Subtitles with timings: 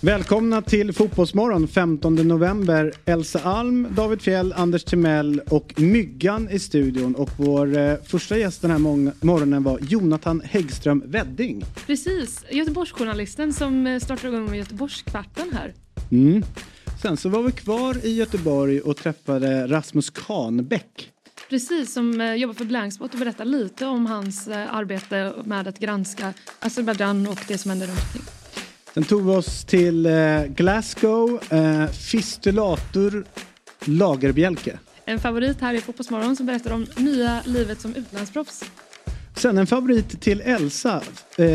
[0.00, 2.92] Välkomna till Fotbollsmorgon 15 november.
[3.04, 7.14] Elsa Alm, David Fjell, Anders Timell och Myggan i studion.
[7.14, 8.78] Och vår eh, första gäst den här
[9.24, 11.64] morgonen var Jonathan Häggström Wedding.
[11.86, 15.74] Precis, Göteborgsjournalisten som eh, startar igång med Göteborgskvarten här.
[16.10, 16.42] Mm.
[17.02, 21.10] Sen så var vi kvar i Göteborg och träffade Rasmus Kahnbäck.
[21.50, 25.78] Precis, som eh, jobbar för Blankspot och berättar lite om hans eh, arbete med att
[25.78, 28.22] granska Azerbajdzjan och det som händer runt omkring.
[28.94, 31.40] Sen tog vi oss till eh, Glasgow,
[31.92, 33.24] Fistulatur
[33.84, 34.78] Lagerbjälke.
[35.04, 38.64] En favorit här i Fotbollsmorgon som berättar om nya livet som utlandsproffs.
[39.36, 41.02] Sen en favorit till Elsa,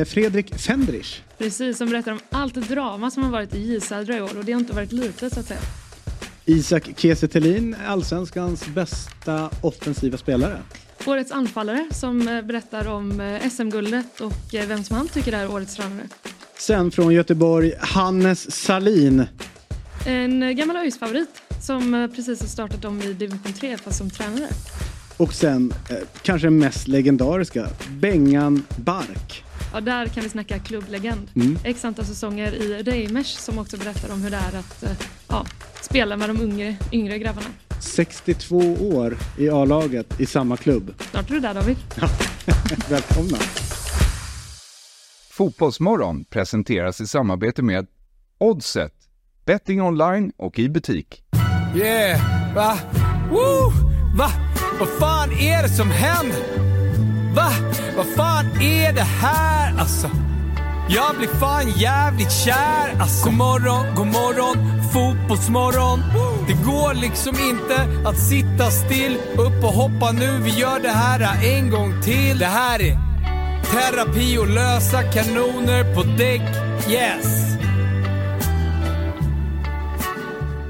[0.05, 1.21] Fredrik Fendrich.
[1.37, 4.45] Precis, som berättar om allt drama som har varit i J Södra i år och
[4.45, 5.59] det har inte varit lite så att säga.
[6.45, 7.27] Isak Kiese
[7.87, 10.57] allsvenskans bästa offensiva spelare.
[11.05, 15.51] Årets anfallare som eh, berättar om eh, SM-guldet och eh, vem som han tycker är
[15.51, 16.07] årets tränare.
[16.57, 19.25] Sen från Göteborg, Hannes Salin.
[20.05, 21.29] En gammal ÖIS-favorit
[21.61, 24.47] som precis har startat om i division 3 fast som tränare.
[25.17, 25.73] Och sen,
[26.21, 29.43] kanske den mest legendariska, Bengan Bark.
[29.73, 31.27] Ja, där kan vi snacka klubblegend.
[31.35, 31.57] Mm.
[31.63, 34.83] X antal säsonger i Reimers som också berättar om hur det är att
[35.27, 35.45] ja,
[35.81, 37.47] spela med de yngre, yngre grabbarna.
[37.81, 40.93] 62 år i A-laget i samma klubb.
[41.11, 41.77] Snart är du där David.
[42.89, 43.37] Välkomna.
[45.33, 47.87] Fotbollsmorgon presenteras i samarbete med
[48.37, 48.93] Oddset,
[49.45, 51.23] betting online och i butik.
[51.75, 52.77] Yeah, va?
[53.31, 53.71] Woo!
[54.17, 54.29] Va?
[54.79, 56.43] Vad fan är det som händer?
[57.35, 57.49] Va?
[57.97, 60.09] Vad fan är det här alltså?
[60.89, 63.29] Jag blir fan jävligt kär alltså.
[63.29, 65.99] God morgon, god morgon, fotbollsmorgon.
[66.47, 69.17] Det går liksom inte att sitta still.
[69.33, 72.37] Upp och hoppa nu, vi gör det här en gång till.
[72.39, 73.12] Det här är
[73.73, 76.41] terapi och lösa kanoner på däck.
[76.91, 77.57] Yes!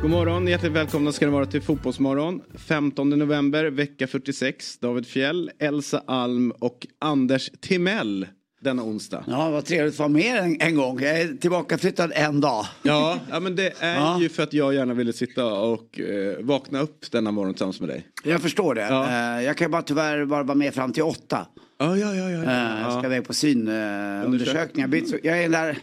[0.01, 2.41] God morgon, hjärtligt välkomna ska ni vara till Fotbollsmorgon.
[2.55, 4.79] 15 november, vecka 46.
[4.79, 8.27] David Fjell, Elsa Alm och Anders Timell
[8.63, 9.23] denna onsdag.
[9.27, 10.99] Ja, vad trevligt att vara med en, en gång.
[11.01, 12.65] Jag är tillbaka flyttad en dag.
[12.83, 14.21] Ja, ja men det är ja.
[14.21, 17.89] ju för att jag gärna ville sitta och eh, vakna upp denna morgon tillsammans med
[17.89, 18.07] dig.
[18.23, 18.81] Jag förstår det.
[18.81, 19.37] Ja.
[19.37, 21.47] Eh, jag kan bara tyvärr bara vara med fram till åtta.
[21.83, 22.29] Ja, ja, ja.
[22.31, 22.51] ja, ja.
[22.51, 24.95] Eh, jag ska iväg på synundersökningar.
[24.95, 25.77] Eh, jag är där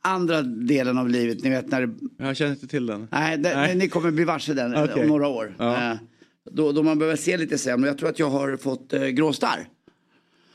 [0.00, 3.08] andra delen av livet, ni vet när Jag känner inte till den.
[3.12, 3.74] Nej, det, Nej.
[3.74, 5.02] ni kommer bli varse den okay.
[5.02, 5.54] om några år.
[5.58, 5.90] Ja.
[5.90, 5.98] Eh,
[6.50, 7.90] då, då man behöver se lite sämre.
[7.90, 9.68] Jag tror att jag har fått eh, grå starr.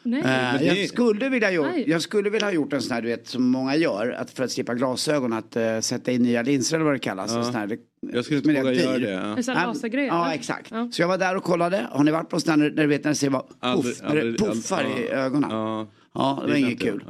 [0.04, 0.22] Nej.
[0.22, 3.28] Uh, jag, skulle vilja gjort, jag skulle vilja ha gjort en sån här, du vet,
[3.28, 6.86] som många gör, att för att slippa glasögon, att uh, sätta in nya linser eller
[6.86, 7.32] vad det kallas.
[7.36, 7.44] Ja.
[7.44, 7.78] Sån här,
[8.14, 9.12] jag skulle inte våga göra det.
[9.12, 9.38] Ja.
[9.38, 10.06] En sån lasergrej?
[10.06, 10.72] Ja, exakt.
[10.72, 10.90] Ja.
[10.92, 11.88] Så jag var där och kollade.
[11.92, 13.30] Har ni varit på sån här, där du vet när det ser
[13.76, 15.50] puff, när det puffar i ögonen?
[15.52, 17.04] Ja, ja det var inget kul.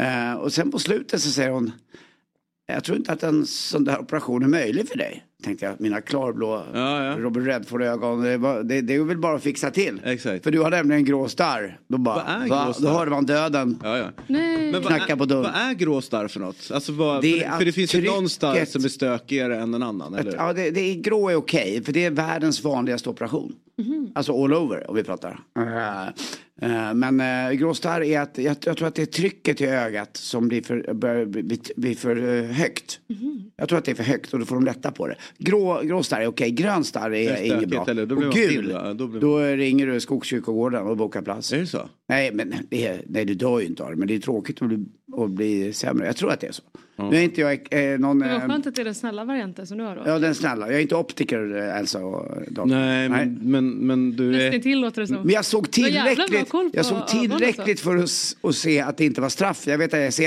[0.00, 1.72] Uh, och sen på slutet så säger hon,
[2.66, 5.22] jag tror inte att en sån där operation är möjlig för dig.
[5.42, 7.18] Tänkte jag, mina klarblå ja, ja.
[7.18, 8.22] Robert Redford-ögon.
[8.22, 10.00] Det, det, det är väl bara att fixa till.
[10.04, 10.44] Exakt.
[10.44, 11.80] För du har nämligen grå starr.
[11.88, 14.06] Då, bara, vad är va, då hörde man döden ja, ja.
[14.72, 15.42] Men knacka på dörren.
[15.42, 16.70] Vad är grå starr för något?
[16.74, 19.74] Alltså, vad, det för, för, det finns trycket, ju någon starr som är stökigare än
[19.74, 20.14] en annan.
[20.14, 20.34] Eller?
[20.36, 21.70] ja, det, det är, grå är okej.
[21.70, 23.52] Okay, för det är världens vanligaste operation.
[23.78, 24.10] Mm.
[24.14, 25.40] Alltså all over om vi pratar.
[25.58, 26.08] Uh, uh,
[26.94, 30.16] men uh, grå starr är att jag, jag, tror att det är trycket i ögat
[30.16, 33.00] som blir för, bör, blir, blir för uh, högt.
[33.10, 33.50] Mm.
[33.56, 35.16] Jag tror att det är för högt och då får de lätta på det.
[35.38, 37.86] Grå, grå starr är okej, grön starr är, är inget bra.
[37.88, 39.20] Eller, och gul, då, blir...
[39.20, 41.52] då, ringer du Skogskyrkogården och bokar plats.
[41.52, 41.88] Är det så?
[42.08, 43.96] Nej, men det är, nej, du dör ju inte av det.
[43.96, 44.84] Men det är tråkigt att bli,
[45.16, 46.06] att bli sämre.
[46.06, 46.62] Jag tror att det är så.
[46.98, 47.10] Mm.
[47.10, 48.18] Nu är inte jag eh, någon...
[48.18, 50.02] Det var skönt att det är den snälla varianten som du har då.
[50.06, 50.66] Ja, den snälla.
[50.66, 52.72] Jag är inte optiker Elsa och David.
[52.72, 53.26] Nej, Nej.
[53.26, 54.58] Men, men, men du är...
[54.58, 55.16] till låter det som.
[55.16, 59.28] Men jag såg tillräckligt, jag såg tillräckligt för att, att se att det inte var
[59.28, 59.66] straff.
[59.66, 60.24] Jag vet att jag, ser,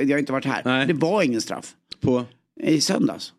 [0.00, 0.62] jag har inte varit här.
[0.64, 0.86] Nej.
[0.86, 1.74] Det var ingen straff.
[2.00, 2.24] På?
[2.60, 3.32] I söndags.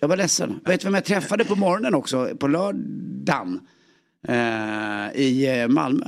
[0.00, 0.60] Jag var ledsen.
[0.64, 2.36] Vet du vem jag träffade på morgonen också?
[2.38, 3.60] På lördagen.
[4.28, 6.06] Eh, I eh, Malmö.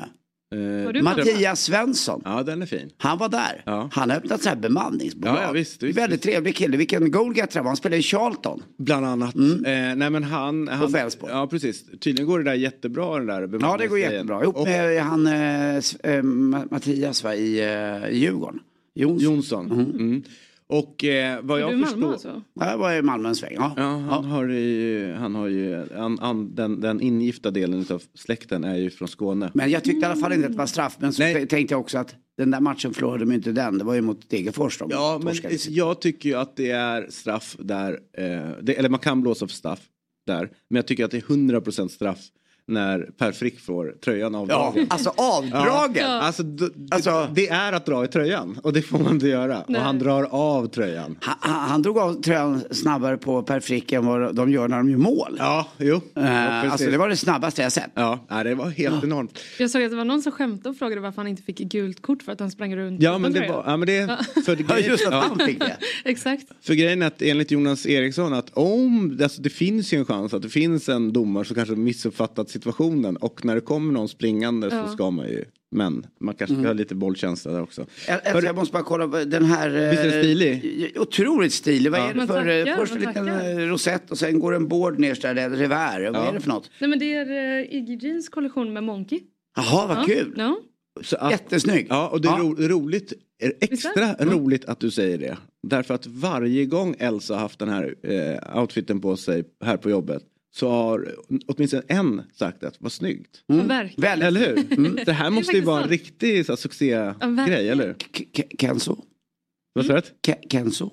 [0.55, 2.23] Eh, Mattias Svensson.
[2.25, 2.91] Ja, den är fin.
[2.99, 3.63] Han var där.
[3.67, 3.91] Ja.
[3.93, 5.37] Han har öppnat så här bemanningsbolag.
[5.37, 6.77] Ja, ja, visst, visst, Väldigt trevlig kille.
[6.77, 8.63] Vilken goalgetter han spelar i Charlton.
[8.79, 9.35] Bland annat.
[9.35, 9.65] Mm.
[9.65, 10.69] Eh, nej men han...
[10.69, 11.85] han Ja precis.
[12.01, 14.43] Tydligen går det där jättebra den där Ja det går jättebra.
[14.43, 18.61] Ihop med han eh, eh Mattias va, i eh, Djurgården.
[18.95, 19.25] Jonsson.
[19.25, 19.73] Jonsson.
[19.73, 19.91] Mm.
[19.91, 20.23] Mm.
[20.71, 21.97] Och eh, vad jag förstår...
[21.97, 22.43] Malmö alltså?
[22.55, 23.55] Jag var i Malmö en sväng.
[23.55, 23.73] Ja.
[23.77, 24.31] ja han, ja.
[24.31, 28.91] Har ju, han har ju, han, han, den, den ingifta delen av släkten är ju
[28.91, 29.51] från Skåne.
[29.55, 30.97] Men jag tyckte i alla fall inte att det var straff.
[31.01, 31.47] Men så Nej.
[31.47, 33.79] tänkte jag också att den där matchen förlorade de inte den.
[33.79, 35.35] Det var ju mot Degerfors de Ja, men
[35.69, 37.93] jag tycker ju att det är straff där.
[37.93, 39.81] Eh, det, eller man kan blåsa för straff
[40.27, 40.51] där.
[40.69, 42.21] Men jag tycker att det är 100% straff
[42.71, 44.87] när Per Frick får tröjan Ja, avdragen.
[44.91, 46.11] alltså avdragen.
[46.11, 49.29] Alltså, d- d- Alltså- det är att dra i tröjan och det får man inte
[49.29, 49.65] göra.
[49.69, 49.79] Nej.
[49.81, 51.17] Och han drar av tröjan.
[51.21, 54.91] Han, han drog av tröjan snabbare på Per Frick än vad de gör när de
[54.91, 55.37] gör mål.
[55.39, 56.01] Ja, jo.
[56.15, 56.73] Ja, precis.
[56.73, 57.91] alltså det var det snabbaste jag sett.
[57.95, 59.39] Ja, nej, det var helt enormt.
[59.59, 62.03] Jag såg att det var någon som skämtade och frågade varför han inte fick gult
[62.03, 63.65] kort för att han sprang runt Ja, men det var...
[63.67, 65.77] Ja, men det, för, Ja, just att ja, han fick det.
[66.05, 66.45] Exakt.
[66.63, 70.35] för grejen är att enligt Jonas Eriksson att om, alltså det finns ju en chans
[70.35, 74.69] att det finns en domare som kanske missuppfattat situationen och när det kommer någon springande
[74.73, 74.87] Ja.
[74.87, 77.87] så ska man ju, men man kanske ska ha lite bollkänsla där också.
[78.09, 79.77] Jag, jag, jag måste bara kolla, den här...
[79.85, 80.93] eh, Visst är den stilig?
[80.99, 81.91] Otroligt stilig.
[81.91, 82.49] Vad är det för...
[82.49, 85.35] eh, tackar, först en liten eh, rosett och sen går en board ner så där,
[85.35, 86.11] det är revär.
[86.11, 86.29] Vad Ja.
[86.29, 86.71] är det för något?
[86.81, 89.21] Nej men det är uh, Iggy Jeans kollektion med Monkey.
[89.57, 90.03] Jaha, vad Ja.
[90.07, 90.35] kul.
[90.37, 90.59] Ja.
[91.03, 91.87] Så att, Jättesnygg.
[91.91, 93.13] Ja, och det är ro, roligt,
[93.43, 94.35] är extra Mm.
[94.35, 95.37] roligt att du säger det.
[95.63, 99.91] Därför att varje gång Elsa har haft den här eh, outfiten på sig här på
[99.91, 100.23] jobbet
[100.55, 101.15] så har
[101.47, 103.43] åtminstone en sagt att vad snyggt.
[103.47, 104.23] Ja, verkligen.
[104.23, 104.73] Eller hur?
[104.73, 104.99] Mm.
[105.07, 107.97] Det här måste ju faktiskt vara en riktig så här, succégrej, eller hur?
[108.61, 108.97] Kenzo.
[109.73, 110.01] Vad sa du?
[110.27, 110.91] Ke- Kenzo.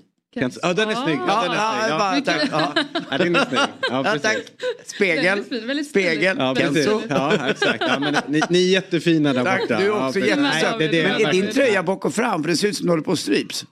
[0.61, 1.17] Ja, den är snygg.
[1.27, 1.55] Ja, den är
[1.89, 2.27] Ja, snygg.
[2.27, 2.39] ja, Ja.
[2.39, 2.49] tack.
[2.51, 2.73] Ja.
[3.11, 3.59] Ja, den är snygg.
[3.59, 4.21] Ja, Ja, precis.
[4.21, 4.37] tack.
[4.85, 5.43] Spegel.
[5.67, 5.87] Väldigt.
[5.89, 6.35] Spegel.
[6.39, 6.89] Ja, precis.
[7.09, 7.83] Ja, exakt.
[7.87, 9.77] Ja, men ni, ni är jättefina där Tack, borta.
[9.77, 10.29] du är ja, också precis.
[10.37, 10.75] jättesöt.
[10.79, 12.43] Nej, det, det är Men är din tröja bak och fram?
[12.43, 13.65] För det ser ut som du håller på att stryps.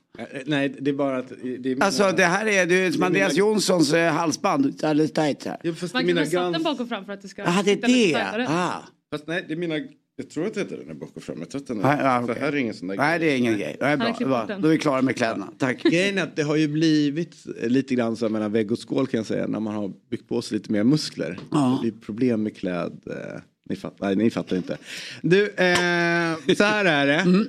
[0.45, 1.31] Nej, det är bara att...
[1.59, 4.83] Det är Alltså det här är, det är som Andreas Jonssons eh, halsband.
[4.83, 5.57] Alldeles tajt här.
[5.63, 7.21] Ja, fast det är Man kan mina väl sätta den bak och fram för att
[7.21, 8.13] det ska Ja, det är sitta lite det.
[8.23, 8.47] tajtare.
[8.49, 8.83] Ah.
[9.11, 9.75] Fast nej, det är mina...
[10.17, 11.39] Jag tror att det heter den är bak och fram.
[11.39, 12.03] Jag tror att den är...
[12.03, 12.41] Ja, För okej.
[12.43, 13.75] här är ingen sån där Nej, det är ingen grej.
[13.79, 14.07] Det är bra.
[14.13, 14.45] klipper Bra.
[14.45, 14.61] den.
[14.61, 15.47] Då är vi klara med kläderna.
[15.57, 15.83] Tack.
[15.83, 19.17] Grejen är att det har ju blivit lite grann så mellan vägg och skål kan
[19.17, 21.39] jag säga när man har byggt på sig lite mer muskler.
[21.51, 21.79] Ja.
[21.83, 23.01] Det blir problem med kläd.
[23.09, 24.77] Eh, ni, fattar, nej, ni fattar inte.
[25.21, 27.19] Du, eh, så här är det.
[27.19, 27.47] Mm.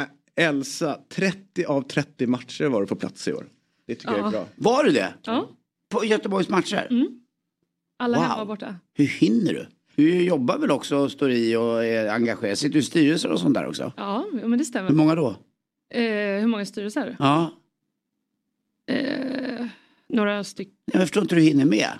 [0.00, 0.06] Eh,
[0.36, 3.46] Elsa, 30 av 30 matcher var du på plats i år.
[3.86, 4.30] Det tycker jag är Ja.
[4.30, 4.46] bra.
[4.56, 5.14] Var du det?
[5.22, 5.48] Ja,
[5.88, 6.88] På Göteborgs matcher?
[7.98, 8.26] alla Wow.
[8.26, 8.76] hemma och borta.
[8.94, 9.66] Hur hinner du?
[9.94, 12.58] Du jobbar väl också och står i och är engagerad?
[12.58, 13.92] Sitter du i styrelser och sånt där också?
[13.96, 14.88] Ja, men det stämmer.
[14.88, 15.28] Hur många då?
[15.90, 17.16] Eh, hur många styrelser?
[17.18, 17.50] Ja.
[18.86, 19.66] Eh,
[20.08, 20.74] några stycken.
[20.92, 21.92] Jag förstår inte hur du hinner med.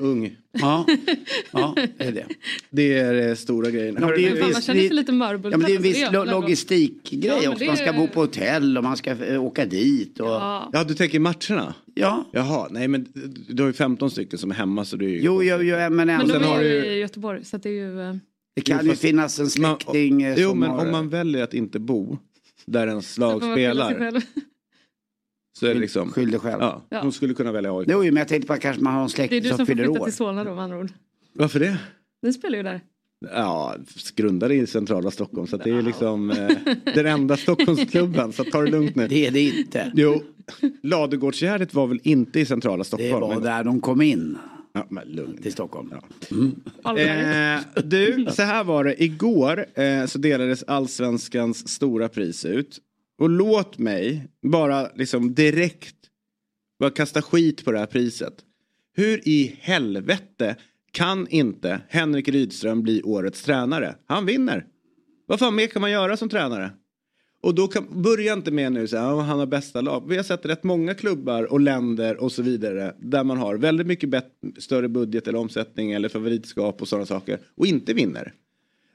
[0.00, 0.36] Ung.
[0.52, 0.86] Ja,
[1.52, 2.26] ja det är det.
[2.70, 3.96] Det är eh, stora grejen.
[4.00, 5.52] Ja, Hörru, det är man känner sig det- lite mörbultad.
[5.54, 7.58] Ja, men det är en viss lo- man logistikgrej Ja, men också.
[7.58, 10.20] det Man ska är- bo på hotell och man ska eh, åka dit.
[10.20, 10.26] Och...
[10.28, 10.70] Ja.
[10.72, 11.74] Ja, du tänker matcherna?
[11.94, 12.24] Ja.
[12.32, 13.06] Jaha, nej men
[13.48, 15.20] du har ju 15 stycken som är hemma så du är ju...
[15.22, 17.72] Jo, jo, jo, men Men de är ju du- i Göteborg så att det är
[17.72, 18.00] ju...
[18.00, 18.14] eh,
[18.54, 20.84] Det kan Jo, ju finnas en Man- släkting Jo, som men har...
[20.86, 22.18] om man väljer att inte bo
[22.66, 24.22] där ens lag man spelar.
[25.62, 26.10] Så är det liksom...
[26.12, 26.60] Skyll dig själv.
[26.60, 27.00] Ja, Ja.
[27.02, 27.88] hon skulle kunna välja AIK.
[27.90, 29.56] Jo, men jag tänkte på att kanske man har en Det är släkting du som
[29.56, 30.04] som får fyller flytta år.
[30.04, 30.90] till Solna då med andra ord.
[31.32, 31.78] Varför det?
[32.22, 32.80] Ni spelar ju där.
[33.34, 33.76] Ja,
[34.16, 36.48] grundade i centrala Stockholm så att det är liksom eh,
[36.94, 39.08] den enda Stockholmsklubben så ta det lugnt nu.
[39.08, 39.92] Det är det inte.
[39.94, 40.22] Jo,
[40.82, 43.20] Ladugårdsgärdet var väl inte i centrala Det Stockholm?
[43.20, 44.38] var men- där de kom in
[44.74, 45.42] Ja, men lugn.
[45.42, 45.92] till Stockholm.
[46.82, 47.54] Allberg.
[47.54, 49.02] Eh, du, så här var det.
[49.02, 52.78] Igår eh, så delades Allsvenskans stora pris ut.
[53.22, 55.96] Och låt mig bara liksom direkt
[56.78, 58.34] bara kasta skit på det här priset.
[58.96, 60.56] Hur i helvete
[60.92, 63.96] kan inte Henrik Rydström bli årets tränare?
[64.06, 64.66] Han vinner.
[65.26, 66.70] Vad fan mer kan man göra som tränare?
[67.42, 70.08] Och då kan, börja inte med nu så här, han har bästa lag.
[70.08, 73.86] Vi har sett rätt många klubbar och länder och så vidare där man har väldigt
[73.86, 78.32] mycket bet- större budget eller omsättning eller favoritskap och sådana saker och inte vinner.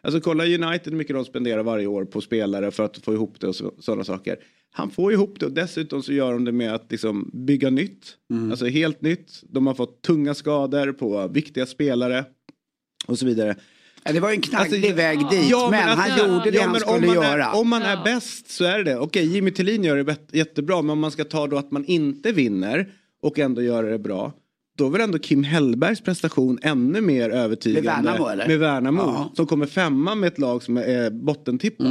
[0.07, 3.39] Alltså kolla United hur mycket de spenderar varje år på spelare för att få ihop
[3.39, 4.37] det och så, sådana saker.
[4.71, 8.15] Han får ihop det och dessutom så gör de det med att liksom bygga nytt.
[8.51, 9.43] Alltså helt nytt.
[9.49, 12.25] De har fått tunga skador på viktiga spelare
[13.07, 13.55] och så vidare.
[14.03, 16.63] Ja, det var ju en knagglig Alltså, väg dit, men, alltså, han gjorde det ja,
[16.63, 17.45] han men skulle göra.
[17.45, 18.01] Är, om man är Ja.
[18.05, 18.97] bäst så är det det.
[18.97, 22.31] Okej, Jimmy Tillin gör det jättebra, men om man ska ta då att man inte
[22.31, 22.91] vinner
[23.21, 24.33] och ändå göra det bra.
[24.77, 27.81] Då är väl ändå Kim Hellbergs prestation ännu mer övertygande.
[27.91, 28.47] Med Värnamo, eller?
[28.47, 29.01] Med Värnamo.
[29.01, 29.17] Ja.
[29.21, 29.35] Mm.
[29.35, 31.87] Som kommer femma med ett lag som är bottentippat.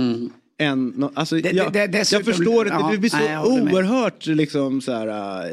[0.58, 3.28] Än, nå- alltså, Det- jag, det- dessutom- jag förstår inte, ja, det blir så nej,
[3.28, 3.44] med.
[3.74, 5.08] oerhört liksom, så här,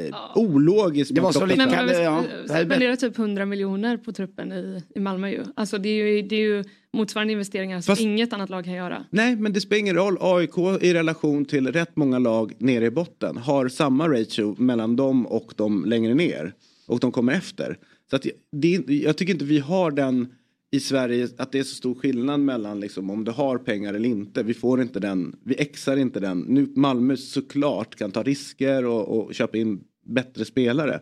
[0.08, 1.16] äh, ologiskt.
[1.16, 1.72] Det var så lite- Men
[2.04, 5.44] ja, det spenderat typ 100 miljoner på truppen i, i Malmö ju.
[5.56, 6.64] Alltså det är ju, det är ju
[6.94, 9.04] motsvarande investeringar som Fast- inget annat lag kan göra.
[9.10, 10.18] Nej, men det spelar ingen roll.
[10.22, 15.26] AIK i relation till rätt många lag nere i botten har samma ratio mellan dem
[15.28, 16.54] och de längre ner.
[16.86, 17.78] Och de kommer efter.
[18.10, 20.34] Så att det, jag tycker inte vi har den
[20.72, 24.10] i Sverige, att det är så stor skillnad mellan liksom, om du har pengar eller
[24.10, 24.44] inte.
[24.44, 26.40] Vi får inte den, vi exar inte den.
[26.40, 31.02] Nu Malmö såklart kan ta risker och, och köpa in bättre spelare.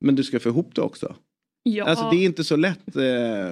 [0.00, 1.16] Men du ska få ihop det också.
[1.62, 2.96] Ja, Alltså det är inte så lätt.
[2.96, 3.02] Eh,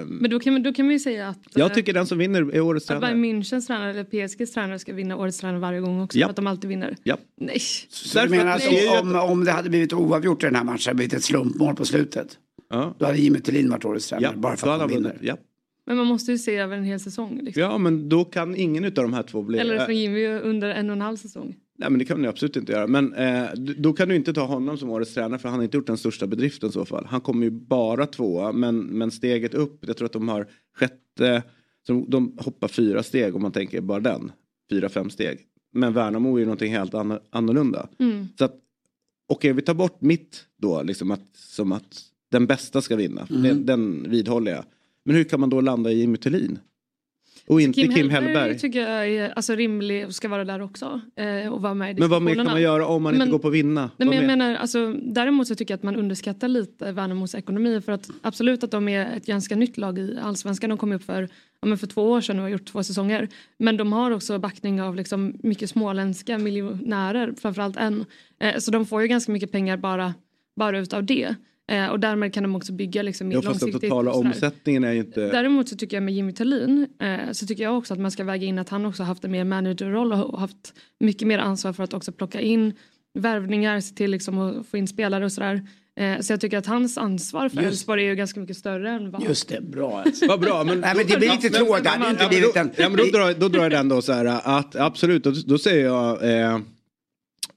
[0.05, 2.55] men då kan, då kan man ju säga att, jag eh, tycker den som vinner
[2.55, 3.15] är årets att tränare.
[3.15, 6.17] Bayern Münchens tränare eller PSGs tränare ska vinna årets tränare varje gång också.
[6.17, 6.27] Ja.
[6.27, 6.95] För att de alltid vinner.
[7.03, 7.17] Ja.
[7.41, 7.59] Nej.
[7.89, 10.55] Så du Därför menar att att ju om, om det hade blivit oavgjort i den
[10.55, 12.37] här matchen, hade blivit ett slumpmål på slutet?
[12.69, 12.95] Ja.
[12.99, 14.31] Då hade Jimmy Tillin varit årets tränare.
[14.33, 15.17] Ja, bara för att han vinner.
[15.21, 15.37] Ja.
[15.85, 17.39] Men man måste ju se över en hel säsong.
[17.43, 17.61] Liksom.
[17.61, 19.59] ja, men då kan ingen av de här två bli...
[19.59, 21.55] Eller som Jimmy under en och en halv säsong.
[21.79, 22.87] Nej men det kan du absolut inte göra.
[22.87, 25.77] Men eh, då kan du inte ta honom som årets tränare för han har inte
[25.77, 27.05] gjort den största bedriften i så fall.
[27.05, 31.43] Han kommer ju bara tvåa men, men steget upp, jag tror att de har sjätte,
[31.87, 34.31] så de hoppar fyra steg om man tänker bara den.
[34.69, 35.39] Fyra, fem steg.
[35.73, 37.89] Men Värnamo är ju någonting helt anno- annorlunda.
[37.99, 38.27] Mm.
[38.37, 38.55] Så att,
[39.29, 43.27] okej vi tar bort mitt då, liksom att, som att den bästa ska vinna.
[43.43, 44.63] Den, den vidhåller jag.
[45.05, 46.59] Men hur kan man då landa i Jimmy Thulin?
[47.49, 48.59] Och inte Kim, Hellberg.
[48.59, 51.01] tycker jag är alltså, rimlig och ska vara där också.
[51.15, 53.31] Eh, och vara med i Men vad mer kan man göra om man inte Men-
[53.31, 53.91] går på vinna?
[53.97, 57.81] Nej, men jag menar, alltså, däremot så tycker jag att man underskattar lite Värnamos ekonomi
[57.81, 60.69] för att absolut att de är ett ganska nytt lag i allsvenskan.
[60.69, 61.21] De kom upp för,
[61.61, 63.27] ja, men för två år sedan och har gjort två säsonger.
[63.59, 68.05] Men de har också backning av liksom mycket småländska miljonärer, framförallt en.
[68.41, 70.13] Eh, så de får ju ganska mycket pengar bara,
[70.55, 71.35] bara utav det.
[71.69, 73.89] Eh, och därmed kan de också bygga liksom mer Ja fast den långsiktigt.
[73.89, 75.21] totala omsättningen är ju inte...
[75.21, 78.23] Däremot så tycker jag med Jimmy Tillin eh, så tycker jag också att man ska
[78.23, 81.83] väga in att han också haft en mer managerroll och haft mycket mer ansvar för
[81.83, 82.73] att också plocka in
[83.13, 85.67] värvningar, se till liksom att få in spelare och sådär.
[85.99, 89.11] Eh, så jag tycker att hans ansvar för Elfsborg är ju ganska mycket större än
[89.11, 89.23] vad...
[89.23, 90.25] Just det, bra alltså.
[90.27, 90.79] Vad bra men...
[90.79, 91.85] Nej men det blir lite tråkigt.
[91.85, 94.25] Ja, men då, ja, men då, drar, då drar jag den då så här
[94.59, 96.59] att absolut, då, då säger jag eh,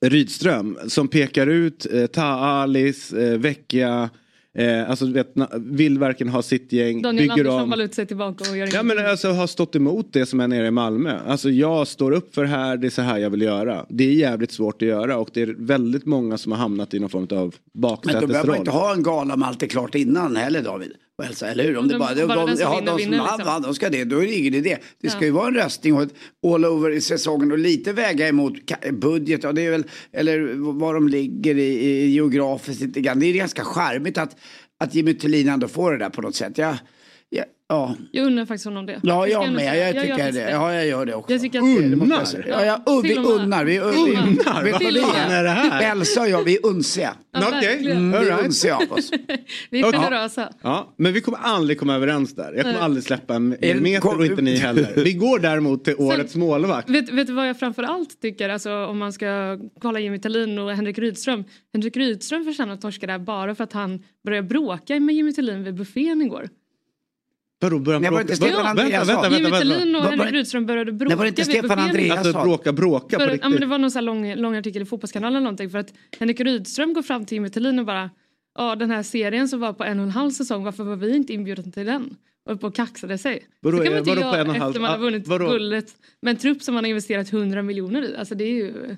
[0.02, 4.10] Rydström som pekar ut eh, Ta Alis, eh, Vecchia,
[4.58, 7.80] eh, alltså vet, vill verkligen ha sitt gäng, Daniel bygger Andersson om.
[7.80, 10.66] ut sig tillbaka och gör Ja men alltså har stått emot det som är nere
[10.66, 11.18] i Malmö.
[11.26, 13.86] Alltså jag står upp för här, det är så här jag vill göra.
[13.88, 16.98] Det är jävligt svårt att göra och det är väldigt många som har hamnat i
[16.98, 18.56] någon form av Men då behöver man baksätesroll.
[18.56, 20.92] inte ha en gala med allt är klart innan heller David.
[21.18, 21.76] Och Elsa, eller hur?
[21.76, 23.62] Om det de- bara, de, bara de, ja, vinner, de som vann, liksom.
[23.62, 24.04] de ska det.
[24.04, 24.78] Då är det ingen idé.
[25.02, 25.24] Det ska Ja.
[25.24, 26.14] ju vara en röstning och ett
[26.46, 28.52] all over i säsongen och lite väga emot
[28.92, 29.44] budget.
[29.44, 33.20] Och det är väl, eller var de ligger i, i geografiskt lite grann.
[33.20, 34.36] Det är ganska charmigt att,
[34.80, 36.58] att Jimmy Thulin ändå får det där på något sätt.
[36.58, 36.76] Jag,
[37.72, 38.04] ja, ja.
[38.12, 39.00] Jag undrar faktiskt honom det.
[39.02, 39.64] Ja, Det jag med.
[39.64, 40.50] Jag gör tycker faktiskt det.
[40.50, 41.32] Ja, jag gör det också.
[41.32, 42.44] Jag tycker att det- Unnar?
[42.48, 43.64] Ja, ja, uh, vi unnar.
[43.64, 44.72] Vi, vi, Unnar.
[44.72, 44.86] vad det
[45.34, 45.92] är det här?
[45.92, 47.14] Elsa och jag, vi är unsiga.
[47.32, 47.60] Ja, Okej.
[47.68, 47.96] verkligen.
[47.96, 48.10] Mm.
[48.10, 48.44] Vi All är right.
[48.46, 49.10] unsiga av oss.
[49.70, 50.52] Vi är generösa.
[50.62, 52.44] Ja, men vi kommer aldrig komma överens där.
[52.52, 52.82] Jag kommer Nej.
[52.82, 54.92] aldrig släppa en Är det- meter och inte ni heller.
[54.96, 56.90] Vi går däremot till årets målvakt.
[56.90, 60.58] Vet, vet du vad jag framför allt tycker, alltså, om man ska kolla Jimmy Tillin
[60.58, 61.44] och Henrik Rydström.
[61.72, 65.64] Henrik Rydström förtjänar att torska där bara för att han började bråka med Jimmy Tillin
[65.64, 66.48] vid buffén igår.
[67.62, 68.26] Vadå, börjar Nej, var bråka?
[68.26, 69.32] det inte Stefan Vänta, Andreasson?
[69.32, 69.58] vänta, vänta.
[69.58, 71.78] Tillin och Henrik Rydström började bråka Nej, var det inte Stefan.
[71.78, 72.18] Andreasson?
[72.18, 73.68] Alltså bråka, bråka på För, ja, men det riktigt.
[73.68, 76.92] var någon så här lång, lång artikel i Fotbollskanalen eller någonting för att Henrik Rydström
[76.94, 78.10] går fram till Jimmy Tillin och bara
[78.54, 81.16] Ja den här serien som var på en och en halv säsong varför var vi
[81.16, 82.16] inte inbjudna till den?
[82.50, 83.46] Och på och kaxade sig.
[83.60, 85.48] Vadå, det kan man inte göra efter man har ah, vunnit vadå?
[85.48, 85.86] guldet
[86.20, 88.16] med en trupp som man har investerat 100 miljoner i.
[88.16, 88.96] Alltså det är ju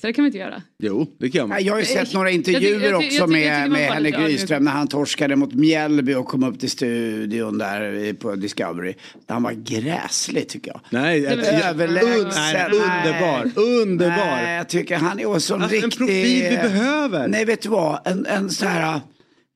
[0.00, 0.62] Så det kan man inte göra.
[0.78, 1.64] Jo, det kan man.
[1.64, 4.60] Jag har ju sett några Jag tycker- jag intervjuer också med, med Rydström ödmjuk.
[4.64, 8.94] när han torskade mot Mjällby och kom upp till studion där på Discovery.
[9.28, 10.80] Han var gräslig tycker jag.
[10.90, 12.72] Nej, Överlägsen.
[12.72, 14.16] Underbar, underbar.
[14.16, 15.98] Nej, jag tycker han är också en Alltså, en riktig...
[15.98, 17.28] profil vi behöver.
[17.28, 18.06] Nej, vet du vad?
[18.06, 19.00] En, en så här...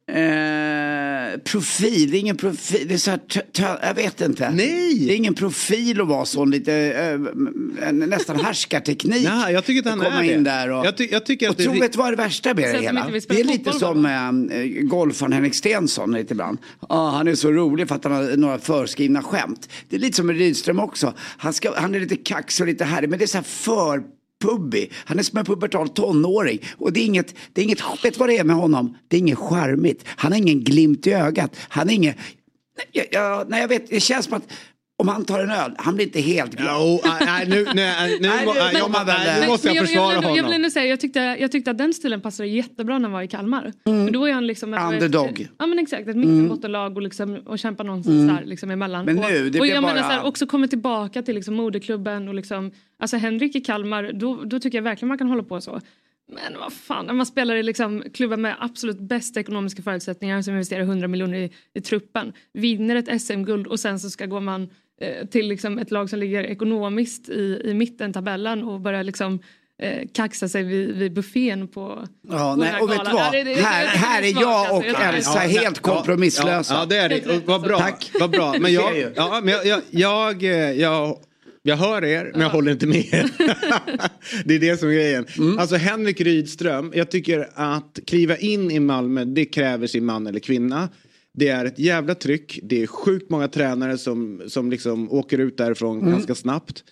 [0.07, 3.21] Eh, profil, det är ingen profil, det är så här,
[3.83, 4.51] jag vet inte.
[4.51, 4.99] Nej.
[5.07, 9.29] Det är ingen profil att vara sån lite, eh, en, nästan härskarteknik.
[9.29, 10.35] Nej, jag tycker inte han komma är det.
[10.35, 11.99] in där och, Jag ty- jag tycker att och det är tro, ri- vet du
[11.99, 13.11] vad det värsta med det hela?
[13.29, 16.59] Det är lite som eh, golfaren Henrik Stenson lite ibland.
[16.89, 19.69] Ah, han är så rolig för att han har några förskrivna skämt.
[19.89, 21.15] Det är lite som med Rydström också.
[21.19, 24.03] Han, ska, han är lite kaxig och lite härlig men det är så här för
[24.45, 24.93] pubbig.
[24.95, 26.59] Han är som en pubertal tonåring.
[26.79, 28.97] Och det är inget, det är inget, vet du vad det är med honom?
[29.09, 30.05] Det är inget charmigt.
[30.07, 31.57] Han har ingen glimt i ögat.
[31.69, 32.15] Han är ingen,
[32.93, 34.53] jag, jag, nej jag vet, det känns som att
[35.05, 36.77] om han tar en öl, han blir inte helt glad.
[36.81, 40.17] Jo, nej, nu, nej, nu, Nej, nej, jag, men- nej, nu måste jag försvara jag,
[40.17, 40.55] ändå- jag vill honom.
[40.57, 43.29] ändå säga, jag tyckte, jag tyckte att den stilen passade jättebra när han var i
[43.29, 43.73] Kalmar.
[43.85, 44.93] Men då är han liksom ett, Mm.
[44.95, 45.41] Underdog.
[45.41, 49.05] Ett, ja men exakt, ett mittenbottenlag och, liksom, och kämpa någonstans där liksom emellan.
[49.05, 51.35] Men nu, och, det och blir jag bara- menar så här, också kommer tillbaka till
[51.35, 55.29] liksom moderklubben och liksom, alltså Henrik i Kalmar, då, då tycker jag verkligen man kan
[55.29, 55.81] hålla på så.
[56.29, 60.53] Men vad fan, när man spelar i liksom klubbar med absolut bästa ekonomiska förutsättningar som
[60.55, 64.69] investerar 100 miljoner i, i truppen, vinner ett SM-guld och sen så ska gå man
[65.31, 69.39] till liksom ett lag som ligger ekonomiskt i, i mitten tabellen och börjar liksom
[69.83, 73.21] eh, kaxa sig vid, vid buffén på Ja, på nej, här och vet du vad?
[73.27, 76.75] Ja, det- det- det- här, här det är jag och Elsa helt kompromisslösa.
[76.75, 77.47] Ja, ja, det är det.
[77.47, 77.79] Vad bra.
[77.79, 78.11] Tack.
[78.21, 78.55] Vad bra.
[78.61, 81.19] Men jag, ja, men jag, jag, jag, eh, jag,
[81.63, 83.31] jag hör er, men jag håller inte med er.
[84.45, 85.27] det är det som är grejen.
[85.39, 85.59] Mm.
[85.59, 90.41] Alltså Henrik Rydström, jag tycker att kliva in i Malmö, det kräver sin man eller
[90.41, 90.89] kvinna.
[91.35, 92.61] Det är ett jävla tryck.
[92.63, 96.11] Det är sjukt många tränare som, som liksom åker ut därifrån Mm.
[96.13, 96.85] ganska snabbt.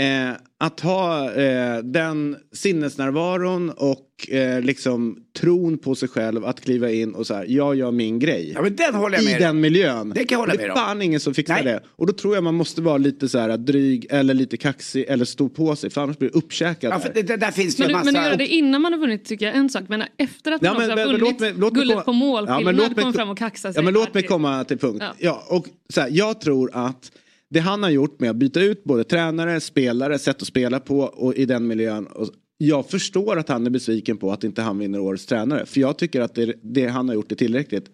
[0.00, 6.90] Eh, att ha eh, den sinnesnärvaron och eh, liksom tron på sig själv att kliva
[6.90, 8.52] in och så här, jag gör min grej.
[8.54, 9.40] Ja men den håller jag I med dig.
[9.46, 10.10] den miljön.
[10.14, 10.76] Det kan jag hålla det med är om.
[10.76, 11.64] fan ingen som fixar Nej.
[11.64, 11.80] det.
[11.96, 15.24] Och då tror jag man måste vara lite så här dryg eller lite kaxig eller
[15.24, 16.90] stå på sig för annars blir det uppkäkat.
[16.92, 18.12] Ja, för det, det, där finns det Men, ju du, massa...
[18.12, 19.84] men att göra det innan man har vunnit tycker jag är en sak.
[19.88, 22.04] Men efter att man Ja, men- har men vunnit låt mig- låt mig guldet komma-
[22.04, 23.78] på målskillnad, Ja, men låt mig komma ko- fram och kaxa sig.
[23.78, 24.98] Ja men låt mig komma till punkt.
[25.00, 25.14] Ja.
[25.18, 25.44] Ja.
[25.56, 27.12] och så här, jag tror att
[27.50, 31.00] det han har gjort med att byta ut både tränare, spelare, sätt att spela på
[31.00, 32.06] och i den miljön.
[32.06, 32.28] Och
[32.58, 35.66] jag förstår att han är besviken på att inte han vinner årets tränare.
[35.66, 37.84] För jag tycker att det, det han har gjort är tillräckligt.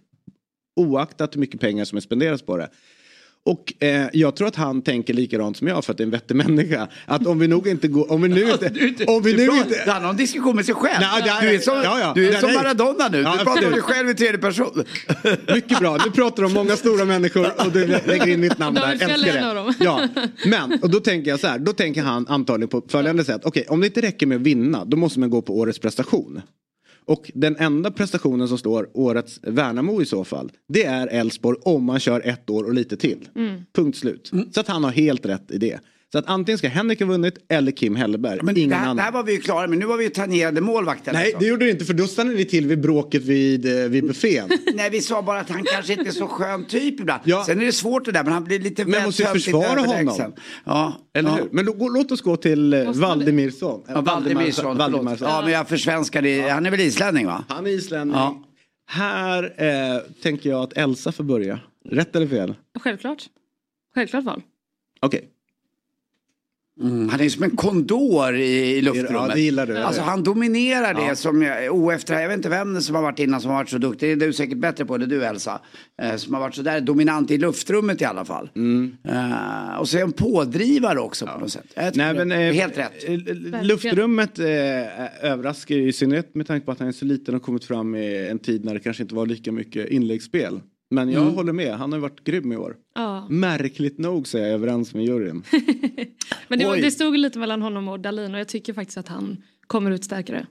[0.76, 2.68] Oaktat hur mycket pengar som är spenderas på det.
[3.46, 6.10] Och eh, jag tror att han tänker likadant som jag för att det är en
[6.10, 6.88] vettig människa.
[7.06, 9.62] Att om vi nog inte går, om vi nu inte, om vi du nu pratar,
[9.66, 9.90] inte.
[9.90, 11.00] Han har en diskussion med sig själv.
[11.00, 12.12] Nej, det- du är som, ja, ja.
[12.14, 12.58] Du är Nej, som nej.
[12.58, 13.16] Maradona nu.
[13.16, 14.84] Du Ja, pratar om dig själv i tredje person.
[15.54, 18.92] Mycket bra, du pratar om många stora människor och du lägger in mitt namn där.
[18.92, 19.54] Älskar det.
[19.54, 19.74] dem.
[19.80, 20.08] Ja,
[20.46, 23.40] men och då tänker jag så här, då tänker han antagligen på följande sätt.
[23.44, 26.40] Okej, om det inte räcker med att vinna, då måste man gå på årets prestation.
[27.06, 31.84] Och den enda prestationen som står årets Värnamo i så fall, det är Elfsborg om
[31.84, 33.28] man kör ett år och lite till.
[33.36, 33.62] Mm.
[33.72, 34.32] Punkt slut.
[34.52, 35.80] Så att han har helt rätt i det.
[36.16, 38.40] Så att antingen ska Henrik ha vunnit eller Kim Hellberg.
[38.42, 38.96] Men det, Ingen här, annan.
[38.96, 39.78] det här var vi ju klara med.
[39.78, 41.14] Nu var vi ju tangerade målvakten.
[41.14, 41.38] Nej, alltså.
[41.38, 44.48] det gjorde det inte för då stannade ni till vid bråket vid, eh, vid buffén.
[44.74, 47.20] Nej, vi sa bara att han kanske inte är så skön typ ibland.
[47.24, 47.44] Ja.
[47.46, 49.80] Sen är det svårt det där, men han blir lite Men väl måste ju försvara
[49.80, 50.32] honom.
[50.64, 51.36] Ja, Eller ja.
[51.36, 51.48] hur?
[51.52, 53.82] Men då, låt oss gå till eh, Valdemirsson.
[53.88, 54.78] Ja, Valdemarsson, förlåt.
[54.78, 55.28] Valdemarsson.
[55.28, 56.48] Ja, men jag försvenskade det.
[56.48, 57.44] Han är väl islänning va?
[57.48, 58.16] Han är islänning.
[58.16, 58.42] Ja.
[58.86, 61.60] Här eh, tänker jag att Elsa får börja.
[61.90, 62.54] Rätt eller fel?
[62.78, 63.24] Självklart.
[63.94, 64.42] Självklart val.
[65.00, 65.32] Okej.
[66.80, 69.10] Mm, han är som en kondor i, i luftrummet.
[69.12, 69.78] Ja, det gillar du.
[69.78, 71.14] Alltså han dominerar det Ja.
[71.16, 74.18] som jag, jag vet inte vem som har varit innan som har varit så duktig,
[74.18, 75.60] det är du säkert bättre på det du Elsa.
[76.02, 78.50] Eh, som har varit så där dominant i luftrummet i alla fall.
[78.56, 78.96] Mm.
[79.04, 81.66] Eh, och så är han pådrivare också på något sätt.
[81.76, 83.08] Nej, men, är eh, helt rätt.
[83.08, 84.46] eh, Luftrummet eh,
[85.30, 88.28] överraskar i synnerhet med tanke på att han är så liten och kommit fram i
[88.30, 90.60] en tid när det kanske inte var lika mycket inläggsspel.
[90.90, 91.34] Men jag Mm.
[91.34, 92.76] håller med, han har varit grym i år.
[92.94, 93.26] Ja.
[93.30, 95.42] Märkligt nog så är jag överens med juryn.
[96.48, 99.08] Men det, var, det stod lite mellan honom och Dalin och jag tycker faktiskt att
[99.08, 100.46] han kommer ut starkare.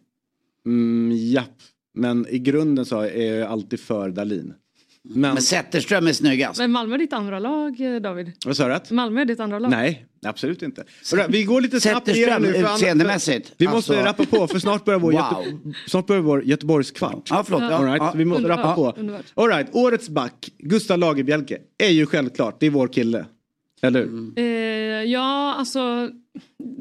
[0.65, 1.61] Mm, japp,
[1.93, 4.53] men i grunden så är jag alltid för Dalin.
[5.07, 6.59] Men, Men Zetterström är snyggast.
[6.59, 8.31] Men Malmö är ditt andra lag eh, David.
[8.45, 8.95] vad sa du?
[8.95, 9.71] Malmö är ditt andra lag.
[9.71, 10.83] Nej, absolut inte.
[11.29, 12.53] Vi går lite snabbt igenom nu.
[12.53, 13.53] för utseendemässigt.
[13.57, 15.21] Vi måste Alltså- rappa på för snart börjar vår, Wow.
[15.21, 17.27] Göte, snart börjar vår Göteborgskvart.
[17.29, 17.61] Ja, förlåt.
[17.61, 18.13] Ja, All right, ja.
[18.15, 18.99] vi måste Underbart, rappa på.
[18.99, 19.25] underbart.
[19.33, 23.25] All right, årets back, Gustav Lagerbielke, är ju självklart, det är vår kille.
[23.85, 24.03] Eller?
[24.03, 24.33] Mm.
[24.37, 26.09] Eh, ja, alltså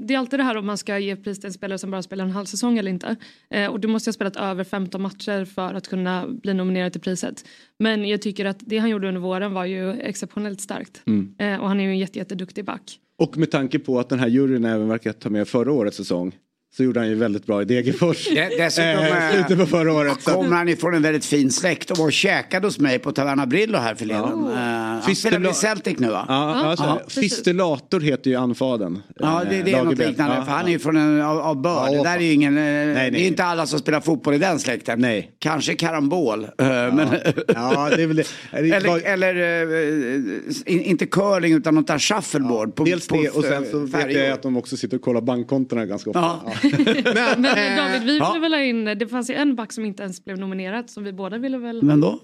[0.04, 2.02] det är alltid det här om man ska ge pris till en spelare som bara
[2.02, 3.16] spelar en halv säsong eller inte.
[3.50, 7.00] Eh, och du måste ha spelat över 15 matcher för att kunna bli nominerad till
[7.00, 7.44] priset.
[7.78, 11.02] Men jag tycker att det han gjorde under våren var ju exceptionellt starkt.
[11.06, 11.34] Mm.
[11.38, 12.98] Eh, och han är ju en jätte, jätteduktig back.
[13.18, 16.32] Och med tanke på att den här juryn även verkar ta med förra årets säsong
[16.76, 18.28] så gjorde han ju väldigt bra i Degerfors.
[18.28, 20.22] Det- dessutom, Eh, eh, slutet på förra året.
[20.22, 20.30] Så.
[20.30, 23.46] Kommer han ifrån en väldigt fin släkt och var och käkade hos mig på Taverna
[23.46, 24.22] Brillo här förleden.
[24.46, 24.52] Ja.
[24.52, 26.24] Eh, han Fistula- spelar i Celtic nu va?
[26.28, 27.00] Ja, Ja, alltså, ja.
[27.08, 28.98] Fistulator heter ju anfadern.
[29.16, 30.08] Ja, det, det är något Lagerbielke.
[30.08, 30.36] liknande.
[30.36, 30.66] Ja, för han ja.
[30.68, 31.88] är ju från en, av, av börd.
[31.92, 32.56] Ja, det där är ju ingen...
[32.58, 32.62] eh,
[32.94, 33.10] nej.
[33.10, 34.98] Det är inte alla som spelar fotboll i den släkten.
[35.00, 35.30] Nej.
[35.38, 36.44] Kanske karambol.
[36.44, 37.08] eh, Men,
[37.48, 38.26] Ja, det är väl det.
[38.52, 42.74] eller eller eh, in, inte curling utan något där shuffleboard.
[42.74, 45.02] på, Dels på, det och sen så eh, vet jag att de också sitter och
[45.02, 46.40] kollar bankkontona ganska ofta.
[47.14, 48.32] Men, Men eh, David, vi ja.
[48.32, 51.04] ville väl ha in, det fanns ju en back som inte ens blev nominerad som
[51.04, 52.20] vi båda ville väl, Men då?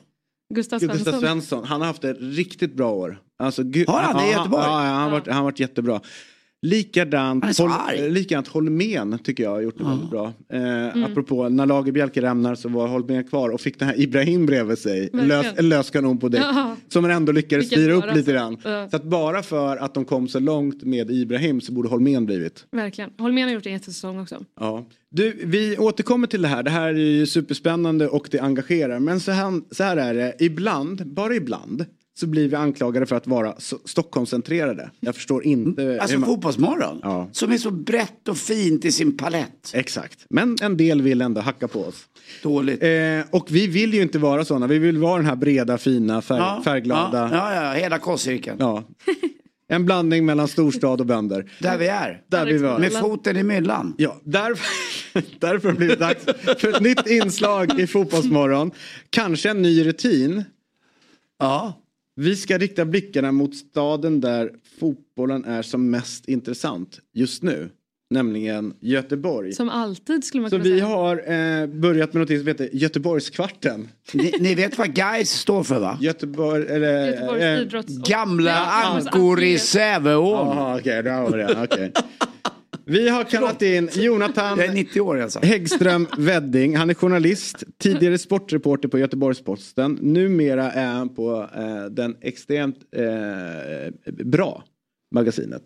[0.54, 0.96] Gustav Svensson.
[0.96, 3.18] Gustav Svensson, han har haft ett riktigt bra år.
[3.38, 4.62] Alltså, Har han det i Ja, Göteborg?
[4.64, 6.00] Ja, ja, han har varit, han har varit jättebra.
[6.62, 8.10] Likadant, Han är så Hol- arg.
[8.10, 10.32] likadant Holmén tycker jag har gjort det väldigt bra.
[10.52, 11.04] Eh, Mm.
[11.04, 15.10] Apropå när Lagerbielke rämnar så var Holmén kvar och fick den här Ibrahim bredvid sig.
[15.12, 15.58] En lös, Verkligen.
[15.58, 16.40] en lös kanon på däck.
[16.42, 16.76] Ja.
[16.88, 18.32] Som man ändå lyckades Vilket styra upp år, lite alltså.
[18.32, 18.56] grann.
[18.82, 18.88] Ja.
[18.90, 22.66] Så att bara för att de kom så långt med Ibrahim så borde Holmén blivit.
[22.72, 23.10] Verkligen.
[23.18, 24.44] Holmén har gjort en jättesäsong också.
[24.60, 24.86] Ja.
[25.10, 26.62] Du, vi återkommer till det här.
[26.62, 28.98] Det här är ju superspännande och det engagerar.
[28.98, 31.84] Men så här, så här är det, ibland, bara ibland,
[32.18, 34.90] så blir vi anklagade för att vara Stockholmscentrerade.
[35.00, 35.82] Jag förstår inte.
[35.82, 37.00] hur Alltså man- Fotbollsmorgon.
[37.02, 37.28] Ja.
[37.32, 39.70] Som är så brett och fint i sin palett.
[39.74, 42.04] Exakt, men en del vill ändå hacka på oss.
[42.42, 42.82] Dåligt.
[42.82, 42.90] Eh,
[43.30, 44.66] och vi vill ju inte vara sådana.
[44.66, 47.28] Vi vill vara den här breda, fina, färg, Ja, färgglada.
[47.32, 48.56] Ja, ja, ja, hela kosscirkeln.
[48.60, 48.84] Ja.
[49.68, 51.50] En blandning mellan storstad och bönder.
[51.58, 52.22] Där vi är.
[52.28, 52.78] Där vi var.
[52.78, 53.94] Med foten i myllan.
[53.98, 54.66] Ja, därför,
[55.38, 56.24] därför har det dags
[56.60, 58.70] för ett nytt inslag i Fotbollsmorgon.
[59.10, 60.44] Kanske en ny rutin.
[61.38, 61.79] Ja.
[62.20, 67.70] Vi ska rikta blickarna mot staden där fotbollen är som mest intressant just nu.
[68.10, 69.52] Nämligen Göteborg.
[69.52, 70.86] Som alltid skulle man Så kunna vi säga.
[70.86, 73.88] har eh, börjat med något som heter Göteborgskvarten.
[74.12, 75.98] Ni, ni vet vad guys står för va?
[76.00, 77.06] Göteborg, eller...
[77.06, 78.08] Göteborgs eh, idrotts...
[78.08, 80.30] Gamla Ja, ankor i Säveån.
[80.48, 81.62] Jaha, okej, då har vi det.
[81.64, 81.92] Okej.
[82.90, 85.38] Vi har kallat in Jonathan Jag är 90 år alltså.
[85.42, 86.76] Häggström Wedding.
[86.76, 89.98] Han är journalist, tidigare sportreporter på Göteborgs-Posten.
[90.02, 94.64] Numera är han på eh, den extremt eh, bra
[95.14, 95.62] magasinet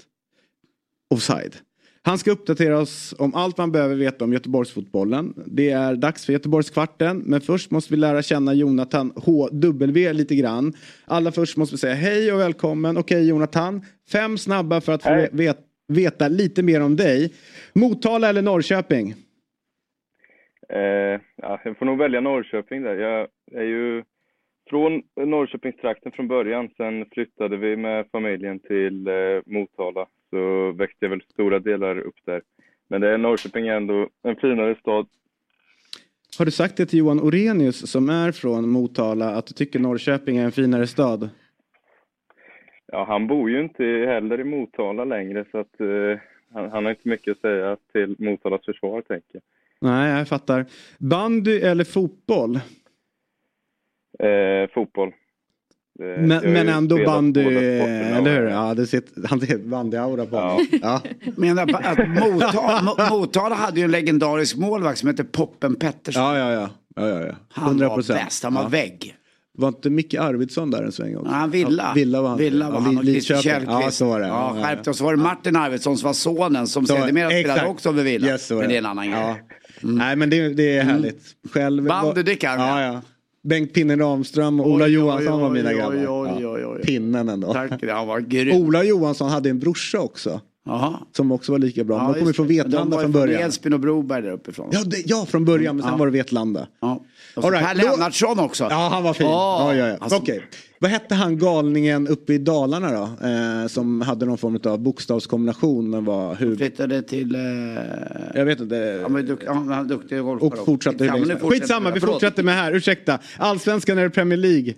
[1.10, 1.56] Offside.
[2.02, 5.34] Han ska uppdatera oss om allt man behöver veta om Göteborgsfotbollen.
[5.46, 10.72] Det är dags för Göteborgskvarten, men först måste vi lära känna Jonathan HW lite grann.
[11.04, 12.96] Allra först måste vi säga hej och välkommen.
[12.96, 15.28] Okej Jonathan, fem snabba för att få Hej.
[15.32, 15.58] vet,
[15.88, 17.32] veta lite mer om dig.
[17.74, 19.14] Motala eller Norrköping?
[20.68, 22.94] Eh, ja, jag får nog välja Norrköping där.
[22.94, 24.02] Jag är ju
[24.70, 26.68] från Norrköpingstrakten från början.
[26.76, 29.14] Sen flyttade vi med familjen till eh,
[29.46, 30.06] Motala.
[30.30, 32.42] Så växte jag väl stora delar upp där.
[32.88, 35.06] Men det är Norrköping är ändå en finare stad.
[36.38, 40.36] Har du sagt det till Johan Orenius som är från Motala att du tycker Norrköping
[40.36, 41.30] är en finare stad?
[42.92, 46.20] Ja, han bor ju inte heller i Motala längre så att eh,
[46.52, 49.42] han, han har inte mycket att säga till Motalas försvar tänker jag.
[49.80, 50.66] Nej, jag fattar.
[50.98, 52.56] Bandy eller fotboll?
[54.18, 55.08] Eh, fotboll.
[56.00, 58.48] Eh, jag Men, men ändå bandy, eller hur?
[58.48, 60.66] Ja, det sitter, han ser bandy-aura på honom.
[60.82, 61.00] Ja.
[61.36, 66.22] Menar på att Motala, Mo- Motala hade ju en legendarisk målvakt som hette Poppen Pettersson.
[66.22, 66.70] Ja, ja, ja.
[66.96, 67.34] ja, ja, ja.
[67.48, 67.88] Han 100%.
[67.88, 68.68] var bäst, han var ja.
[68.68, 69.16] vägg.
[69.58, 71.30] Var inte Micke Arvidsson där en sväng också?
[71.32, 71.82] Ja, Villa.
[71.88, 72.38] Ja, Villa var han.
[72.38, 73.66] Villa var Ja, han och Christer Lidköping.
[73.68, 73.98] Ja, Källqvist.
[73.98, 74.26] så var det.
[74.26, 77.66] Ja, Ja, skärpte Och så var det Martin Arvidsson som var sonen som sedermera spelade
[77.66, 78.26] också över Villa.
[78.28, 79.26] Yes, Men det är en annan Ja.
[79.26, 79.42] grej.
[79.82, 79.98] Mm.
[79.98, 81.22] Nej, men det, det är härligt.
[81.52, 83.00] Själv Bandy, var- det kan ja, ja.
[83.48, 86.40] Bengt Pinnen Ramström och Ola Oj, oj, Johansson var oj, mina oj, grabbar.
[86.60, 86.76] Ja.
[86.84, 87.52] Pinnen ändå.
[87.52, 88.56] Tack, han var grym.
[88.56, 90.40] Ola Johansson hade en brorsa också.
[90.66, 90.94] Jaha.
[91.16, 91.96] Som också var lika bra.
[91.96, 92.46] Ja, de kom ju just från.
[92.46, 93.42] Vetlanda De var från början.
[93.42, 94.68] Edsbyn och Broberg där uppifrån.
[94.72, 96.66] Ja, det, ja, från början, men sen var det Vetlanda.
[97.34, 98.66] Och så right, Per Lennartsson också.
[98.70, 99.26] Ja, han var fin.
[99.26, 99.96] Ja, Ja, ja, ja.
[100.00, 100.44] alltså- Okej.
[100.78, 103.26] Vad hette han galningen uppe i Dalarna då?
[103.28, 106.56] Eh, som hade någon form av bokstavskombination men var hur...
[106.56, 107.34] Flyttade till...
[107.34, 107.40] Eh...
[108.34, 108.98] Jag vet inte.
[109.02, 112.42] Han var ju dukt- han var duktig golfare Och fortsatte hur länge Skitsamma, vi fortsätter
[112.42, 112.72] med här.
[112.72, 113.18] Ursäkta.
[113.38, 114.74] Allsvenskan eller Premier League?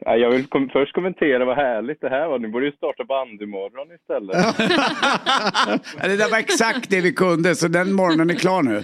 [0.00, 2.38] Ja, jag vill kom först kommentera vad härligt det här var.
[2.38, 4.36] Ni borde ju starta bandymorgon istället.
[6.02, 8.82] Ja, det där var exakt det vi kunde, så den morgonen är klar nu.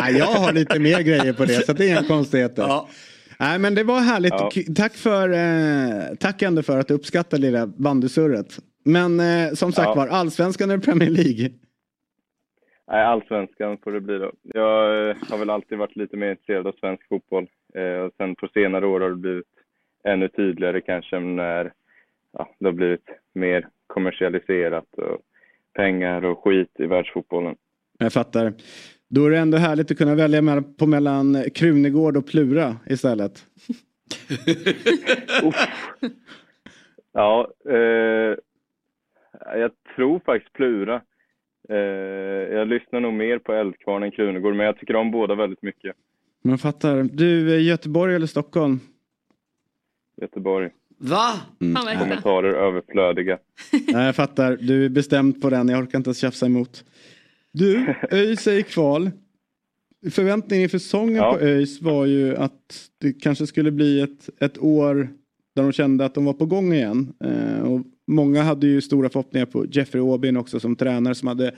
[0.00, 2.62] Nej, jag har lite mer grejer på det så det är inga konstigheter.
[2.62, 2.88] Ja.
[3.40, 4.32] Nej men det var härligt.
[4.32, 4.50] Ja.
[4.76, 8.58] Tack, för, eh, tack ändå för att du uppskattar lilla bandysurret.
[8.84, 9.94] Men eh, som sagt Ja.
[9.94, 11.50] var, allsvenskan eller Premier League?
[12.90, 14.32] Nej, allsvenskan får det bli då.
[14.42, 17.46] Jag eh, har väl alltid varit lite mer intresserad av svensk fotboll.
[17.74, 19.46] Eh, och sen på senare år har det blivit
[20.04, 21.72] ännu tydligare kanske när
[22.32, 25.18] ja, det har blivit mer kommersialiserat och
[25.74, 27.56] pengar och skit i världsfotbollen.
[27.98, 28.52] Jag fattar.
[29.08, 33.46] Då är det ändå härligt att kunna välja mellan, på mellan Krunegård och Plura istället.
[37.12, 38.36] Ja, eh,
[39.58, 41.00] jag tror faktiskt Plura.
[41.68, 41.76] Eh,
[42.56, 45.96] jag lyssnar nog mer på Eldkvarn än Krunegård, men jag tycker om båda väldigt mycket.
[46.42, 47.02] Jag fattar.
[47.02, 48.80] Du, eh, Göteborg eller Stockholm?
[50.20, 50.70] Göteborg.
[50.98, 51.32] Va?
[51.60, 51.98] Äkta.
[51.98, 53.38] Kommentarer överflödiga.
[53.92, 54.56] Nej, jag fattar.
[54.60, 55.68] Du är bestämd på den.
[55.68, 56.84] Jag orkar inte ens tjafsa emot.
[57.52, 59.10] Du, ÖIS är i kval.
[60.10, 61.32] Förväntningen inför säsongen Ja.
[61.32, 65.08] på ÖIS var ju att det kanske skulle bli ett, ett år
[65.56, 67.12] där de kände att de var på gång igen.
[67.24, 71.54] Eh, och många hade ju stora förhoppningar på Jeffrey Aubin också som tränare som hade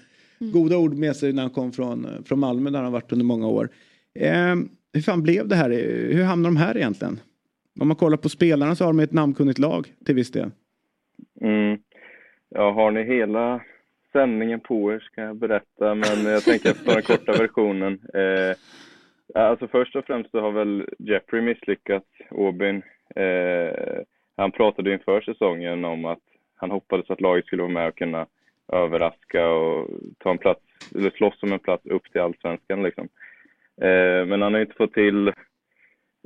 [0.53, 3.25] goda ord med sig när han kom från, eh, från Malmö där han varit under
[3.25, 3.69] många år.
[4.19, 4.55] Eh,
[4.93, 5.71] hur fan blev det här?
[6.13, 7.21] Hur hamnade de här egentligen?
[7.81, 10.51] Om man kollar på spelarna så har de ett namnkunnigt lag till viss del.
[11.41, 11.79] Mm.
[12.49, 13.61] Ja, har ni hela
[14.13, 18.01] sändningen på er ska jag berätta, men jag tänker att ta den korta versionen.
[18.15, 18.57] Eh,
[19.43, 22.83] alltså först och främst så har väl Jeffrey misslyckats, Aubin.
[23.17, 24.03] Eh,
[24.37, 26.23] han pratade inför säsongen om att
[26.57, 28.27] han hoppades att laget skulle vara med och kunna
[28.73, 30.61] överraska och ta en plats,
[30.95, 33.09] eller slåss om en plats upp till allsvenskan liksom.
[33.81, 35.33] Eh, men han har inte fått till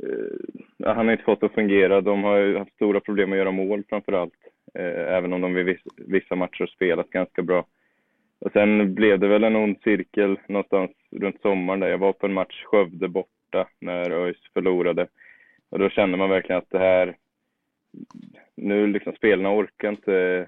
[0.03, 2.01] Eh, han har inte fått det att fungera.
[2.01, 4.35] De har ju haft stora problem att göra mål framför allt.
[4.75, 7.67] Eh, även om de vid vissa matcher spelat ganska bra.
[8.39, 11.89] Och sen blev det väl en ond cirkel någonstans runt sommaren där.
[11.89, 15.07] Jag var på en match Skövde borta när ÖIS förlorade.
[15.69, 17.17] Och då kände man verkligen att det här...
[18.55, 20.47] Nu liksom spelarna orkar inte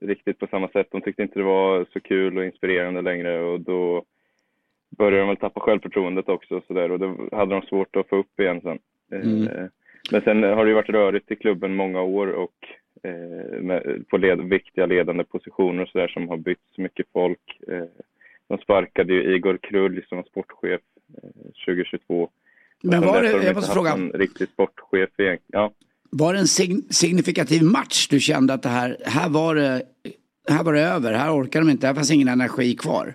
[0.00, 0.86] riktigt på samma sätt.
[0.90, 4.04] De tyckte inte det var så kul och inspirerande längre och då
[4.98, 8.08] började de väl tappa självförtroendet också och så där och då hade de svårt att
[8.08, 8.78] få upp igen sen.
[9.12, 9.48] Mm.
[9.48, 9.66] Eh,
[10.12, 12.54] Men sen har det ju varit rörigt i klubben många år och
[13.02, 17.06] eh, med, på led, viktiga ledande positioner och så där som har bytt så mycket
[17.12, 17.58] folk.
[17.68, 17.84] Eh,
[18.48, 20.80] de sparkade ju Igor Krull som var sportchef
[21.22, 22.28] eh, 2022.
[22.82, 25.38] Men var det, de jag måste fråga, riktig sportchef egentligen.
[25.52, 25.72] Ja.
[26.10, 29.82] var det en sign- signifikativ match du kände att det här, här var det,
[30.48, 33.14] här var det över, här orkar de inte, här fanns ingen energi kvar.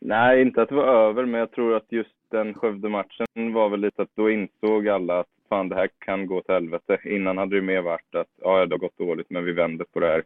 [0.00, 3.80] Nej, inte att det var över, men jag tror att just den Skövde-matchen var väl
[3.80, 6.98] lite att då insåg alla att fan det här kan gå till helvete.
[7.04, 10.00] Innan hade det mer varit att ja, det har gått dåligt, men vi vänder på
[10.00, 10.22] det här.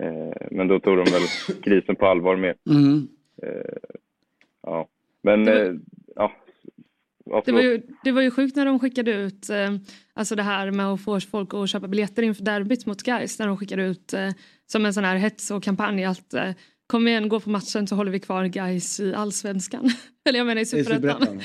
[0.00, 1.22] Eh, men då tog de väl
[1.62, 2.54] krisen på allvar mer.
[2.70, 3.08] Mm.
[3.42, 3.76] Eh,
[4.62, 4.88] ja,
[5.22, 5.76] men Det var- eh,
[6.16, 6.32] ja.
[7.24, 9.70] ja, Det var, ju, det var ju sjukt när de skickade ut eh,
[10.14, 13.46] alltså det här med att få folk att köpa biljetter inför derbyt mot Gais när
[13.46, 14.30] de skickade ut eh,
[14.66, 16.50] som en sån här hets och kampanj att eh,
[16.86, 19.90] kom igen, gå på matchen så håller vi kvar Gais i allsvenskan.
[20.28, 21.40] Eller jag menar i superettan.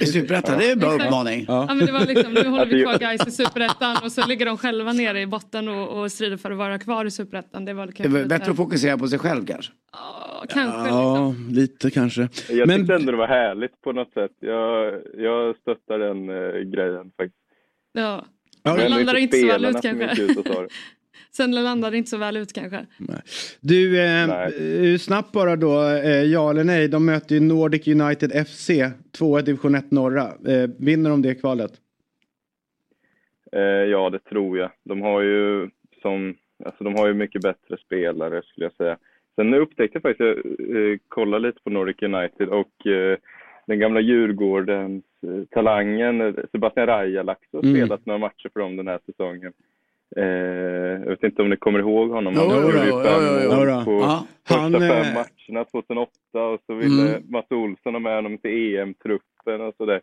[0.00, 1.44] I Superettan, det är en bra uppmaning.
[1.48, 1.66] Ja.
[1.66, 4.46] men det var liksom, nu håller vi Alltså, kvar Gais i superettan och så ligger
[4.46, 7.64] de själva nere i botten och, och strider för att vara kvar i superettan.
[7.64, 9.72] Det var Det kanske är lite- bättre att fokusera på sig själv kanske.
[9.92, 11.54] Ja, kanske Ja, liksom.
[11.54, 12.28] lite kanske.
[12.48, 14.30] Jag Men- tyckte ändå det var härligt på något sätt.
[14.40, 17.36] Jag, jag stöttar den eh, grejen faktiskt.
[17.92, 18.24] Ja.
[18.62, 20.26] Ja, Det Men landar inte så väl ut kanske.
[21.32, 22.86] Sen landar det inte så väl ut kanske.
[23.60, 24.92] Du, eh, Nej.
[24.92, 26.88] eh, snabbt bara då, eh, ja eller nej.
[26.88, 28.70] De möter ju Nordic United FC,
[29.18, 30.22] 2 division 1 norra.
[30.22, 31.72] Eh, vinner de det kvalet?
[33.52, 34.70] Eh, ja, det tror jag.
[34.84, 35.70] De har ju
[36.02, 38.96] som, alltså de har ju mycket bättre spelare skulle jag säga.
[39.36, 43.18] Sen upptäckte jag faktiskt, jag eh, kollade lite på Nordic United och eh,
[43.66, 47.74] den gamla Djurgårdens eh, talangen eh, Sebastian Rajalax har Mm.
[47.74, 49.52] spelat några matcher för dem den här säsongen.
[50.16, 50.24] Eh,
[51.04, 52.36] jag vet inte om ni kommer ihåg honom.
[52.36, 54.26] Han jo, gjorde ju fem mål på Ja.
[54.48, 57.22] första Han, fem eh, matcherna 2008 och så ville Mm.
[57.30, 60.00] Mats Olsson ha med honom till EM-truppen och sådär.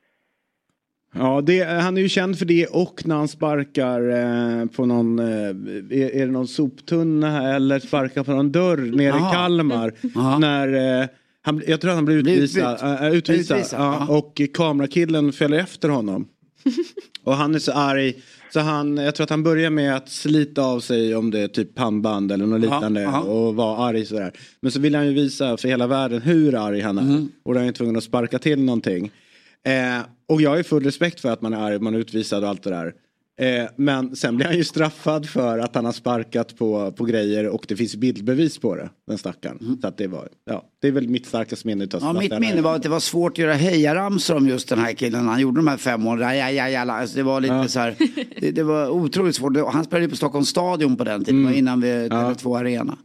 [1.13, 5.20] Ja, det, han är ju känd för det och när han sparkar eh, på någon,
[5.20, 5.26] eh,
[6.00, 9.30] är, är det någon soptunna här, eller sparkar på någon dörr nere Jaha.
[9.32, 9.93] i Kalmar.
[10.39, 11.08] När, eh,
[11.41, 14.17] han, jag tror att han blir Blir utvisad, äh, utvisad, Utvisad, ja.
[14.17, 16.28] och kamerakillen följer efter honom.
[17.24, 18.13] och han är så arg
[18.49, 21.47] så han, jag tror att han börjar med att slita av sig om det är
[21.47, 23.19] typ pannband eller något liknande ja.
[23.19, 24.31] och vara arg sådär.
[24.60, 27.01] Men så vill han ju visa för hela världen hur arg han är.
[27.01, 27.31] Mm.
[27.43, 29.12] Och då är han tvungen att sparka till någonting.
[29.65, 32.43] Eh, och jag har ju full respekt för att man är arg, man är utvisad
[32.43, 32.93] och allt det där.
[33.41, 37.47] Eh, men sen blir han ju straffad för att han har sparkat på, på grejer
[37.47, 39.78] och det finns bildbevis på det, den stackaren.
[39.82, 42.00] Så att det var, ja, det är väl mitt starkaste minne Mm.
[42.06, 44.93] Ja, mitt minne var att det var svårt att göra hejaramsor om just den här
[44.93, 45.28] killen.
[45.28, 46.38] Han gjorde de här fem åren.
[46.38, 47.95] Ja, ja, ja, alltså det var lite så här.
[48.41, 49.58] Det, det var otroligt svårt.
[49.73, 51.41] Han spelade på Stockholms stadion på den tiden.
[51.41, 51.54] Mm.
[51.58, 52.97] Innan vi Tele2 Arena.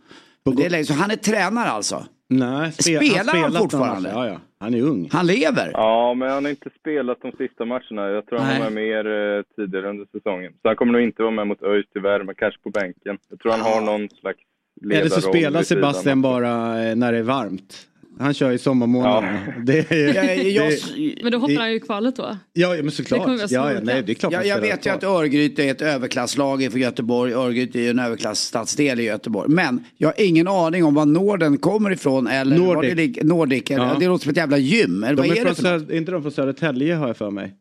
[0.57, 2.05] Det är länge, så han är tränare alltså.
[2.29, 4.03] Nej, spe- Spelar han någon fortfarande?
[4.03, 4.13] match.
[4.15, 4.41] Ja, ja.
[4.63, 5.09] Han är ung.
[5.13, 5.71] Han lever.
[5.73, 8.09] Ja, men han har inte spelat de sista matcherna.
[8.09, 8.59] Jag tror han Nej.
[8.59, 10.53] var med mer eh, tidigare under säsongen.
[10.63, 13.19] Så han kommer nog inte vara med mot ÖIS tyvärr, men kanske på bänken.
[13.31, 14.39] Jag tror han har någon slags
[14.83, 17.89] Eller så ledarroll spelar Sebastian bara eh, när det är varmt.
[18.19, 19.39] Han kör i sommarmånaderna.
[19.65, 22.37] Det är, Jag, jag, det, Men då hoppar Det- han ju i kvalet då.
[22.53, 23.27] ja, men Det såklart.
[23.27, 25.05] vara Ja, ja, nej, det är klart jag, jag vet ju att.
[25.05, 27.33] Örgryte är ett överklasslag för Göteborg.
[27.35, 29.51] Örgryte är ju en överklassstadsdel i Göteborg.
[29.51, 32.27] Men jag har ingen aning om var Norden kommer ifrån.
[32.27, 32.95] Eller var Nordic.
[33.17, 33.23] det.
[33.25, 33.71] Nordic.
[33.71, 33.97] eller- Ja.
[34.01, 35.05] Det låter som ett jävla gym.
[35.05, 35.63] Eller De vad är är det från för?
[35.63, 37.55] Söder, inte de från Södertälje har jag för mig.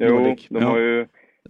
[0.00, 0.46] Jo, Nordic.
[0.48, 0.68] de Ja.
[0.68, 1.06] har ju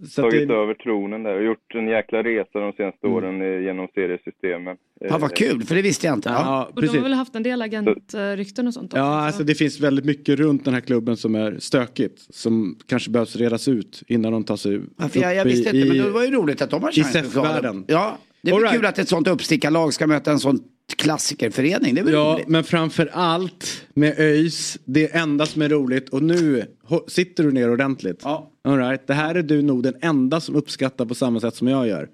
[0.09, 3.17] Så tagit det, över tronen där och gjort en jäkla resa de senaste Mm.
[3.17, 4.77] åren eh, genom seriesystemen.
[4.99, 6.29] Ja, vad kul, för det visste jag inte.
[6.29, 6.35] Ja.
[6.45, 8.97] ja, Och de har väl haft en del agentrykten och sånt också.
[8.97, 12.35] Ja, så- alltså det finns väldigt mycket runt den här klubben som är stökigt.
[12.35, 15.77] Som kanske behövs redas ut innan de tar sig Ja, för jag, jag upp visste
[15.77, 17.85] i, inte, men det var ju roligt att de har chans i SEF-världen.
[17.87, 17.93] det.
[17.93, 18.71] Ja, det är right.
[18.75, 20.59] kul att ett sånt uppstickarlag ska möta en sån
[20.95, 21.95] klassikerförening.
[21.95, 22.47] Det är väl Ja, roligt.
[22.47, 26.09] men framför allt med ÖIS, det enda som är roligt.
[26.09, 26.65] Och nu
[27.07, 28.21] sitter du ner ordentligt.
[28.23, 28.51] Ja.
[28.63, 29.07] All right.
[29.07, 32.09] Det här är du nog den enda som uppskattar på samma sätt som jag gör.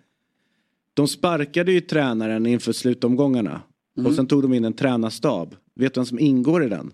[0.93, 3.61] De sparkade ju tränaren inför slutomgångarna.
[3.97, 4.07] Mm.
[4.07, 5.55] Och sen tog de in en tränarstab.
[5.75, 6.91] Vet du vem som ingår i den?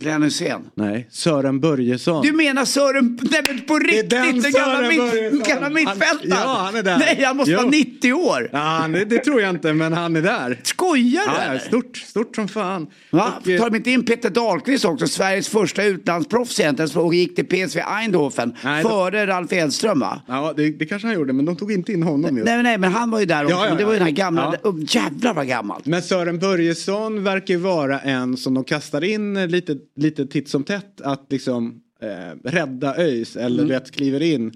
[0.00, 0.60] Glenn Hysén.
[0.74, 2.22] Nej, Sören Börjesson.
[2.26, 6.28] Du menar Sören, nej men på riktigt, den den gamla, mitt, gamla mittfältaren?
[6.30, 6.98] Ja, han är där.
[6.98, 7.58] Nej, han måste Jo.
[7.58, 8.50] vara 90 år.
[8.52, 10.60] Ja, han- det, det tror jag inte, men han är där.
[10.62, 11.58] Skojar du Ja, eller?
[11.58, 12.86] stort, stort som fan.
[13.10, 13.32] Va?
[13.40, 17.34] Och, eh, Tar de inte in Peter Dahlqvist också, Sveriges första utlandsproffs egentligen, som gick
[17.36, 20.22] till PSV Eindhoven Nej, då- före Ralf Edström va?
[20.28, 22.46] Ja, det, det kanske han gjorde, men de tog inte in honom just.
[22.46, 23.56] Nej, nej, men han var ju där också.
[23.56, 24.68] Ja, ja, det var ju den här gamla, Ja.
[24.70, 25.86] oh, jävlar vad gammalt.
[25.86, 30.64] Men Sören Börjesson verkar ju vara en som de kastar in lite, lite titt som
[30.64, 33.68] tätt att liksom eh, rädda ÖIS eller Mm.
[33.68, 34.52] du vet kliver in.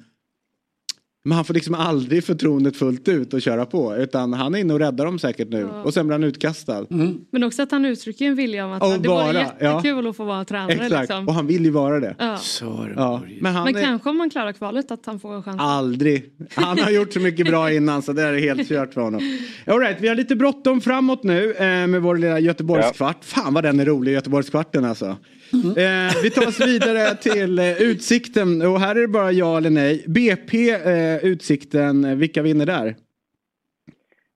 [1.29, 4.73] Men han får liksom aldrig förtroendet fullt ut att köra på utan han är inne
[4.75, 6.87] och räddar dem säkert nu och sen blir han utkastad.
[6.91, 7.21] Mm.
[7.31, 10.17] Men också att han uttrycker en vilja om att Och det vore vara, jättekul att
[10.17, 10.73] få vara tränare.
[10.73, 11.29] Exakt, Liksom.
[11.29, 12.15] och han vill ju vara det.
[12.19, 12.39] Ja.
[12.97, 13.23] Ja.
[13.41, 15.61] Men han Men är kanske om man klarar kvalet att han får en chans.
[15.61, 16.25] aldrig.
[16.55, 19.21] Han har gjort så mycket bra innan så det är helt kört för honom.
[19.67, 23.25] All right, vi har lite bråttom framåt nu eh, med vår lilla Göteborgskvart.
[23.25, 25.17] Fan vad den är rolig, Göteborgskvarten alltså.
[25.53, 29.71] Eh, vi tar oss vidare till eh, Utsikten och här är det bara ja eller
[29.71, 30.05] nej.
[30.09, 32.95] BP, eh, Utsikten, vilka vinner där?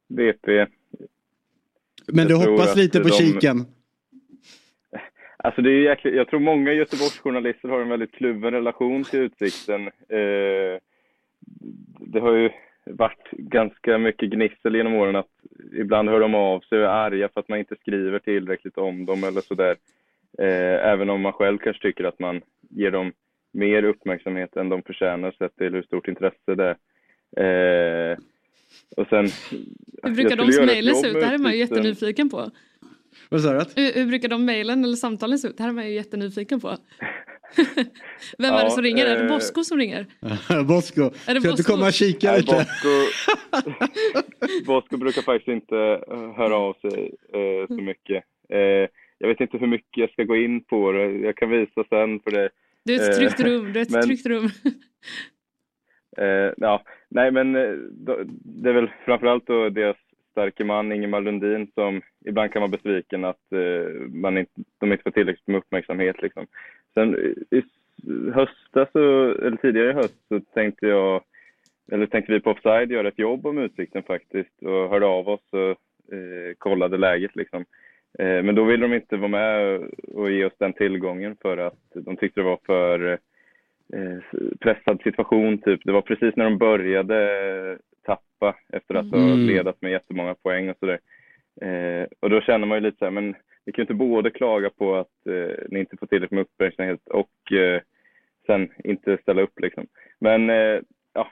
[0.09, 0.67] BP.
[2.07, 3.67] Men du hoppas lite på de- kiken.
[5.37, 9.87] Alltså det är jäkligt, jag tror många Göteborgsjournalister har en väldigt kluven relation till Utsikten.
[9.87, 10.79] Eh,
[12.01, 12.51] det har ju
[12.85, 15.29] varit ganska mycket gnissel genom åren att
[15.73, 19.05] ibland hör de av sig och är arga för att man inte skriver tillräckligt om
[19.07, 19.71] dem eller sådär.
[19.71, 19.77] Eh,
[20.39, 22.41] även om man själv kanske tycker att man
[22.71, 23.13] ger dem
[23.53, 28.11] mer uppmärksamhet än de förtjänar sett till hur stort intresse det är.
[28.11, 28.17] Eh,
[28.97, 29.29] och sen,
[30.03, 31.15] Hur brukar de mejlen se ut?
[31.15, 32.51] Det här är man ju jättenyfiken på.
[33.29, 33.83] Vad sa du?
[33.83, 35.57] Hur, hur brukar de mejlen eller samtalen se ut?
[35.57, 36.69] Det här är man ju jättenyfiken på.
[38.39, 39.07] Vem är det Ja, som ringer?
[39.07, 40.07] Är det eh, Bosko som ringer?
[40.65, 41.03] Bosko.
[41.27, 42.55] Är det Ska du komma och kika Nej, lite?
[42.55, 43.71] Bosko,
[44.67, 45.77] Bosko brukar faktiskt inte
[46.11, 48.25] eh, höra av sig eh, så mycket.
[48.49, 48.89] Eh,
[49.23, 51.05] jag vet inte hur mycket jag ska gå in på det.
[51.13, 52.49] Jag kan visa sen för det.
[52.85, 53.73] Du är ett Eh, tryggt rum.
[53.73, 54.49] Du är ett men- tryggt rum.
[56.17, 57.73] Eh, ja, nej men eh,
[58.45, 59.97] det är väl framförallt då deras
[60.31, 65.03] starke man Ingemar Lundin som ibland kan vara besviken att eh, man inte, de inte
[65.03, 66.47] får tillräckligt med uppmärksamhet liksom.
[66.95, 67.15] Sen
[67.51, 67.63] i
[68.03, 71.25] i höstas, så, eller tidigare i höst, så tänkte jag,
[71.93, 75.49] eller tänkte vi på Offside göra ett jobb om Utsikten faktiskt och hörde av oss
[75.51, 77.65] och eh, kollade läget liksom.
[78.19, 79.81] Eh, men då ville de inte vara med
[80.15, 83.19] och ge oss den tillgången för att de tyckte det var för
[83.93, 84.19] eh,
[84.61, 85.81] pressad situation typ.
[85.85, 89.47] Det var precis när de började tappa efter att ha Mm.
[89.47, 90.99] ledat med jättemånga poäng och sådär.
[91.61, 94.31] Eh, och då känner man ju lite så här, men vi kan ju inte både
[94.31, 97.81] klaga på att eh, ni inte får tillräckligt med uppmärksamhet och eh,
[98.47, 99.87] sen inte ställa upp liksom.
[100.19, 100.81] Men eh,
[101.13, 101.31] ja,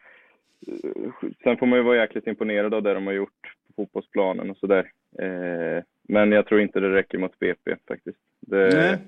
[1.43, 4.57] sen får man ju vara jäkligt imponerad av det de har gjort på fotbollsplanen och
[4.57, 4.91] sådär.
[5.19, 8.19] Eh, men jag tror inte det räcker mot BP faktiskt.
[8.41, 8.99] Det, Nej.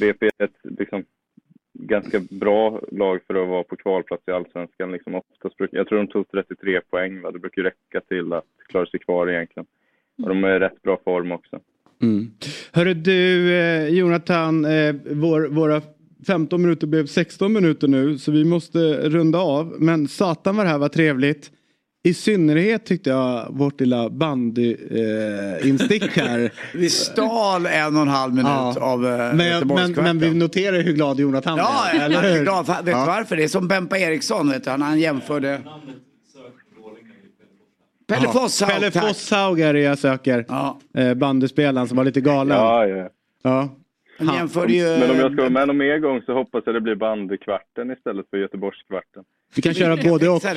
[0.00, 1.04] BP är ett liksom,
[1.72, 4.92] ganska bra lag för att vara på kvalplats i Allsvenskan.
[4.92, 7.20] Liksom oftast bruk, jag tror de tog 33 poäng.
[7.20, 7.30] Va?
[7.30, 9.66] Det brukar räcka till att klara sig kvar egentligen.
[10.22, 11.60] Och de är i rätt bra form också.
[12.02, 12.30] Mm.
[12.72, 15.82] Hörru du eh, Jonathan, eh, vår, våra
[16.26, 19.74] 15 minuter blev 16 minuter nu så vi måste runda av.
[19.78, 21.50] Men satan vad det här var trevligt.
[22.02, 26.52] I synnerhet tyckte jag vårt lilla bandy-instick eh, här.
[26.74, 28.74] Vi stal en och en halv minut Ja.
[28.80, 32.34] av eh, men, jag- men, men vi noterar hur glad Jonathan Ja, jag eller är
[32.36, 32.42] hur?
[32.42, 32.66] glad.
[32.66, 33.04] Vet du Ja.
[33.06, 33.36] varför?
[33.36, 34.70] Det är som Bempa Eriksson, vet du.
[34.70, 35.60] Han, han jämförde...
[38.08, 38.32] Pelle Ja.
[38.32, 38.90] Fosshaug, Pelle.
[38.90, 40.44] Fosshaug är det jag söker.
[40.48, 40.78] Ja.
[40.94, 42.56] Eh, bandyspelaren som var lite galen.
[42.56, 43.08] Ja, ja.
[43.42, 43.68] Ja.
[44.18, 44.82] Han jämförde ju...
[44.84, 47.90] Men om jag ska vara med någon mer gång så hoppas jag det blir bandykvarten
[47.90, 49.24] istället för Göteborgskvarten.
[49.56, 50.42] Vi kan köra både och.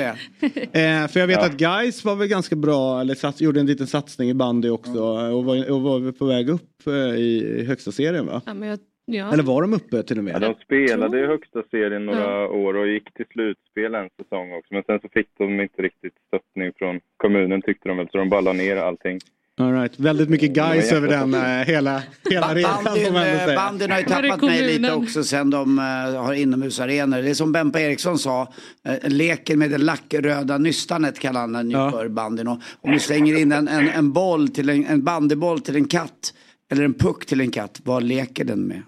[0.74, 1.46] Eh, för jag vet Ja.
[1.46, 5.04] att Guys var väl ganska bra, eller sats, gjorde en liten satsning i bandy också.
[5.34, 8.42] Och var, och var på väg upp eh, i högsta serien va?
[8.46, 9.34] Ja, men jag, ja.
[9.34, 10.42] Eller var de uppe till och Ja, med?
[10.42, 12.48] de spelade i högsta serien några Ja.
[12.48, 14.74] år och gick till slutspel en säsong också.
[14.74, 18.30] Men sen så fick de inte riktigt stöttning från kommunen tyckte de väl, så de
[18.30, 19.20] bara la ner allting.
[19.60, 20.00] All right.
[20.00, 24.42] Väldigt mycket guys över den eh, hela, hela resan Bandyn, eh, bandyn har ju tappat
[24.42, 27.22] mig lite också sen de eh, har inomhusarenor.
[27.22, 28.54] Det är som Bempa Eriksson sa,
[28.90, 31.92] uh, leken med det lackröda nystanet kallar han den ju Ja.
[31.92, 32.48] för bandyn.
[32.48, 35.86] Och om du slänger in en, en, en boll till en, en bandyboll till en
[35.88, 36.34] katt
[36.72, 38.82] eller en puck till en katt, vad leker den med?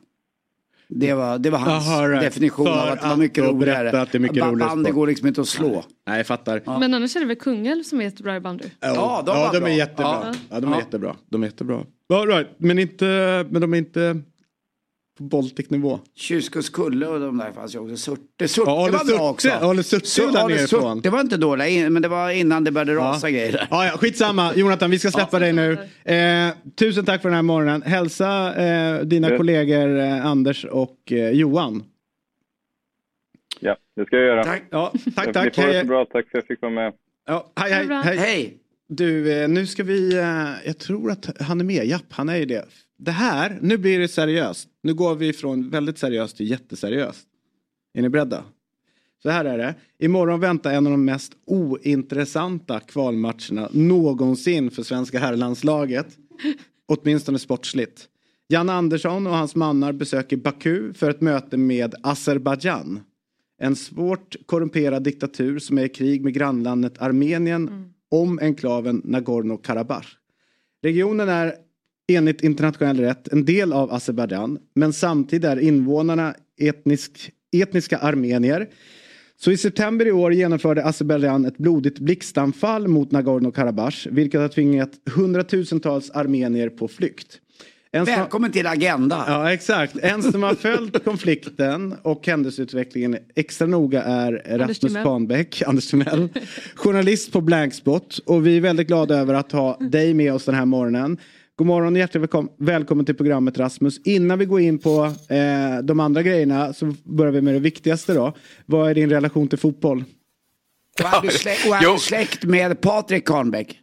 [0.87, 2.21] Det var, det var hans Jaha, right.
[2.21, 4.01] definition För av att det var mycket roligare.
[4.01, 5.83] att det är mycket roligare Bandy går liksom inte att slå.
[6.07, 6.61] Nej, jag fattar.
[6.79, 8.65] Men annars är det väl Kungälv som är jättebra i bandy?
[8.79, 10.19] Ja, de ja, de är jättebra.
[10.23, 10.33] Ja.
[10.49, 10.79] Ja, de är Ja.
[10.79, 11.15] jättebra.
[11.29, 11.83] De är jättebra.
[12.13, 12.47] All right.
[12.57, 13.05] men, inte,
[13.49, 14.21] men de är inte
[15.17, 15.99] på Baltic-nivå.
[16.15, 17.97] Tjuskuskulle och de där fanns ju också.
[17.97, 19.49] Surte, Surte Ja, var bra också.
[19.49, 20.67] Ale Surte är där Ale.
[20.67, 23.67] Surte var inte dåliga, in- men det var innan det började rasa grejer där.
[23.71, 24.53] Ja, ja, skitsamma.
[24.55, 25.71] Jonathan, vi ska släppa dig nu.
[26.03, 27.81] Eh, tusen tack för den här morgonen.
[27.81, 29.37] Hälsa eh, dina Ja.
[29.37, 31.83] kollegor eh, Anders och eh, Johan.
[33.59, 34.43] Ja, det ska jag göra.
[34.43, 34.63] Tack.
[34.69, 35.55] Ja, tack, Ni tack.
[35.55, 36.93] får det Hej, så bra, tack för att jag fick vara med.
[37.27, 38.17] ja, hej, det hej, hej.
[38.17, 38.57] Hej!
[38.87, 40.15] Du, eh, nu ska vi...
[40.17, 41.85] Eh, jag tror att han är med.
[41.85, 42.65] Japp, han är ju det.
[42.97, 44.69] Det här, nu blir det seriöst.
[44.83, 47.27] Nu går vi från väldigt seriöst till jätteseriöst.
[47.93, 48.43] Är ni beredda?
[49.23, 49.75] Så här är det.
[49.99, 56.07] Imorgon väntar en av de mest ointressanta kvalmatcherna någonsin för svenska herrlandslaget.
[56.87, 58.09] Åtminstone sportsligt.
[58.47, 62.99] Jan Andersson och hans mannar besöker Baku för ett möte med Azerbajdzjan.
[63.57, 70.17] En svårt korrumperad diktatur som är i krig med grannlandet Armenien om enklaven Nagorno-Karabach.
[70.83, 71.55] Regionen är
[72.07, 78.67] enligt internationell rätt en del av Azerbajdzjan men samtidigt är invånarna etnisk, etniska armenier.
[79.37, 84.91] Så i september i år genomförde Azerbajdzjan ett blodigt blixtanfall mot Nagorno-Karabach vilket har tvingat
[85.15, 87.41] hundratusentals armenier på flykt.
[87.91, 89.23] En som, Välkommen till Agenda.
[89.27, 89.97] ja, exakt.
[89.97, 94.93] En som har följt konflikten och händelseutvecklingen extra noga är Rasmus.
[94.93, 96.29] Panbäck, Anders Timell,
[96.75, 98.17] journalist på Blankspot.
[98.17, 101.17] Och vi är väldigt glada över att ha dig med oss den här morgonen.
[101.57, 103.99] God morgon och hjärtligt välkom- välkommen till programmet Rasmus.
[104.03, 108.13] Innan vi går in på eh, de andra grejerna så börjar vi med det viktigaste
[108.13, 108.33] då.
[108.65, 110.03] Vad är din relation till fotboll?
[110.99, 113.79] Och är du slä- och är du släkt med Patrik Kahnbäck?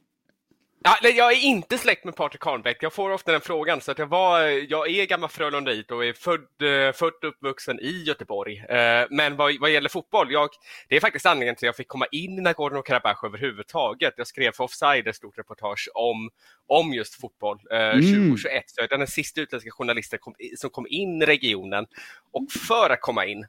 [0.84, 2.82] Ja, nej, jag är inte släkt med Patrik Kahnbäck.
[2.82, 3.80] Jag får ofta den frågan.
[3.80, 7.80] Så att jag, var, jag är gammal Frölundaid och är född, eh, född och uppvuxen
[7.80, 8.58] i Göteborg.
[8.68, 10.48] Eh, Men vad, vad gäller fotboll, jag,
[10.88, 14.14] det är faktiskt anledningen till att jag fick komma in i Nagorno-Karabach överhuvudtaget.
[14.16, 16.30] Jag skrev för Offside ett stort reportage om,
[16.66, 18.64] om just fotboll eh, 2021.
[18.66, 20.18] Så jag är den sista utländska journalisten
[20.56, 21.86] som kom in i regionen.
[22.32, 23.46] Och för att komma in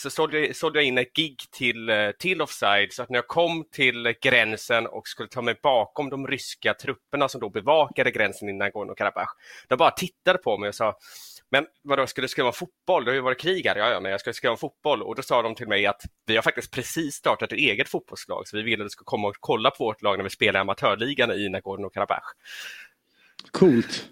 [0.00, 3.18] så sålde jag, sålde jag in ett gig till, eh, till Offside så att när
[3.18, 8.10] jag kom till gränsen och skulle ta mig bakom de ryska trupperna som då bevakade
[8.10, 9.28] gränsen i Nagorno-Karabach,
[9.68, 10.98] de bara tittade på mig och sa
[11.52, 13.04] men vadå, skulle du skriva om fotboll?
[13.04, 13.76] Det har ju varit krig här.
[13.76, 15.02] Ja, ja, men jag ska skriva om fotboll.
[15.02, 18.48] Och då sa de till mig att vi har faktiskt precis startat ett eget fotbollslag,
[18.48, 20.60] så vi vill att du ska komma och kolla på vårt lag när vi spelar
[20.60, 22.24] i amatörligan i Nagorno-Karabach.
[23.50, 24.08] Coolt.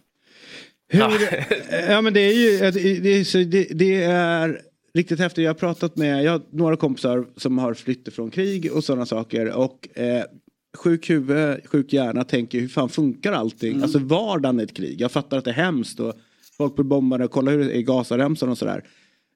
[0.89, 1.19] Hur, Ja.
[1.89, 4.61] ja men det är ju det, är det är
[4.95, 5.45] riktigt häftigt.
[5.45, 9.07] Jag har pratat med, jag har några kompisar som har flytt från krig och sådana
[9.07, 9.53] saker.
[9.53, 10.25] Och eh,
[10.77, 13.83] sjuk huvud, sjuk hjärna tänker hur fan funkar allting?
[13.83, 15.01] Alltså vardagen i ett krig.
[15.01, 16.15] Jag fattar att det är hemskt och
[16.57, 18.85] folk blir bombade och kolla hur det är i Gazaremsan och sådär.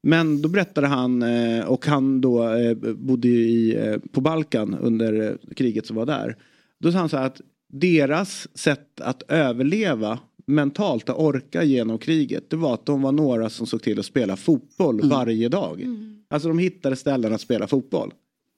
[0.03, 4.77] Men då berättade han, eh, och han då eh, bodde ju i, eh, på Balkan
[4.81, 6.37] under kriget som var där.
[6.81, 7.41] Då sa han så här att
[7.73, 13.51] deras sätt att överleva mentalt, att orka genom kriget, det var att de var några
[13.51, 15.87] som såg till att spela fotboll varje dag.
[16.31, 18.13] Alltså de hittade ställen att spela fotboll.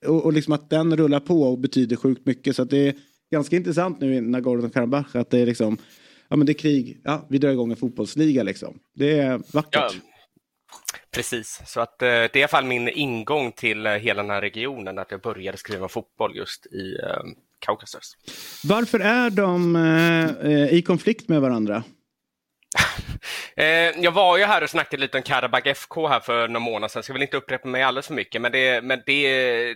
[0.07, 2.55] Och, och liksom att den rullar på och betyder sjukt mycket.
[2.55, 2.95] Så att det är
[3.31, 5.77] ganska intressant nu i Nagorno-Karabach att det är liksom,
[6.27, 8.79] ja men det är krig, ja vi drar igång en fotbollsliga liksom.
[8.93, 9.73] Det är vackert.
[9.73, 9.89] Ja,
[11.11, 14.31] precis, så att eh, det är i alla fall min ingång till eh, hela den
[14.31, 17.23] här regionen, att jag började skriva fotboll just i eh,
[17.65, 18.17] Kaukasus.
[18.63, 21.83] Varför är de eh, eh, i konflikt med varandra?
[23.57, 23.65] Eh,
[23.99, 27.03] jag var ju här och snackade lite om Karabag FK här för några månader sedan,
[27.03, 29.75] så jag vill inte upprepa mig alldeles för mycket, men, det, men det,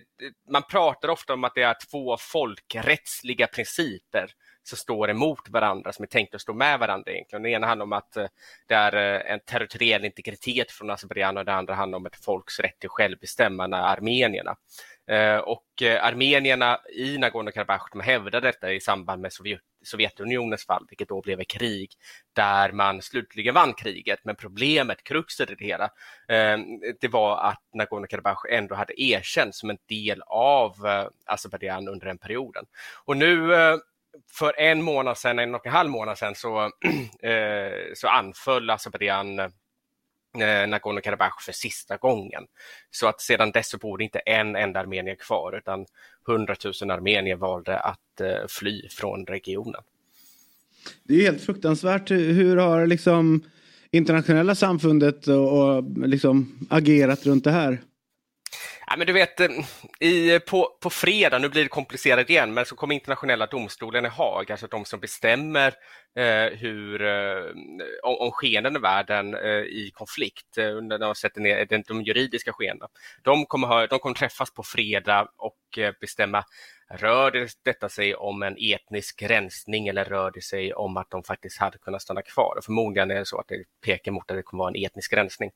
[0.52, 4.28] man pratar ofta om att det är två folkrättsliga principer
[4.70, 7.44] som står emot varandra, som är tänkt att stå med varandra egentligen.
[7.44, 8.26] Det ena handlar om att eh,
[8.68, 8.94] det är
[9.26, 13.78] en territoriell integritet från Azerbajdzjan och det andra handlar om ett folks rätt till självbestämmande,
[13.78, 14.56] armenierna.
[15.10, 20.86] Eh, och eh, armenierna i Nagorno-Karabach de hävdade detta i samband med Sovjet, Sovjetunionens fall,
[20.90, 21.92] vilket då blev ett krig
[22.34, 24.20] där man slutligen vann kriget.
[24.24, 25.84] Men problemet, kruxet i det hela,
[26.28, 26.58] eh,
[27.02, 32.18] det var att Nagorno-Karabach ändå hade erkänts som en del av eh, Azerbajdzjan under den
[32.18, 32.66] perioden.
[33.06, 33.50] Och nu
[34.32, 36.72] för en månad sedan, en och en halv månad sedan, så,
[37.94, 39.52] så anföll Azerbajdzjan
[40.36, 42.44] eh, Nagorno-Karabach för sista gången.
[42.92, 45.86] Så att sedan dess så bor det inte en enda armenier kvar utan
[46.28, 49.82] 100 000 armenier valde att eh, fly från regionen.
[51.04, 52.12] Det är helt fruktansvärt.
[52.12, 53.44] Hur har liksom
[53.92, 57.82] internationella samfundet och, och liksom agerat runt det här?
[58.92, 59.50] Ja, men du vet, eh,
[60.00, 64.10] i, på, på fredag, nu blir det komplicerat igen, men så kommer internationella domstolen i
[64.10, 65.74] Haag, alltså de som bestämmer
[66.16, 67.44] eh, hur, eh,
[68.04, 72.02] om, om skeenden i världen eh, i konflikt, eh, när de sätter ner de, de
[72.02, 72.90] juridiska skeendena.
[73.24, 76.44] De kommer, ha, de kommer träffas på fredag och eh, bestämma
[76.92, 81.24] Rör det detta sig om en etnisk rensning eller rör det sig om att de
[81.24, 82.56] faktiskt hade kunnat stanna kvar?
[82.58, 85.14] Och förmodligen är det så att det pekar mot att det kommer vara en etnisk
[85.14, 85.52] rensning.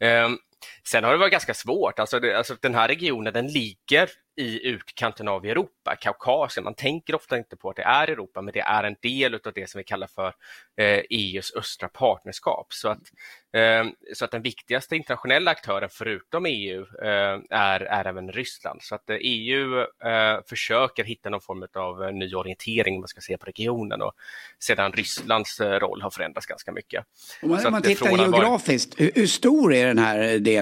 [0.00, 0.38] Ehm,
[0.84, 4.68] Sen har det varit ganska svårt, alltså, det, alltså den här regionen den ligger i
[4.68, 6.64] utkanten av Europa, Kaukasien.
[6.64, 9.52] Man tänker ofta inte på att det är Europa, men det är en del av
[9.54, 10.34] det som vi kallar för
[10.76, 12.66] eh, EUs östra partnerskap.
[12.72, 13.00] Så att,
[13.52, 13.84] eh,
[14.14, 18.82] så att den viktigaste internationella aktören förutom EU eh, är, är även Ryssland.
[18.82, 23.08] Så att eh, EU eh, försöker hitta någon form av eh, ny orientering, om man
[23.08, 24.12] ska se på regionen och
[24.58, 27.04] sedan Rysslands roll har förändrats ganska mycket.
[27.42, 30.53] Om man, man tittar geografiskt, hur, hur stor är den här delen?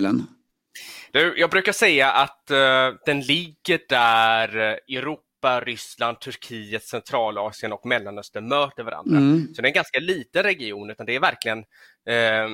[1.13, 7.87] Du, jag brukar säga att eh, den ligger där eh, Europa, Ryssland, Turkiet, Centralasien och
[7.87, 9.17] Mellanöstern möter varandra.
[9.17, 9.55] Mm.
[9.55, 12.49] Så det är en ganska liten region, utan det är verkligen eh,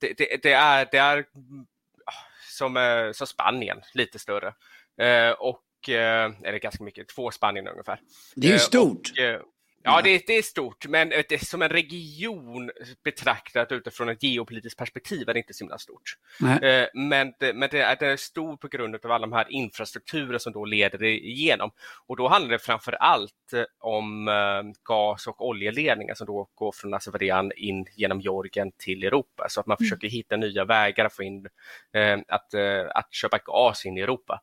[0.00, 1.24] det, det, det är, det är
[2.06, 2.12] ah,
[2.50, 4.54] som, eh, som Spanien, lite större.
[5.38, 8.00] Och, eh, eller ganska mycket, två Spanien ungefär.
[8.34, 9.10] Det är ju stort.
[9.10, 9.53] Och,
[9.86, 12.70] Ja, det, är- det är stort, men eh, det, som en region
[13.04, 16.02] betraktat utifrån ett geopolitiskt perspektiv är det inte så himla stort.
[16.40, 16.58] Nej.
[16.64, 19.46] Eh, Men, det, men det, är, det är stor på grund av alla de här
[19.52, 21.70] infrastrukturer som då leder det igenom.
[22.06, 24.30] Och då handlar det framför allt eh, om
[24.84, 29.46] gas och oljeledningar som då går från Azerbajdzjan in genom Georgien till Europa.
[29.48, 31.46] Så att man försöker hitta nya vägar att få in,
[32.28, 32.54] att,
[32.94, 34.40] att köpa gas in i Europa.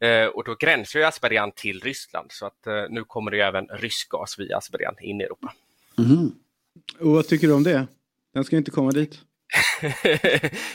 [0.00, 3.68] Eh, och då gränsar ju Azerbajdzjan till Ryssland så att eh, nu kommer det även
[3.68, 5.52] rysk gas via Azerbajdzjan in i Europa.
[5.96, 6.34] Mhm.
[7.00, 7.86] Och vad tycker du om det?
[8.34, 9.20] Den ska inte komma dit.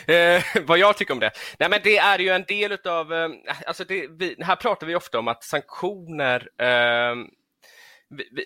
[0.05, 1.31] eh, vad jag tycker om det?
[1.59, 3.29] Nej men det är ju en del utav, eh,
[3.65, 7.15] alltså det, vi, här pratar vi ofta om att sanktioner, eh,
[8.09, 8.45] vi, vi,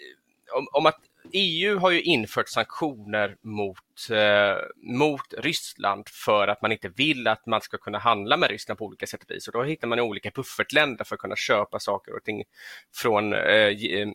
[0.54, 1.00] om, om att
[1.32, 4.58] EU har ju infört sanktioner mot, eh,
[4.98, 8.86] mot Ryssland för att man inte vill att man ska kunna handla med Ryssland på
[8.86, 9.48] olika sätt och vis.
[9.48, 12.44] Och då hittar man olika buffertländer för att kunna köpa saker och ting
[12.96, 14.08] från, eh, eh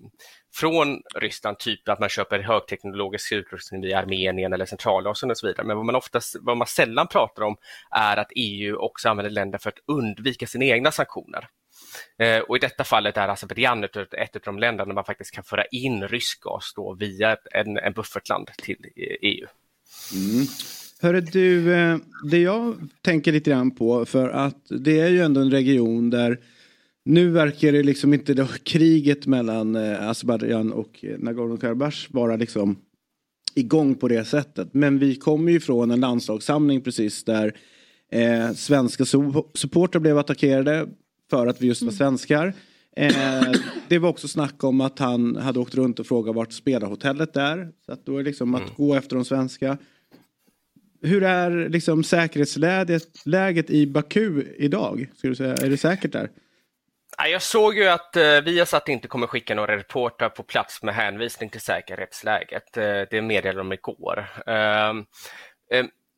[0.54, 5.66] från Ryssland, typ att man köper högteknologisk utrustning via Armenien eller Centralasien och så vidare.
[5.66, 7.56] Men vad man, oftast, vad man sällan pratar om
[7.90, 11.48] är att EU också använder länder för att undvika sina egna sanktioner.
[12.18, 15.30] Eh, och i detta fallet är Azerbajdzjan ett, ett av de länder där man faktiskt
[15.30, 18.86] kan föra in rysk gas då via en, en buffertland till
[19.20, 19.46] EU.
[21.00, 21.98] Hörru du, eh,
[22.30, 26.38] det jag tänker lite grann på för att det är ju ändå en region där
[27.04, 32.76] nu verkar det liksom inte då kriget mellan eh, Azerbajdzjan och Nagorno-Karabach vara liksom
[33.54, 34.74] igång på det sättet.
[34.74, 37.56] Men vi kommer ju från en landslagssamling precis där
[38.12, 39.04] eh, svenska
[39.54, 40.88] supportrar blev attackerade
[41.30, 42.52] för att vi just var svenskar.
[42.96, 43.52] Eh,
[43.88, 47.72] det var också snack om att han hade åkt runt och frågat vart spelarhotellet är.
[47.86, 49.78] Så att då är det liksom att gå efter de svenska.
[51.02, 55.10] Hur är liksom säkerhetsläget läget i Baku idag?
[55.16, 55.54] Skulle du säga?
[55.54, 56.30] Är det säkert där?
[57.18, 60.94] Ja, Jag såg ju att eh, Viasat inte kommer skicka några reportrar på plats med
[60.94, 62.76] hänvisning till säkerhetsläget.
[62.76, 64.26] Eh, det meddelade de igår.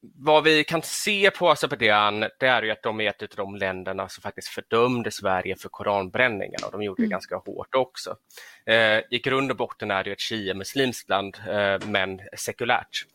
[0.02, 3.56] Vad vi kan se på Azerbajdzjan det är ju att de är ett av de
[3.56, 8.16] länderna som faktiskt fördömde Sverige för koranbränningarna och de gjorde det ganska hårt också.
[8.66, 13.06] Eh, I grund och botten är det ett shia-muslimskt land eh, men sekulärt.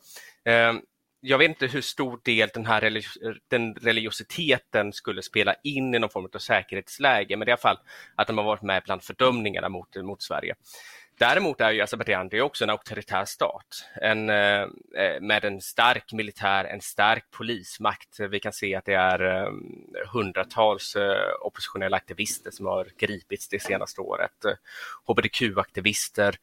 [0.44, 0.72] Eh,
[1.20, 5.98] jag vet inte hur stor del den här religi- den religiositeten skulle spela in i
[5.98, 7.78] någon form av säkerhetsläge, men i alla fall
[8.14, 10.54] att de har varit med bland fördömningarna mot, mot Sverige.
[11.18, 14.62] Däremot är ju Azerbajdzjan det är också en auktoritär stat en, eh,
[14.96, 18.20] eh, med en stark militär, en stark polismakt.
[18.20, 19.52] Vi kan se att det är eh,
[20.12, 20.96] hundratals
[21.40, 24.30] oppositionella aktivister som har gripits det senaste året.
[25.06, 26.34] HBTQ-aktivister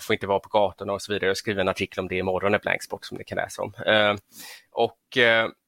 [0.00, 1.30] får inte vara på gatorna och så vidare.
[1.30, 3.72] Jag skriver en artikel om det imorgon i Blanksport som ni kan läsa om.
[4.72, 4.98] Och,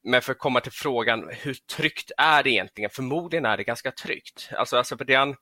[0.03, 2.89] men för att komma till frågan, hur tryggt är det egentligen?
[2.89, 4.49] Förmodligen är det ganska tryggt.
[4.51, 5.35] Alltså Azerbajdzjan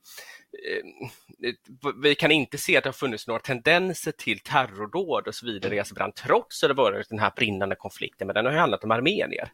[2.02, 5.74] vi kan inte se att det har funnits några tendenser till terrordåd och så vidare
[5.74, 8.84] i Azerbajdzjan trots att det varit den här brinnande konflikten, men den har ju handlat
[8.84, 9.52] om armenier.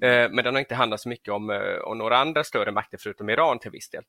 [0.00, 2.98] Eh, Men den har inte handlat så mycket om, eh, om några andra större makter
[3.00, 4.04] förutom Iran till viss del.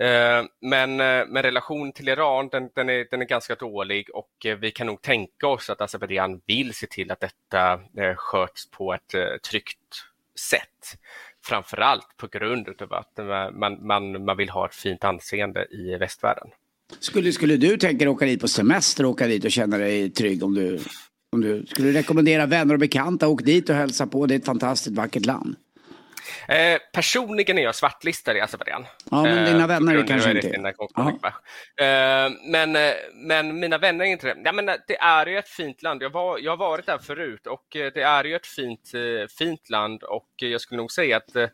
[0.00, 4.46] Eh, Men, eh, men relationen till Iran den, den, är, den är ganska dålig och
[4.46, 8.70] eh, vi kan nog tänka oss att Azerbajdzjan vill se till att detta eh, sköts
[8.70, 9.78] på ett eh, tryggt
[10.50, 10.98] sätt.
[11.48, 13.18] Framförallt på grund av att
[13.54, 16.48] man, man, man vill ha ett fint anseende i västvärlden.
[17.00, 20.10] Skulle, skulle du tänka dig åka dit på semester och åka dit och känna dig
[20.10, 20.78] trygg om du,
[21.32, 24.26] om du skulle du rekommendera vänner och bekanta åk dit och hälsa på.
[24.26, 25.56] Det är ett fantastiskt vackert land.
[26.48, 28.86] Eh, personligen är jag svartlistad i Azerbajdzjan.
[29.10, 30.48] Ja, men dina på vänner är grund kanske inte.
[30.48, 31.34] Nagorno-Karabach.
[31.80, 34.40] Eh, men, eh, men mina vänner är inte det.
[34.44, 36.02] Ja, men eh, det är ju ett fint land.
[36.02, 39.26] Jag, var, jag har varit där förut och eh, det är ju ett fint, eh,
[39.38, 41.48] fint land och eh, jag skulle nog säga att eh,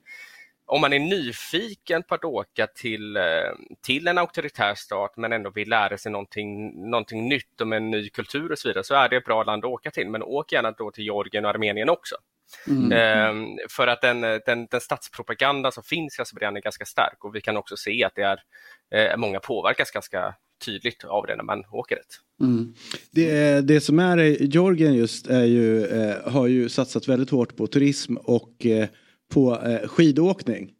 [0.73, 3.23] om man är nyfiken på att åka till, eh,
[3.87, 8.09] till en auktoritär stat men ändå vill lära sig någonting, någonting nytt om en ny
[8.09, 10.09] kultur och så vidare så är det ett bra land att åka till.
[10.09, 12.15] Men åk gärna då till Georgien och Armenien också.
[12.93, 17.35] Ehm, för att den, den, den statspropaganda som finns i Azerbajdzjan är ganska stark och
[17.35, 18.39] vi kan också se att det är
[18.95, 22.21] eh, många påverkas ganska tydligt av det när man åker dit.
[23.11, 27.57] Det, det som är i Georgien just är ju, eh, har ju satsat väldigt hårt
[27.57, 28.89] på turism och eh,
[29.33, 30.71] på eh, skidåkning.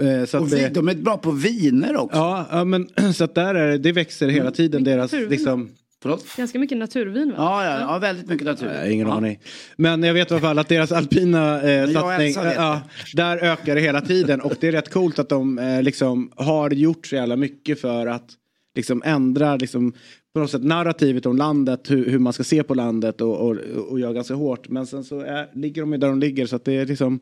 [0.00, 2.18] Eh, så att Och det, vi, de är bra på viner också.
[2.18, 5.28] ja, ja, men så att där är det, växer hela tiden deras Turvin.
[5.28, 5.68] liksom,
[6.02, 6.36] Förlåt?
[6.36, 7.34] Ganska mycket naturvin va?
[7.36, 8.66] Ja, ja, ja, väldigt mycket natur.
[8.66, 9.14] Jag har ingen ja.
[9.14, 9.38] aning.
[9.76, 12.80] Men jag vet i alla fall att deras alpina eh, satsning, ja,
[13.14, 14.40] där ökar det hela tiden.
[14.40, 18.06] Och det är rätt coolt att de eh, liksom har gjort så jävla mycket för
[18.06, 18.30] att
[18.74, 19.92] liksom ändra liksom,
[20.34, 23.56] på något sätt narrativet om landet, hur, hur man ska se på landet och, och,
[23.88, 24.68] och göra ganska hårt.
[24.68, 27.20] Men sen så är, ligger de ju där de ligger så att det är liksom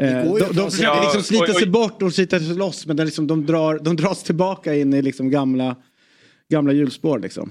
[0.00, 1.60] Eh, de, de sig- försöker Ja, liksom slita oj, oj.
[1.60, 5.02] sig bort och slita sig loss men liksom, de, drar, de dras tillbaka in i
[5.02, 5.76] liksom gamla,
[6.50, 7.50] gamla hjulspår liksom.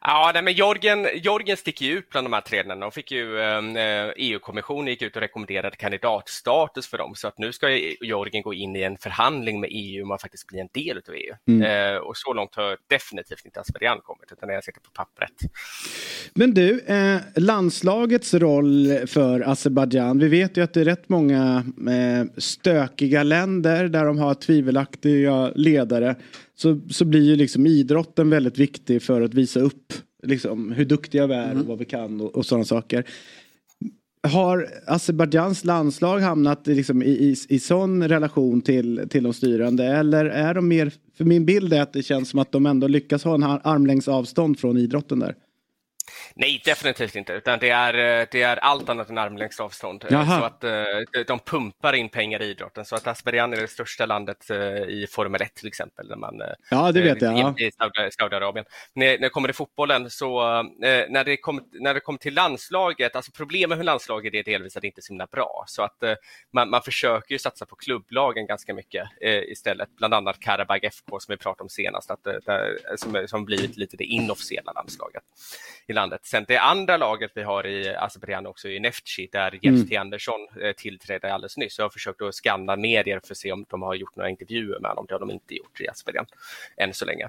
[0.00, 2.80] Ja, nej, men Jorgen, Jorgen sticker ju ut bland de här tränarna.
[2.80, 7.14] De fick ju, eh, EU-kommissionen gick ut och rekommenderade kandidatstatus för dem.
[7.14, 7.68] Så att nu ska
[8.00, 11.14] Jorgen gå in i en förhandling med EU om att faktiskt bli en del av
[11.14, 11.34] EU.
[11.48, 11.94] Mm.
[11.94, 15.32] Eh, och så långt har definitivt inte Asperian kommit, utan är säkert på pappret.
[16.34, 20.18] Men du, eh, landslagets roll för Azerbajdzjan.
[20.18, 25.52] Vi vet ju att det är rätt många eh, stökiga länder där de har tvivelaktiga
[25.54, 26.16] ledare.
[26.54, 31.26] Så, så blir ju liksom idrotten väldigt viktig för att visa upp liksom, hur duktiga
[31.26, 33.04] vi är och vad vi kan och, och sådana saker.
[34.22, 40.24] Har Azerbajdzjans landslag hamnat liksom, i, i, i sån relation till, till de styrande eller
[40.24, 43.24] är de mer, för min bild är att det känns som att de ändå lyckas
[43.24, 45.34] ha en ar- armlängds avstånd från idrotten där.
[46.34, 50.04] Nej, definitivt inte, utan det är, eh, det är allt annat än armlängds avstånd.
[50.04, 50.38] Eh, Jaha.
[50.38, 52.84] Så att eh, de pumpar in pengar i idrotten.
[52.84, 54.50] Så att Azerbajdzjan är det största landet
[54.88, 56.08] i Formel 1 till exempel.
[56.08, 57.38] Där man, Ja, det vet jag.
[57.38, 57.54] Ja.
[57.58, 58.66] I, i Saudi- Saudiarabien.
[58.94, 60.62] När, när det kommer till fotbollen så,
[61.08, 64.80] när, det kom, när det kommer till landslaget, alltså problemet med landslaget är delvis att
[64.80, 65.64] det inte är så himla bra.
[65.66, 66.02] Så att
[66.52, 69.08] man, man försöker ju satsa på klubblagen ganska mycket
[69.48, 69.88] istället.
[69.96, 73.96] Bland annat Karabag FK som vi pratade om senast, att, där, som, som blivit lite
[73.96, 75.22] det inofficiella landslaget
[75.86, 76.07] i landet.
[76.22, 79.88] Sen det andra laget vi har i Azerbajdzjan också är Neftchi där Jeff Mm.
[79.88, 79.96] T.
[79.96, 81.78] Andersson eh, tillträdde alldeles nyss.
[81.78, 84.80] Jag har försökt att skanna medier för att se om de har gjort några intervjuer
[84.80, 85.06] med honom.
[85.08, 86.26] Det har de inte gjort i Azerbajdzjan
[86.76, 87.28] än så länge.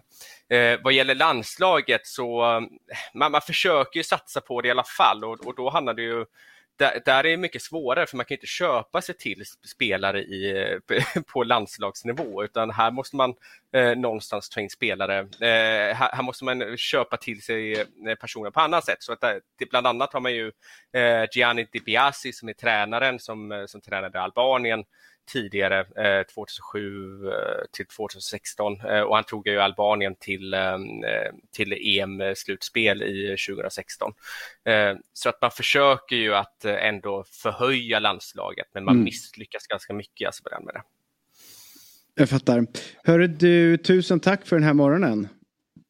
[0.50, 2.62] Eh, vad gäller landslaget så eh,
[3.14, 6.02] man, man försöker ju satsa på det i alla fall och, och då handlar det
[6.02, 6.26] ju
[6.80, 10.70] där, där är det mycket svårare för man kan inte köpa sig till spelare i,
[10.92, 13.34] eh, på landslagsnivå utan här måste man
[13.74, 15.20] eh, någonstans ta in spelare.
[15.20, 17.74] Eh, här, här måste man köpa till sig
[18.08, 18.98] eh, personer på annat sätt.
[19.04, 20.52] Så att eh, där, bland annat har man ju
[20.94, 24.84] eh, Gianni Di Biasi som är tränaren som, som tränade Albanien
[25.30, 27.34] tidigare, eh, 2007 eh,
[27.72, 30.78] till 2016 eh, och han tog ju Albanien till, eh,
[31.56, 34.14] till EM-slutspel i 2016.
[34.66, 39.04] Eh, så att man försöker ju att eh, ändå förhöja landslaget men man Mm.
[39.06, 40.82] misslyckas ganska mycket alltså på den med det.
[42.16, 42.66] Jag fattar.
[43.04, 45.28] Hörru du, tusen tack för den här morgonen.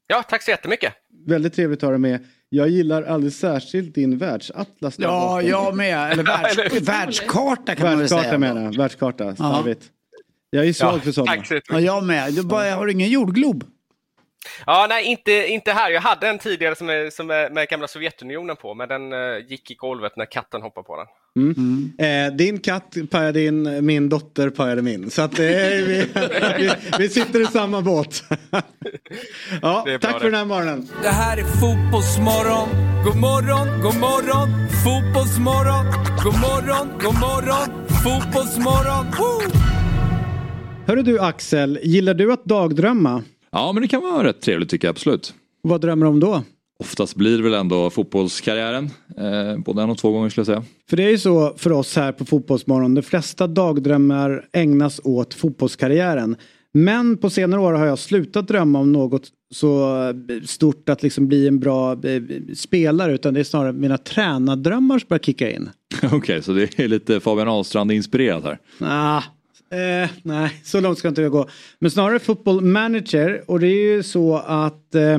[0.07, 0.93] Ja, tack så jättemycket!
[1.27, 2.27] Väldigt trevligt att ha dig med.
[2.49, 4.95] Jag gillar alldeles särskilt din världsatlas.
[4.97, 5.47] där Ja, bakom.
[5.49, 6.11] jag med.
[6.11, 8.37] Eller världs, världskarta kan man väl Världskarta säga.
[8.37, 8.77] menar jag.
[8.77, 9.35] Världskarta.
[9.35, 9.83] Slarvigt.
[10.49, 11.35] Jag är svag för sådana.
[11.37, 12.33] tack så Ja, jag med.
[12.33, 13.63] Du bara, har du ingen jordglob?
[14.65, 15.91] Ja, nej, inte, inte här.
[15.91, 19.19] Jag hade en tidigare som är, som är med gamla Sovjetunionen på, men den eh,
[19.47, 21.07] gick i golvet när katten hoppade på den.
[21.97, 25.11] Eh, din katt pajade in, min dotter pajade min.
[25.11, 26.07] Så att, eh, vi,
[26.57, 28.23] vi, vi sitter i samma båt.
[29.61, 30.19] ja, tack det.
[30.19, 30.87] för den här morgonen.
[31.01, 32.69] Det här är fotbollsmorgon.
[33.05, 34.49] God morgon, god morgon.
[34.83, 35.85] Fotbollsmorgon.
[36.23, 37.87] God morgon, god morgon.
[38.03, 39.05] Fotbollsmorgon.
[39.17, 39.51] Woo!
[40.87, 43.23] Hörru du Axel, gillar du att dagdrömma?
[43.51, 45.33] Ja, men det kan vara rätt trevligt tycker jag absolut.
[45.61, 46.43] Vad drömmer du om då?
[46.79, 48.89] Oftast blir det väl ändå fotbollskarriären.
[49.17, 50.63] Eh, både en och två gånger skulle jag säga.
[50.89, 52.95] För det är ju så för oss här på Fotbollsmorgon.
[52.95, 56.35] De flesta dagdrömmar ägnas åt fotbollskarriären.
[56.73, 59.95] Men på senare år har jag slutat drömma om något så
[60.45, 62.21] stort att liksom bli en bra eh,
[62.55, 63.13] spelare.
[63.13, 65.69] Utan det är snarare mina tränardrömmar som börjar kicka in.
[66.11, 68.59] Okej, så det är lite Fabian Ahlstrand inspirerat här.
[68.79, 69.23] Ah,
[69.71, 71.49] eh, nej, så långt ska inte jag gå.
[71.79, 75.17] Men snarare football manager och det är ju så att eh,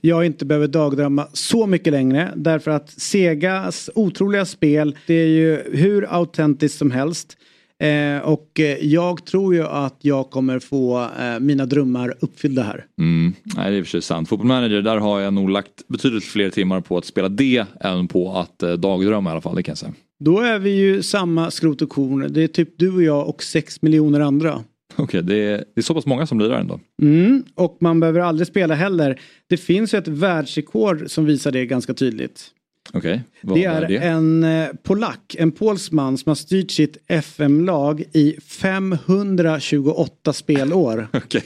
[0.00, 2.32] jag inte behöver dagdrömma så mycket längre.
[2.36, 7.36] Därför att Segas otroliga spel, det är ju hur autentiskt som helst.
[7.82, 12.84] Eh, och eh, jag tror ju att jag kommer få eh, mina drömmar uppfyllda här.
[12.98, 13.34] Mm.
[13.44, 14.28] Nej, det är i och för sig sant.
[14.28, 18.08] Football manager, där har jag nog lagt betydligt fler timmar på att spela det än
[18.08, 19.92] på att eh, dagdrömma i alla fall, det kan jag säga.
[20.24, 22.26] Då är vi ju samma skrot och korn.
[22.32, 24.64] Det är typ du och jag och sex miljoner andra.
[24.96, 26.80] Okej, det, är, det är så pass många som lirar ändå.
[27.02, 29.20] Mm, och man behöver aldrig spela heller.
[29.48, 32.46] Det finns ju ett världsrekord som visar det ganska tydligt.
[32.92, 33.96] Okej, vad Det är är det?
[33.96, 41.08] en eh, polack, en polsk man som har styrt sitt FM-lag i 528 spelår.
[41.12, 41.42] Okej.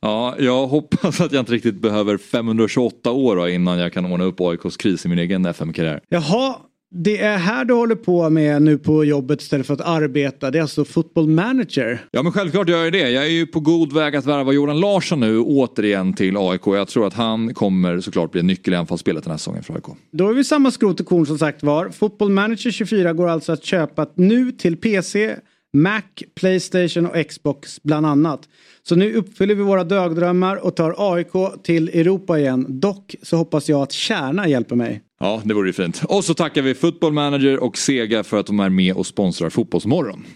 [0.00, 4.24] Ja, jag hoppas att jag inte riktigt behöver 528 år då, innan jag kan ordna
[4.24, 6.00] upp AIKs kris i min egen FM-karriär.
[6.08, 6.56] Jaha,
[6.92, 10.50] det är här du håller på med nu på jobbet istället för att arbeta.
[10.50, 12.04] Det är alltså football manager.
[12.10, 13.10] Ja men självklart gör jag det.
[13.10, 16.66] Jag är ju på god väg att värva Jordan Larsson nu återigen till AIK.
[16.66, 19.74] Jag tror att han kommer såklart bli en nyckel i anfallsspelet den här säsongen för
[19.74, 19.84] AIK.
[20.12, 21.88] Då är vi samma skrot och korn som sagt var.
[21.88, 25.36] Football manager 24 går alltså att köpa nu till PC,
[25.72, 26.02] Mac,
[26.40, 28.40] Playstation och Xbox bland annat.
[28.82, 32.66] Så nu uppfyller vi våra dagdrömmar och tar AIK till Europa igen.
[32.68, 35.02] Dock så hoppas jag att Kärna hjälper mig.
[35.20, 36.02] Ja, det vore ju fint.
[36.08, 39.50] Och så tackar vi Football Manager och Sega för att de är med och sponsrar
[39.50, 40.26] Fotbollsmorgon.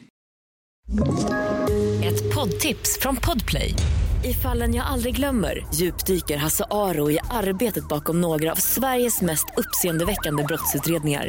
[2.04, 3.74] Ett poddtips från Podplay.
[4.24, 9.46] I fallen jag aldrig glömmer djupdyker Hasse Aro i arbetet bakom några av Sveriges mest
[9.56, 11.28] uppseendeväckande brottsutredningar.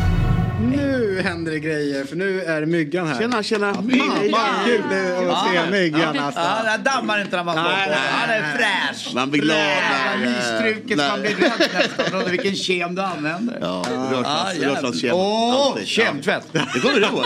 [0.61, 3.19] Nu händer det grejer för nu är Myggan här.
[3.19, 3.73] Tjena, tjena.
[3.73, 3.83] Fan,
[4.31, 4.81] vad kul
[5.29, 6.41] att se Myggan alltså.
[6.41, 7.89] Ja, det dammar inte när man Nej, på.
[7.91, 9.11] nej, Han är fräsch.
[9.15, 10.25] Man blir glad Jävla
[10.67, 12.31] eh, när- man blir rädd nästan.
[12.31, 13.57] Vilken kem du använder.
[13.61, 13.85] Ja,
[14.25, 14.69] Ah, jävlar.
[14.75, 15.15] rörsvanskem.
[15.15, 16.47] Åh, kemtvätt.
[16.51, 17.25] Det kommer du ihåg.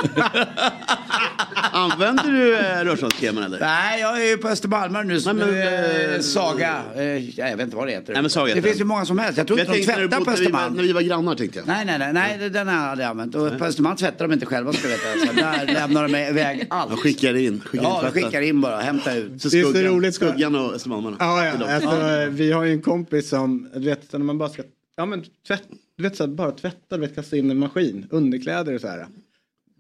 [1.71, 3.59] Använder du eh, rörsvanskemen eller?
[3.59, 5.19] Nej, jag är ju på Östermalmare nu.
[5.25, 6.81] Nej, men, är eh, Saga.
[6.95, 7.03] Eh,
[7.39, 8.13] jag vet inte vad det heter.
[8.13, 9.37] Nej, men Saga det finns ju många som helst.
[9.37, 10.73] Jag tror inte de tvättar på Östermalm.
[10.73, 11.67] När vi var grannar tänkte jag.
[11.67, 13.53] Nej, nej, nej, nej, den har jag aldrig använt.
[13.53, 15.11] Och på Östermalm tvättar de inte själva ska veta.
[15.11, 16.89] Alltså, där lämnar de iväg allt.
[16.89, 17.59] Jag skickar in.
[17.59, 18.79] Skickar Ja, in de skickar in bara.
[18.79, 19.41] Hämta ut.
[19.41, 21.17] Så Det är så skuggan, roligt, så- skuggan och Östermalmarna.
[21.19, 21.65] Ja, de.
[21.65, 21.75] ja.
[21.75, 24.63] Alltså, vi har ju en kompis som, du vet, när man bara ska,
[24.95, 25.63] ja men tvätt,
[25.97, 28.87] du vet så här, bara tvätta, du vet, kasta in en maskin, underkläder och så
[28.87, 29.07] här.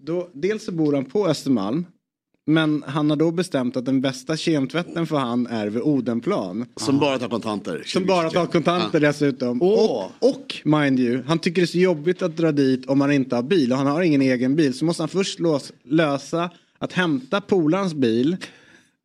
[0.01, 1.85] Då, dels så bor han på Östermalm,
[2.45, 6.65] men han har då bestämt att den bästa kemtvätten för han är vid Odenplan.
[6.75, 7.83] Som bara tar kontanter.
[7.85, 9.61] Som bara tar kontanter dessutom.
[9.61, 10.11] Åh.
[10.19, 13.11] Och, och mind you, han tycker det är så jobbigt att dra dit om han
[13.11, 14.73] inte har bil och han har ingen egen bil.
[14.73, 18.37] Så måste han först lås, lösa att hämta polarns bil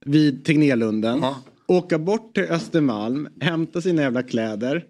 [0.04, 1.24] vid Tegnérlunden.
[1.66, 4.84] Åka bort till Östermalm, hämta sina jävla kläder.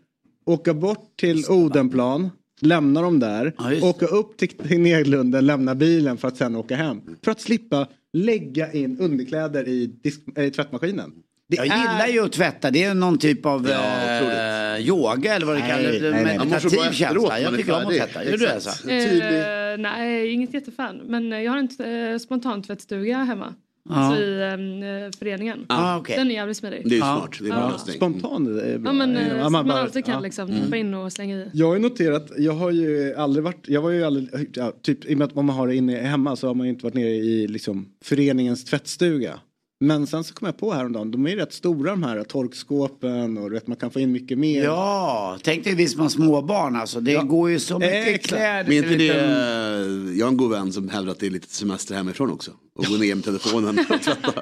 [0.47, 2.31] Åka bort till Odenplan,
[2.61, 3.55] lämna dem där.
[3.59, 7.01] Ja, åka upp till Tegnérlunden, lämna bilen för att sen åka hem.
[7.25, 11.13] För att slippa lägga in underkläder i, disk, äh, i tvättmaskinen.
[11.49, 12.71] Det Jag gillar ju att tvätta.
[12.71, 16.03] Det är någon typ av eh, yoga eller vad det Nej, kallas.
[16.03, 16.39] nej, nej.
[16.39, 17.41] Meditativ efteråt känsla.
[17.41, 18.25] Jag tycker om att tvätta.
[18.25, 18.61] Gör du det?
[18.61, 18.91] Så?
[18.91, 20.97] Eh, nej, inget jättefan.
[20.97, 23.55] Men eh, jag har en eh, spontantvättstuga hemma.
[23.89, 23.95] Ja.
[23.95, 25.67] Alltså i eh, föreningen.
[25.69, 26.17] Ah, okej.
[26.17, 26.83] Den är jävligt smidig.
[26.85, 27.17] Det är Ja.
[27.19, 27.39] smart.
[27.41, 27.93] Det är bra Ja.
[27.93, 28.91] Spontan är bra.
[28.91, 30.21] Ja men eh, Ja, så man, bara- alltid kan ja.
[30.21, 31.51] liksom hoppa in och slänga i.
[31.53, 35.05] Jag har ju noterat, jag har ju aldrig varit, jag var ju aldrig, ja, typ
[35.05, 36.85] i och med att om man har det inne hemma så har man ju inte
[36.85, 39.41] varit nere i liksom föreningens tvättstuga.
[39.83, 43.39] Men sen så kom jag på häromdagen, de är ju rätt stora de här torkskåpen
[43.39, 44.65] och vet man kan få in mycket mer.
[44.65, 47.01] Ja, tänk dig vi som har småbarn alltså.
[47.01, 48.27] Det går ju så mycket Exakt.
[48.29, 51.27] kläder Men är inte det, liten- jag har en god vän som hävdar att det
[51.27, 52.51] är lite semester hemifrån också.
[52.75, 54.33] Och gå ner med telefonen och tvätta.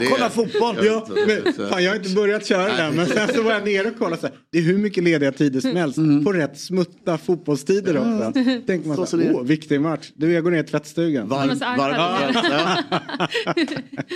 [0.00, 0.76] Det Kolla fotboll.
[0.86, 3.88] Ja, men, fan, jag har inte börjat köra den men sen så var jag nere
[3.88, 7.18] och kollade så här, det är hur mycket lediga tider som helst på rätt smutta
[7.18, 8.32] fotbollstider också.
[8.66, 11.28] Tänker man så Så det åh viktig match, du jag går ner i tvättstugan.
[11.28, 11.94] Varm, Men så varm,
[12.30, 12.44] iPad.
[12.44, 13.54] ja.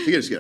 [0.07, 0.35] Tycker du ska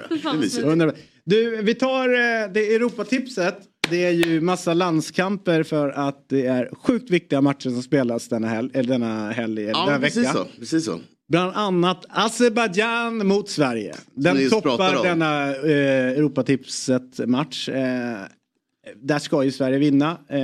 [0.65, 0.97] Underbart.
[1.25, 3.59] Du, vi tar eh, det Europatipset.
[3.91, 8.49] Det är ju massa landskamper för att det är sjukt viktiga matcher som spelas denna
[8.49, 10.33] helg, eller denna helg, Ja, denna precis vecka.
[10.33, 10.45] så.
[10.59, 11.01] Precis så.
[11.29, 13.95] Bland annat Azerbajdzjan mot Sverige.
[14.15, 17.69] Den toppar denna eh, Europatipset-match.
[17.69, 18.19] Eh,
[19.03, 20.11] där ska ju Sverige vinna.
[20.29, 20.39] Eh,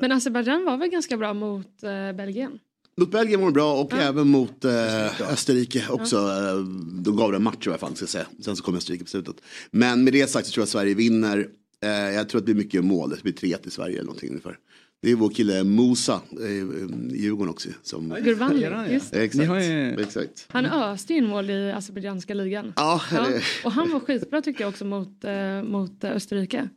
[0.00, 2.58] Men Azerbajdzjan var väl ganska bra mot eh, Belgien?
[3.00, 6.16] Mot Belgien var det bra och även mot eh, Österrike också.
[6.16, 6.56] Eh,
[7.02, 8.26] De gav det en match i alla fall, ska jag säga.
[8.40, 9.36] Sen så kom Österrike på slutet.
[9.70, 11.46] Men med det sagt så tror jag att Sverige vinner.
[11.84, 13.10] Eh, jag tror att det blir mycket mål.
[13.10, 14.58] Det blir 3 till Sverige eller någonting ungefär.
[15.02, 16.62] Det är vår kille Musa eh, i
[17.14, 17.68] Djurgården också.
[17.82, 18.16] Som, ja.
[18.92, 19.22] just det.
[19.24, 20.46] exakt, ju- exakt.
[20.48, 22.72] Han öste ju in mål i azerbajdzjanska ligan.
[22.76, 26.68] Ja, eller- Och han var skitbra tycker jag också mot, eh, mot Österrike.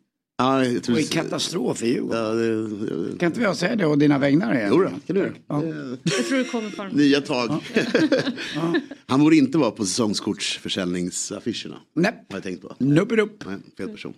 [0.44, 2.24] Ja, jag tror Och en katastrof i Djurgården.
[2.24, 2.68] Ja, det,
[3.12, 4.70] det, Kan inte jag säga det å dina vägnar igen?
[4.72, 5.34] Jo då, kan du.
[5.48, 5.64] Ja.
[6.04, 6.94] Jag tror det kommer honom.
[6.96, 7.50] Nya tag.
[9.08, 11.76] Han borde inte vara på säsongskortsförsäljningsaffischerna.
[11.94, 12.26] Nej.
[12.30, 12.76] Har jag tänkt på.
[12.78, 13.46] Nope, nope.
[13.46, 14.14] Nej, fel person.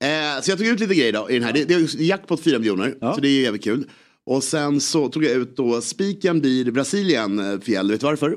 [0.00, 1.52] Eh, så jag tog ut lite grejer då i den här.
[1.52, 3.14] Det, det är jackpot 4 miljoner.
[3.14, 3.90] Så det är jävligt kul.
[4.26, 7.90] Och sen så tog jag ut då spiken blir Brasilien eh, fjäll.
[7.90, 8.36] Vet du varför?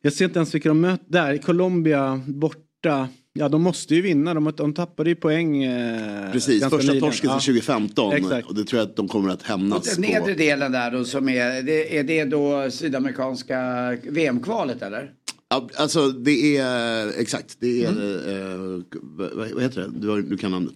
[0.00, 1.38] jag ser inte ens vilka de möter där.
[1.38, 3.08] Colombia borta.
[3.38, 4.34] Ja de måste ju vinna.
[4.34, 5.64] De, de tappade ju poäng.
[5.64, 7.00] Eh, Precis, första nyligen.
[7.00, 7.40] torsken Ja.
[7.40, 8.12] sedan 2015.
[8.12, 8.48] Exakt.
[8.48, 10.10] Och det tror jag att de kommer att Och hämnas den på.
[10.10, 13.58] nedre delen där då som är, det, är det då sydamerikanska
[14.02, 15.10] VM-kvalet eller?
[15.48, 18.80] Ja, alltså det är exakt, det är, Mm.
[18.80, 19.90] eh, vad, vad heter det?
[20.00, 20.74] Du, har, du kan namnet.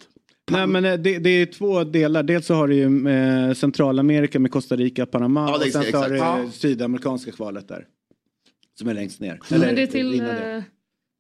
[0.51, 2.23] Nej men eh, det, det är två delar.
[2.23, 5.51] Dels så har du ju eh, Centralamerika med Costa Rica, Panama.
[5.51, 6.45] Ja, det är och sen så har du exakt.
[6.45, 7.85] eh, Sydamerikanska kvalet där.
[8.79, 9.41] Som är längst ner.
[9.51, 10.65] Men det är Eller till, innan det.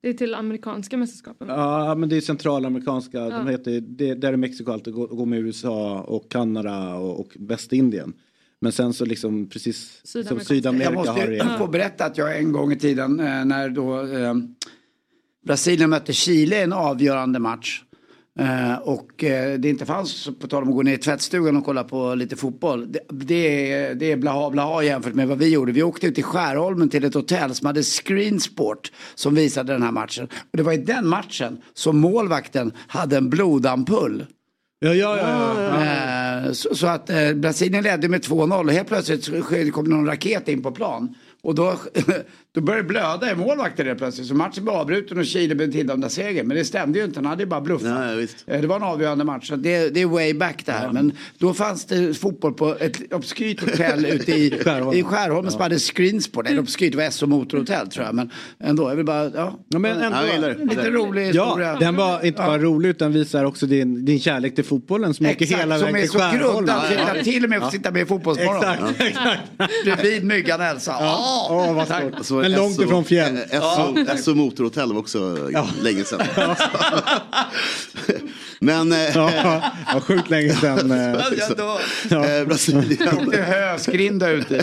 [0.00, 1.48] Det är till amerikanska mästerskapen.
[1.48, 3.20] Ja men det är centralamerikanska.
[3.20, 3.44] De Ja.
[3.50, 8.12] heter, det, där är Mexiko alltid går, går med USA och Kanada och, och Västindien.
[8.60, 10.54] Men sen så liksom precis som Sydamerikanska.
[10.54, 11.58] Sydamerika Jag måste har det.
[11.58, 14.34] få berätta att jag en gång i tiden eh, när då eh,
[15.46, 17.82] Brasilien mötte Chile i en avgörande match.
[18.38, 21.64] Eh, och eh, det inte fanns, på tal om att gå ner i tvättstugan och
[21.64, 22.92] kolla på lite fotboll.
[22.92, 25.72] Det, det, är, det är blaha blaha jämfört med vad vi gjorde.
[25.72, 29.92] Vi åkte ut i Skärholmen till ett hotell som hade screensport som visade den här
[29.92, 30.24] matchen.
[30.24, 34.26] Och det var i den matchen som målvakten hade en blodampull.
[34.80, 35.62] Ja, ja, ja.
[35.62, 35.84] ja.
[35.84, 40.62] Eh, Så, så att Brasilien ledde med 2-0 och helt plötsligt kom någon raket in
[40.62, 41.14] på plan.
[41.42, 41.76] Och då,
[42.60, 44.26] då började det blöda i målvakten helt plötsligt.
[44.28, 46.44] Så matchen blev avbruten och Chile blev tilldömda seger.
[46.44, 47.86] Men det stämde ju inte, han hade ju bara bluffat.
[48.46, 49.48] Eh, Det var en avgörande match.
[49.48, 50.92] Så det, det är way back det här.
[50.92, 54.94] Men då fanns det fotboll på ett obskyrt hotell ute i Skärholmen.
[55.00, 56.46] i Skärholmen som hade screensport.
[56.48, 58.14] Eller obskyrt, det var SO Motorhotell tror jag.
[58.14, 58.30] Men
[58.60, 59.58] ändå, jag vill bara, ja.
[59.68, 60.64] Ja, men ändå, Ja, det.
[60.64, 61.72] Lite rolig historia.
[61.72, 65.26] Ja, den var inte bara rolig utan visar också din, din kärlek till fotbollen som
[65.26, 66.52] åker Exakt, hela som vägen är till så Skärholmen.
[66.54, 68.62] grundad så jag kan till och med få sitta med i Fotbollsmorgon.
[68.64, 69.40] Exakt, exakt.
[69.84, 70.96] Bredvid myggan Elsa.
[71.00, 71.46] Ja.
[71.50, 72.26] Åh, vad stort.
[72.50, 73.38] Men långt SO ifrån fjäll.
[73.50, 75.50] SO, SO Motorhotell var också
[75.82, 76.26] länge sedan.
[78.60, 78.92] Men...
[78.92, 80.90] eh, Ja, ja, sjukt länge sedan.
[80.90, 81.20] eh.
[81.38, 82.40] Jag dör.
[82.40, 83.30] eh, Brasilien.
[83.30, 84.54] Det är höskrinda ute.
[84.56, 84.62] Det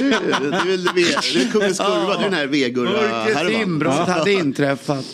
[0.00, 1.04] är väl V,
[1.34, 5.04] det kommer skurva, det är den här V-gurra Mörkrets inbrott hade inträffat.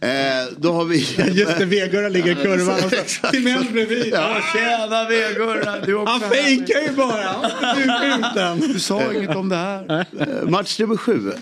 [0.00, 0.08] Eh,
[0.56, 0.96] då har vi...
[1.32, 4.10] Just det, Vegurra ligger i kurvan så Timell bredvid.
[4.12, 7.34] Ja, Tjena Vegurra, du också Han fejkar ju bara.
[8.34, 8.60] Den.
[8.72, 10.06] Du sa inget om det här.
[10.20, 11.32] Eh, Match nummer sju.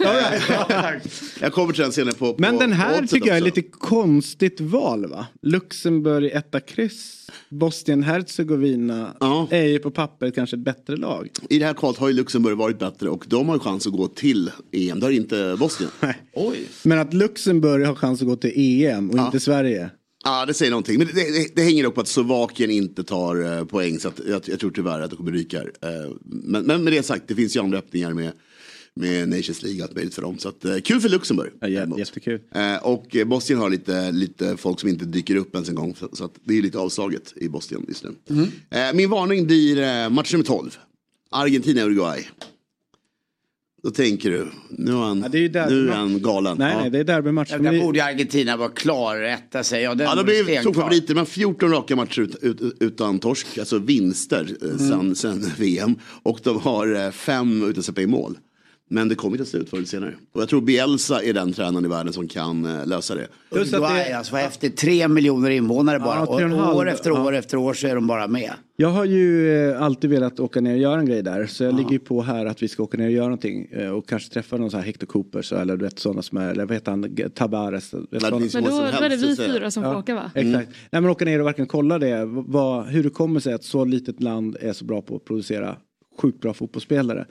[1.41, 3.55] jag kommer till den senare på, på Men den här tycker jag är också.
[3.57, 5.27] lite konstigt val va?
[5.43, 7.31] Luxemburg etta kryss.
[7.49, 9.15] Bosnien-Hercegovina
[9.51, 11.29] är ju på papper kanske ett bättre lag.
[11.51, 13.93] I det här kvalet har ju Luxemburg varit bättre och de har ju chans att
[13.93, 15.01] gå till EM.
[15.01, 15.91] Det har inte Bosnien.
[16.33, 16.69] Oj.
[16.83, 18.53] Men att Luxemburg har chans att gå till
[18.85, 19.91] EM och inte Sverige.
[20.25, 20.99] Ja, det säger någonting.
[20.99, 23.99] Men det, det, det hänger dock på att Slovakien inte tar eh, poäng.
[23.99, 25.59] Så att jag, jag tror tyvärr att det kommer ryka.
[25.61, 25.65] Eh,
[26.25, 28.33] men, men med det sagt, det finns ju andra öppningar med,
[29.01, 29.83] med Nations League.
[29.83, 30.39] Allt möjligt för dem.
[30.39, 31.53] Så att, eh, kul för Luxemburg.
[31.61, 32.41] Ja, jä- jättekul.
[32.55, 35.95] Eh, och eh, Bosnien har lite, lite folk som inte dyker upp ens en gång.
[36.13, 38.15] Så, att det är lite avslaget i Bosnien just nu.
[38.31, 38.49] Mm.
[38.71, 40.77] Eh, min varning blir match nummer 12.
[41.31, 42.27] Argentina-Uruguay.
[43.83, 46.59] Då tänker du, nu är han, det är ju där- nu är han galen.
[46.59, 46.81] Nej, Ja.
[46.81, 47.49] nej, det är derbymatch.
[47.51, 49.83] Ja, Men där vi- borde Argentina vara klar rätta sig.
[49.83, 53.79] Ja, den Ja, de blev storfavoriter, men 14 raka matcher ut, ut, utan torsk, alltså
[53.79, 54.79] vinster mm.
[54.79, 55.95] sen, sen VM.
[56.23, 58.39] Och de har fem utan att släppa in mål.
[58.89, 60.14] Men det kommer till slut förr eller senare.
[60.32, 63.26] Och jag tror Bielsa är den tränaren i världen som kan eh, lösa det.
[63.53, 66.14] Plus att det- alltså vad efter tre miljoner invånare bara.
[66.16, 67.24] Ja, och år efter Ja.
[67.26, 68.51] år efter år så är de bara med.
[68.76, 71.47] Jag har ju eh, alltid velat åka ner och göra en grej där.
[71.47, 73.68] Så jag ligger ju på här att vi ska åka ner och göra någonting.
[73.72, 76.39] eh, Och kanske träffa någon sån här Hector Cooper så, eller du vet sådana som
[76.39, 77.93] är, eller vad heter han, Tabares.
[77.93, 80.30] Men då, är det vi att fyra som får åka va?
[80.34, 80.68] Exakt.
[80.91, 82.24] Nej, men åka ner och verkligen kolla det.
[82.26, 85.76] Vad, hur det kommer sig att så litet land är så bra på att producera
[86.22, 87.26] sjukt bra fotbollsspelare.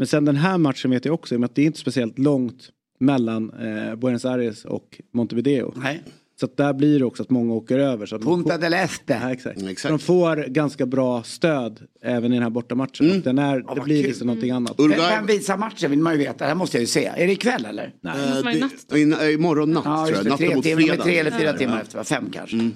[0.00, 1.78] Men sen den här matchen vet jag också, i och med att det är inte
[1.78, 2.68] speciellt långt
[3.00, 5.72] mellan eh, Buenos Aires och Montevideo.
[5.76, 6.02] Nej.
[6.40, 8.06] Så att där blir det också att många åker över.
[8.06, 9.18] Så att Punta får, del Este.
[9.22, 9.56] ja, exakt.
[9.58, 9.90] Mm, exakt.
[9.90, 13.10] De får ganska bra stöd även i den här bortamatchen.
[13.10, 14.74] Och Den är, det vad blir liksom någonting annat.
[14.78, 16.34] Vem, Uruguay, vem visar matchen vill man ju veta.
[16.38, 17.04] Det här måste jag ju se.
[17.16, 17.94] Är det ikväll eller?
[18.00, 18.14] Nej.
[18.18, 18.94] Det måste vara i natt då.
[18.94, 20.24] det, i- imorgon natt Ja, tror just jag.
[20.24, 20.30] det.
[20.30, 21.02] Natten Tre, mot timmar, fredag.
[21.04, 22.02] tre eller fyra timmar efter.
[22.04, 22.70] Fem kanske.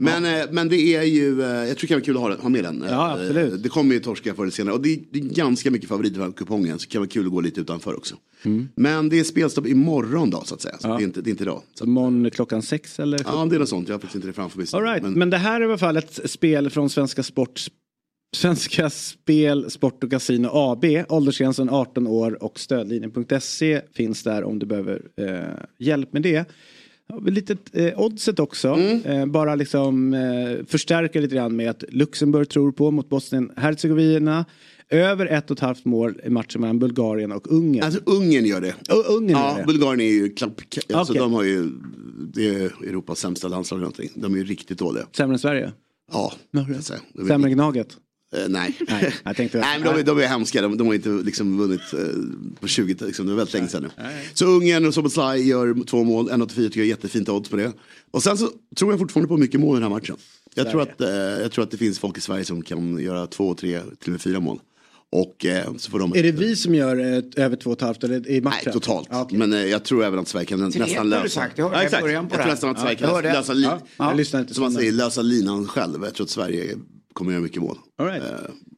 [0.00, 2.34] Men, eh, men det är ju, eh, jag tror det kan vara kul att ha,
[2.42, 2.84] ha med den.
[2.88, 3.52] Ja, absolut.
[3.52, 4.74] eh, Det kommer ju torska förr eller senare.
[4.74, 6.78] Och det är, det är ganska mycket favoriter på kupongen.
[6.78, 8.14] Så det kan vara kul att gå lite utanför också.
[8.42, 8.68] Mm.
[8.74, 10.76] Men det är spelstopp imorgon då så att säga.
[10.78, 11.62] Så det, är inte, det är inte idag.
[11.74, 13.20] Så, Imorgon klockan sex eller?
[13.24, 13.88] ja, det är något sånt.
[13.88, 14.66] Jag har faktiskt inte det framför mig.
[14.72, 15.02] All right.
[15.02, 15.30] Men- Men...
[15.30, 17.60] det här är i alla fall ett spel från Svenska Sport
[18.36, 20.84] Svenska Spel, Sport och Casino AB.
[21.08, 26.44] Åldersgränsen 18 år och stödlinjen.se finns där om du behöver eh, hjälp med det.
[27.26, 28.68] Litet eh, oddset också.
[28.68, 29.02] Mm.
[29.04, 34.44] Eh, bara liksom eh, förstärka lite grann med att Luxemburg tror på mot Bosnien-Hercegovina.
[34.92, 37.84] Över ett och ett halvt mål i matchen mellan Bulgarien och Ungern.
[37.84, 38.74] Alltså Ungern gör det.
[38.94, 39.66] Och Ungern Ja, gör det.
[39.66, 40.60] Bulgarien är ju klapp,
[40.94, 41.22] alltså, Okej.
[41.22, 41.68] de har ju,
[42.34, 44.10] det är Europas sämsta landslag eller någonting.
[44.14, 45.06] De är ju riktigt dåliga.
[45.12, 45.72] Sämre än Sverige?
[46.12, 46.32] Ja,
[47.26, 47.96] Sämre än Gnaget?
[48.36, 48.76] Eh, nej.
[48.88, 50.62] Nej, jag tänkte- nej, men de, är- de är hemska.
[50.62, 51.98] De, de har inte liksom vunnit eh,
[52.60, 53.90] på 20, liksom, det var väldigt länge sedan nu.
[54.34, 57.72] Så Ungern och Soboslaj gör två mål, 1,84 tycker jag är jättefint odds på det.
[58.10, 60.16] Och sen så tror jag fortfarande på mycket mål i den här matchen.
[60.54, 63.26] Jag tror, att, eh, jag tror att det finns folk i Sverige som kan göra
[63.26, 64.60] två, tre, till och med fyra mål.
[65.12, 66.12] Och eh, så får de...
[66.16, 68.58] Är det vi som gör ett, över två och ett halvt eller i matchen?
[68.64, 69.08] Nej, totalt.
[69.10, 69.38] Ja, okej.
[69.38, 71.28] Men eh, jag tror även att Sverige kan Tre nästan har du lösa.
[71.40, 72.02] sagt, jag hörde i exakt.
[72.02, 72.50] början på jag det tror här.
[72.52, 73.32] nästan att Ja, Sverige jag kan hörde.
[73.32, 76.04] lösa, li- Ja, jag inte som man säger, lösa linan själv.
[76.04, 76.76] Jag tror att Sverige
[77.20, 77.78] kommer göra mycket mål.
[77.98, 78.22] All right.
[78.22, 78.28] Eh,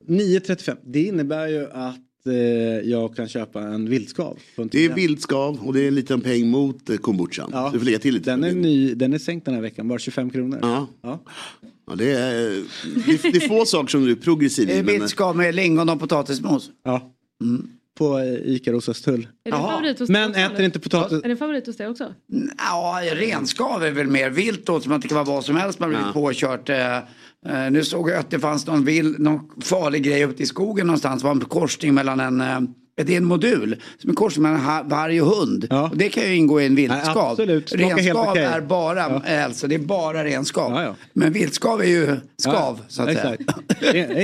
[0.08, 0.76] 9.35.
[0.84, 2.34] Det innebär ju att eh,
[2.90, 4.38] jag kan köpa en vildskav.
[4.56, 7.50] en Det är vildskav och det är en liten peng mot eh, kombuchan.
[7.52, 7.70] Ja.
[7.72, 8.30] Du får lägga till lite.
[8.30, 10.58] Den är ny, den är sänkt den här veckan, bara 25 kronor.
[10.62, 10.88] Ja.
[11.02, 11.22] Ja.
[11.86, 12.32] Ja, det, är,
[13.06, 14.82] det, är, det är få saker som du är progressiv Är i.
[14.82, 16.70] bildskav med lingon och potatismos?
[16.84, 17.12] Ja.
[17.98, 19.28] på eh, Ica Rosastull.
[19.44, 21.24] Är det favorit hos dig Men äter inte potatis.
[21.24, 22.14] Är det favorit hos dig också?
[22.58, 25.78] Ja, renskav är väl mer vilt då, som att det kan vara vad som helst
[25.78, 26.68] man blir påkört.
[26.68, 26.98] Eh,
[27.46, 30.86] eh, nu såg jag att det fanns någon, vill, någon farlig grej ute i skogen
[30.86, 31.22] någonstans.
[31.22, 32.60] Det var en korsning mellan en eh,
[32.94, 35.64] det är en modul som är korsning mellan varg och hund.
[35.90, 37.34] Och det kan ju ingå i en viltskav.
[37.38, 38.44] Nej, Renskav okej.
[38.44, 40.94] är bara, eh, alltså det är bara renskav.
[41.12, 43.36] Men viltskav är ju skav Ja, så att säga.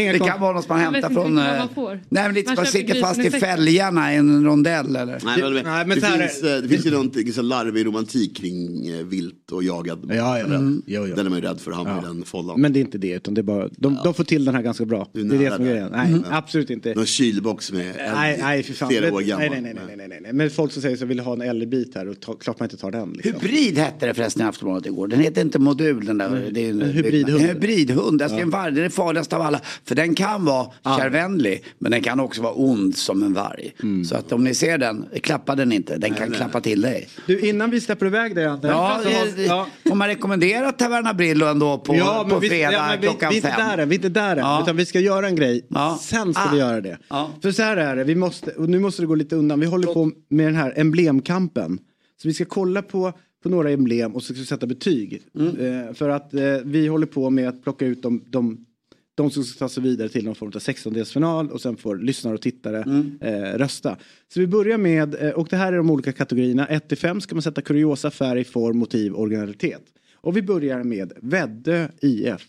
[0.01, 1.39] Inga det kon- kan vara något man hämtar från...
[1.39, 2.01] eh, man får.
[2.09, 5.19] Nej men lite Man sitter fast i fälgarna i en rondell eller?
[5.25, 8.37] Nej, men, Nej, men det, här finns, eh, det finns ju någonting liksom larvig romantik
[8.37, 9.99] kring eh, vilt och jagad.
[10.09, 10.45] Ja, ja.
[10.45, 10.83] Mm.
[10.87, 11.15] Jo, jo.
[11.17, 12.03] Den är man ju rädd för att hamna Ja.
[12.03, 12.61] i den follan.
[12.61, 14.63] Men det är inte det utan det är bara, de, de får till den här
[14.63, 15.09] ganska bra.
[15.13, 15.89] Det är det som är grejen.
[15.93, 16.25] Nej, Mm.
[16.31, 16.95] absolut inte.
[16.95, 18.89] Någon kylbox med Nej, nej för fan.
[18.89, 19.49] flera år gammal.
[19.51, 20.33] Nej, nej, nej, nej, nej, nej, nej.
[20.33, 22.77] Men folk som säger så vill ha en L-bit här och ta, klart man inte
[22.77, 23.13] tar den.
[23.13, 23.33] Liksom.
[23.41, 25.09] Hybrid hette det förresten i Aftonbladet igår.
[25.09, 26.49] Den heter inte modul den där.
[26.51, 27.41] Det är en, En hybridhund.
[27.43, 28.23] En hybridhund.
[28.23, 28.43] Alltså Ja.
[28.43, 28.73] en varg.
[28.75, 29.61] Det är det farligaste av alla.
[29.85, 31.65] För den kan vara kärvänlig.
[31.79, 33.73] Men den kan också vara ond som en varg.
[33.83, 34.05] Mm.
[34.05, 35.97] Så att om ni ser den, klappa den inte.
[35.97, 37.09] Den kan klappa till dig.
[37.27, 38.69] Du, innan vi släpper iväg dig Ante.
[38.69, 39.67] Ja, så har- det, ja.
[39.89, 43.35] Får man rekommendera Taverna Brillo ändå på, ja, på vi, fredag ja, vi, klockan vi
[43.35, 43.69] är inte fem?
[43.69, 44.63] där än, vi är inte där än.
[44.63, 45.63] Utan vi ska göra en grej.
[46.01, 46.49] Sen ska Ah.
[46.53, 46.99] vi göra det.
[47.43, 49.61] För så här är det, vi måste, och nu måste det gå lite undan.
[49.61, 51.79] Vi håller på med den här emblemkampen.
[52.23, 55.23] Så vi ska kolla på, på några emblem och så ska vi sätta betyg.
[55.61, 58.67] Eh, för att eh, vi håller på med att plocka ut de, de,
[59.15, 62.35] de som ska ta sig vidare till någon form av 16-delsfinal och sen får lyssnare
[62.35, 62.85] och tittare
[63.21, 63.97] eh, rösta.
[64.35, 66.67] Så vi börjar med, eh, och det här är de olika kategorierna.
[66.67, 69.83] 1 till 5 ska man sätta kuriosa, färg, form, motiv, originalitet.
[70.15, 72.47] Och vi börjar med Väddö IF.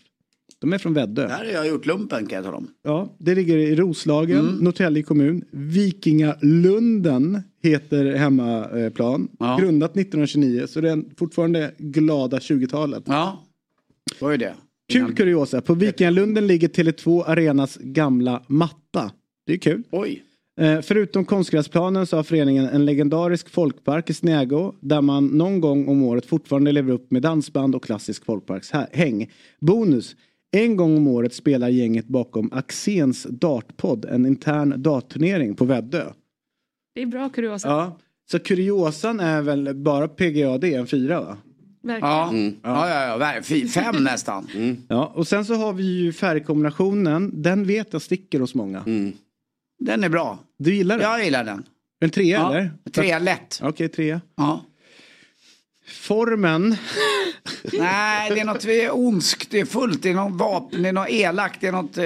[0.60, 1.28] De är från Väddö.
[1.28, 2.68] Där har jag gjort lumpen kan jag tala om.
[2.82, 5.44] Ja, det ligger i Roslagen, Norrtälje kommun.
[5.50, 9.28] Vikingalunden heter hemmaplan.
[9.60, 13.02] Grundat 1929, så det är fortfarande glada 20-talet.
[13.06, 13.44] Ja,
[14.20, 14.54] vad är det?
[14.92, 19.10] Kul kuriosa, på Vikingalunden ligger Tele2 Arenas gamla matta.
[19.46, 19.82] Det är kul.
[19.90, 20.24] Oj.
[20.60, 25.88] Eh, förutom konstgräsplanen så har föreningen en legendarisk folkpark i Snägå där man någon gång
[25.88, 29.30] om året fortfarande lever upp med dansband och klassisk folkparkshäng.
[29.60, 30.16] Bonus!
[30.52, 36.04] En gång om året spelar gänget bakom Axéns dartpodd en intern dartturnering på Väddö.
[36.94, 37.68] Det är bra kuriosa.
[37.68, 37.98] Ja.
[38.30, 41.36] Så kuriosan är väl bara PGA, det är en fyra va?
[41.82, 42.56] Verkligen.
[42.62, 43.16] Ja, ja, ja, ja.
[43.18, 44.46] ver- fy- fem nästan.
[44.88, 47.42] Ja, och sen så har vi ju färgkombinationen.
[47.42, 48.84] Den vet jag sticker hos många.
[49.78, 50.38] Den är bra.
[50.58, 51.10] Du gillar den?
[51.10, 51.64] Jag gillar den.
[52.00, 52.70] En trea Ja, eller?
[52.92, 53.60] trea lätt.
[53.62, 54.20] Okej, trea.
[54.36, 54.64] Ja.
[55.90, 56.76] Formen.
[57.72, 61.08] Nej, det är något ondskt, det är fullt, det är något vapen, det är något
[61.10, 61.96] elakt, det är något...
[61.96, 62.02] Eh...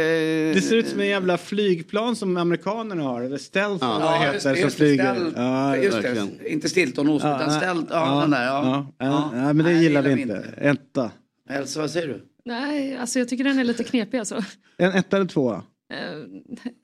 [0.55, 3.23] Det ser ut som en jävla flygplan som amerikanerna har.
[3.23, 5.15] Eller stealth eller vad det Ja, heter just det, som flyger.
[5.15, 6.31] ställ- Ja, just verkligen.
[6.43, 6.49] det.
[6.53, 8.65] Inte stiltonost utan nej, ställt, ja, den där, ja.
[8.99, 9.05] ja.
[9.07, 10.55] ja, ja, men det Nej, gillar vi inte.
[10.57, 11.11] Etta.
[11.51, 12.23] Elsa, vad säger du?
[12.45, 14.45] Nej, alltså jag tycker den är lite knepig alltså.
[14.77, 15.63] En etta eller tvåa?
[15.93, 15.99] Eh,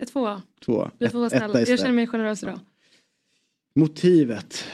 [0.03, 0.43] Ett tvåa.
[0.65, 0.91] Tvåa.
[0.99, 1.61] Vi får vara snälla.
[1.61, 2.59] Jag känner mig generös idag.
[3.75, 4.65] Motivet.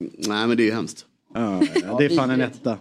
[0.00, 1.05] Nej men det är ju hemskt.
[1.36, 2.78] Ja, ja, det är fan en etta.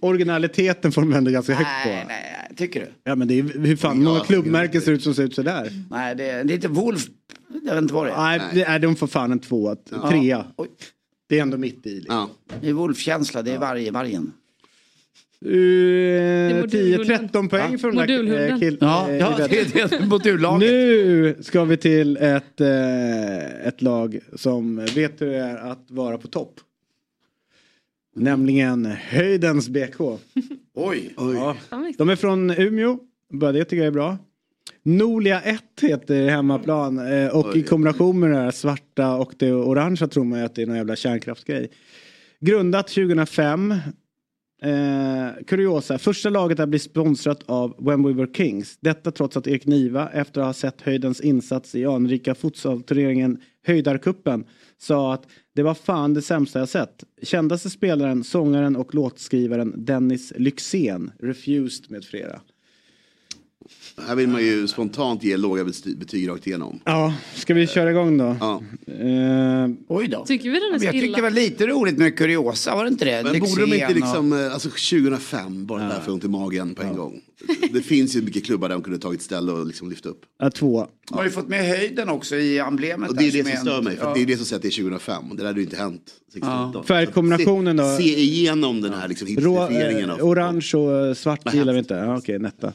[0.00, 1.88] Originaliteten får de ändå ganska högt på.
[1.88, 2.86] Nej, nej, tycker du?
[3.04, 5.70] Ja men det är hur fan många klubbmärken ser ut som ser ut sådär.
[5.90, 7.06] Nej, det är, det är inte Wolf,
[7.64, 8.16] jag vet inte vad det är.
[8.16, 9.76] Nej, det är, de får fan en tvåa.
[10.10, 10.44] Trea.
[11.28, 11.94] Det är ändå mitt i.
[12.00, 12.28] Liksom.
[12.60, 14.32] Det är Wolf-känsla, det är varje, vargen.
[15.46, 17.28] Uh, modulhunden.
[17.32, 18.50] 10-13 poäng Ja, för den där modulhunden.
[18.50, 20.60] eh, kill, Ja, eh, ja, det är det, modullaget.
[20.70, 26.18] Nu ska vi till ett, eh, ett lag som vet hur det är att vara
[26.18, 26.54] på topp.
[28.16, 30.00] Nämligen Höjdens BK.
[30.74, 31.14] Oj.
[31.16, 31.56] Ja.
[31.98, 32.98] De är från Umeå,
[33.32, 34.18] bara det tycker jag är bra.
[34.82, 40.08] Nolia 1 heter hemmaplan eh, och i kombination med det här svarta och det orangea
[40.08, 41.70] tror man ju att det är någon jävla kärnkraftsgrej.
[42.40, 43.74] Grundat 2005.
[44.62, 48.78] Eh, kuriosa, första laget att bli sponsrat av When We Were Kings.
[48.80, 54.44] Detta trots att Erik Niva efter att ha sett höjdens insats i anrika futsalturneringen Höjdarkuppen
[54.78, 57.04] sa att det var fan det sämsta jag sett.
[57.22, 62.40] Kändaste spelaren, sångaren och låtskrivaren Dennis Lyxzén, Refused med flera.
[64.06, 66.80] Här vill man ju spontant ge låga bety- betyg rakt igenom.
[66.84, 68.36] Ja, ska vi köra igång då?
[68.40, 68.62] Ja.
[68.86, 70.24] Eh, Oj då.
[70.26, 71.16] Tycker vi den är så jag tyckte illa?
[71.16, 73.22] det var lite roligt med kuriosa, var det inte det?
[73.32, 76.96] Men borde de inte liksom, eh, alltså 2005, bara därför ont i magen på en
[76.96, 77.20] gång.
[77.72, 80.20] Det finns ju mycket klubbar där de kunde tagit ställe och liksom lyft upp.
[80.38, 80.86] Ja, två.
[81.10, 83.10] Har du fått med höjden också i emblemet?
[83.10, 84.14] Och det är det som är stör en- mig, för ja.
[84.14, 85.30] det är det som säger att det är 2005.
[85.30, 86.82] Och det där hade ju inte hänt 68.
[86.82, 87.96] Färgkombinationen då?
[87.96, 91.72] Se, se igenom den här liksom Rå, hipsterifieringen eh, av orange och eh, svart gillar
[91.72, 91.94] vi inte.
[91.94, 92.72] Ja, Okej, netta.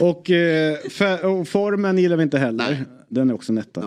[0.00, 2.84] Och, eh, fär- och formen gillar vi inte heller.
[3.08, 3.84] Den är också netta.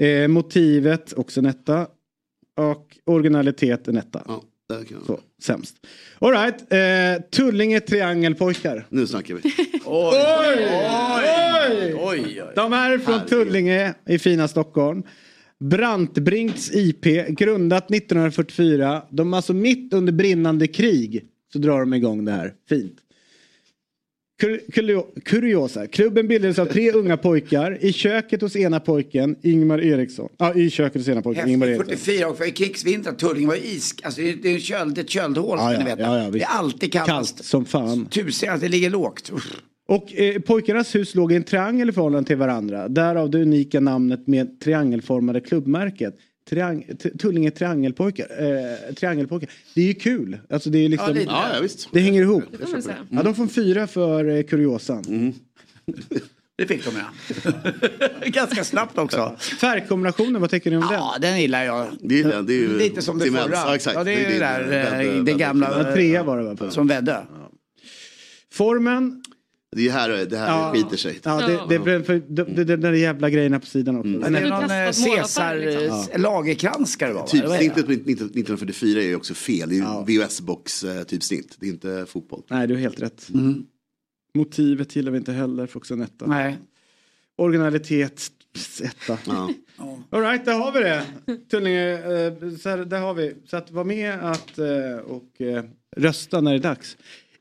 [0.00, 1.86] Eh, motivet också netta.
[2.58, 4.18] Och originalitet är netta.
[4.18, 4.40] där kan
[5.06, 5.76] Så, sämst.
[6.18, 8.86] Alright, eh, Tullinge triangelpojkar.
[8.88, 9.40] Nu snackar vi.
[9.84, 10.16] Oj!
[11.70, 11.94] Oj!
[11.98, 12.42] Oj!
[12.54, 15.02] De här är från Tullinge i fina Stockholm.
[15.60, 19.02] Brantbrinks IP, grundat 1944.
[19.10, 22.54] De är alltså mitt under brinnande krig så drar de igång det här.
[22.68, 22.96] Fint.
[24.40, 25.86] Kur- kurio- Kuriosa.
[25.86, 30.28] Klubben bildades av tre unga pojkar i köket hos ena pojken, Ingmar Eriksson.
[30.38, 32.04] Ja, i köket hos ena pojken, Ingmar Häftigt, Eriksson.
[32.06, 35.10] 44 och för krigsvintrar, Tullinge var is, alltså det är en köld, det är ett
[35.10, 36.02] köldhål ska ja, ni veta.
[36.02, 37.36] ja, ja, det är alltid kallast.
[37.36, 38.06] Kallt som fan.
[38.06, 39.30] Tusen att det ligger lågt.
[39.34, 39.62] Uff.
[39.88, 42.88] Och eh, pojkarnas hus låg i en triangel i förhållande till varandra.
[42.88, 46.14] Därav det unika namnet med triangelformade klubbmärket.
[46.48, 46.84] Triang
[47.18, 48.26] Tullinge triangelpojkar.
[48.38, 49.50] Eh, triangelpojkar.
[49.74, 50.38] Det är ju kul.
[50.50, 51.16] Alltså det är liksom...
[51.16, 51.22] Ja.
[51.26, 51.88] Ja, ja, visst.
[51.92, 52.44] Det hänger ihop.
[52.72, 52.96] Det säga.
[53.10, 55.04] Ja, de får en fyra för eh, kuriosan.
[55.08, 55.32] Mm.
[56.58, 57.52] Det fick de ja.
[58.26, 59.36] Ganska snabbt också.
[59.60, 60.92] Färgkombinationen, vad tycker ni om den?
[60.92, 61.86] Ja, den gillar jag.
[62.00, 63.44] Det är, det, det är ju Lite som det Timens.
[63.44, 63.54] förra.
[63.56, 63.96] Ja, exakt.
[63.96, 66.70] Ja, det är det där, eh, det gamla- trea var det va?
[66.70, 67.26] Som Vedde.
[68.52, 69.22] Formen.
[69.76, 70.72] Det är här det här Ja.
[70.74, 71.20] skiter sig.
[71.22, 74.08] Ja, det, det, det, för, det, det, det där jävla grejerna på sidan också.
[74.08, 76.06] Men det är Du någon eh, Caesar liksom.
[76.12, 77.24] eh, lagerkrans ska det vara.
[77.24, 77.28] är?
[77.28, 79.68] Typsnittet på 19- 1944 är ju också fel.
[79.68, 81.56] Det är ju VHS-box eh, typsnitt.
[81.60, 82.42] Det är inte fotboll.
[82.50, 83.28] Nej, du har helt rätt.
[84.34, 86.26] Motivet gillar vi inte heller, får också en etta.
[86.26, 86.58] Nej.
[87.38, 88.22] Originalitet,
[88.82, 89.18] etta.
[89.26, 89.50] Ja.
[90.10, 91.02] Alright, där har vi det.
[91.50, 93.34] Tullinge, eh, så här, där har vi.
[93.46, 95.64] Så att var med att, eh, och eh,
[95.96, 96.96] rösta när det är dags.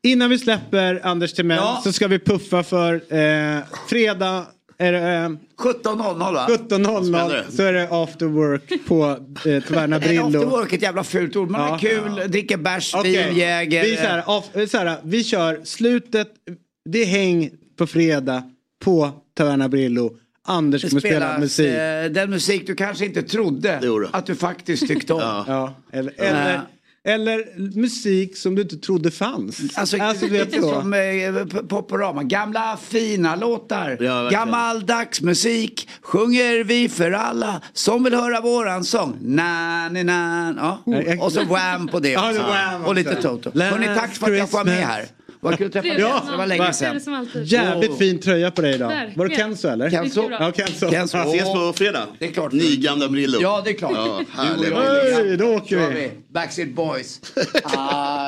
[0.05, 1.81] Innan vi släpper Anders Timell Ja.
[1.83, 4.45] så ska vi puffa för eh, fredag
[4.77, 6.47] är det, eh, 17.00 va?
[6.49, 7.43] 17.00 Spännande.
[7.49, 9.03] så är det after work på
[9.49, 10.45] eh, Taverna Är after Brillo.
[10.49, 11.49] work ett jävla fult ord.
[11.49, 11.67] Man Ja.
[11.67, 13.83] har kul, dricker bärs, vin, Jäger.
[13.83, 16.27] vi, så här, av, så här, vi kör slutet,
[16.89, 18.43] det är häng på fredag
[18.83, 20.17] på Taverna Brillo.
[20.47, 21.67] Anders kommer spela musik.
[21.67, 25.19] eh, den musik du kanske inte trodde att du faktiskt tyckte om.
[25.47, 26.61] Ja, eller, eller,
[27.05, 29.59] eller musik som du inte trodde fanns.
[29.75, 30.69] Alltså, vet lite så.
[30.69, 32.23] som eh, Poporama.
[32.23, 33.97] Gamla fina låtar.
[34.01, 34.29] Ja.
[34.29, 39.17] Gammaldags musik sjunger vi för alla som vill höra våran sång.
[39.21, 40.79] Na, na, na.
[40.85, 41.25] Ja.
[41.25, 42.41] Och så Wham på det Ja, också.
[42.41, 43.21] det är Wham Och lite.
[43.21, 43.59] Toto.
[43.59, 45.05] Hörni, tack för att jag får vara med här.
[45.45, 45.97] Vad kul att träffa dig.
[45.97, 46.31] Trevligt.
[46.31, 47.27] Det var länge sedan.
[47.43, 48.87] Jävligt fin tröja på dig idag.
[48.87, 49.19] Verkligen.
[49.19, 49.89] Var det Kenzo eller?
[49.89, 50.29] Kenzo.
[50.31, 50.91] Ja, Kenzo.
[50.91, 51.17] Kenzo.
[51.17, 51.23] Ja.
[51.23, 52.07] Ses på fredag.
[52.19, 52.51] Det är klart.
[52.51, 53.39] Nygamla Brillo.
[53.41, 53.91] Ja, det är klart.
[53.95, 54.73] Ja, Du härlig.
[54.73, 55.25] och jag.
[55.25, 55.93] Oj, då åker vi.
[55.95, 56.11] vi.
[56.33, 57.21] Backstreet Boys.
[57.35, 57.41] I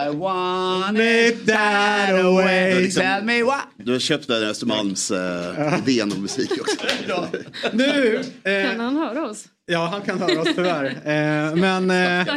[0.18, 2.76] want It that away.
[2.82, 3.62] Liksom- Tell me what.
[3.78, 6.76] Du har köpt den här Östermalms eh, om musik också.
[7.74, 9.46] Nu, Kan eh, han höra oss?
[9.68, 10.86] Ja han kan höra oss tyvärr.
[11.08, 12.36] Eh, men eh,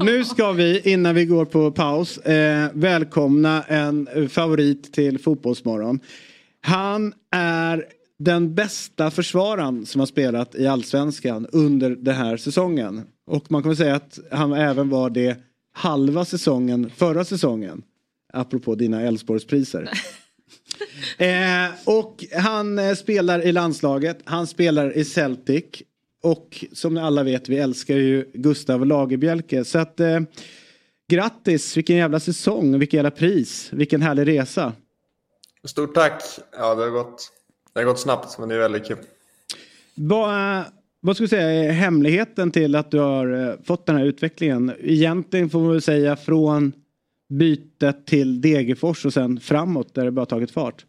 [0.00, 6.00] nu ska vi innan vi går på paus eh, välkomna en favorit till Fotbollsmorgon.
[6.60, 7.84] Han är
[8.18, 13.02] den bästa försvararen som har spelat i Allsvenskan under den här säsongen.
[13.26, 15.36] Och man kan säga att han även var det
[15.72, 17.82] halva säsongen förra säsongen.
[18.32, 19.90] Apropå dina Elfsborgspriser.
[21.18, 25.64] Eh, och han eh, spelar i landslaget, han spelar i Celtic.
[26.22, 29.64] Och som alla vet, vi älskar ju Gustav Lagerbielke.
[29.64, 30.20] Så att eh,
[31.08, 34.72] grattis, vilken jävla säsong, vilken jävla pris, vilken härlig resa.
[35.64, 36.22] Stort tack.
[36.52, 37.32] Ja, det har gått,
[37.72, 38.98] det har gått snabbt, men det är väldigt kul.
[39.94, 40.64] Vad, eh,
[41.00, 44.72] vad ska vi säga är hemligheten till att du har eh, fått den här utvecklingen?
[44.80, 46.72] Egentligen får man väl säga från
[47.28, 50.84] bytet till Degerfors och sen framåt där det bara tagit fart.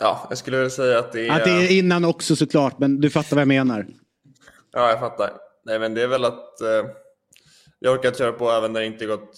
[0.00, 1.32] Ja, jag skulle vilja säga att det är...
[1.32, 3.86] Att det är innan också såklart, men du fattar vad jag menar.
[4.72, 5.30] Ja, jag fattar.
[5.64, 6.90] Nej, men det är väl att eh,
[7.78, 9.36] jag orkat köra på även när det inte gått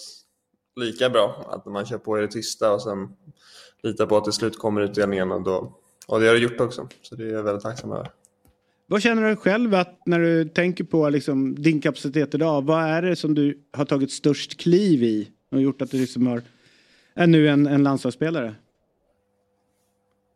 [0.80, 1.46] lika bra.
[1.48, 3.08] Att man kör på i det tysta och sen
[3.82, 5.78] litar på att till slut kommer utdelningen och då...
[6.06, 8.10] Och det har det gjort också, så det är jag väldigt tacksam över.
[8.86, 12.64] Vad känner du själv att när du tänker på liksom din kapacitet idag?
[12.64, 16.26] Vad är det som du har tagit störst kliv i och gjort att du liksom
[16.26, 16.42] har,
[17.14, 18.54] är nu en, en landslagsspelare?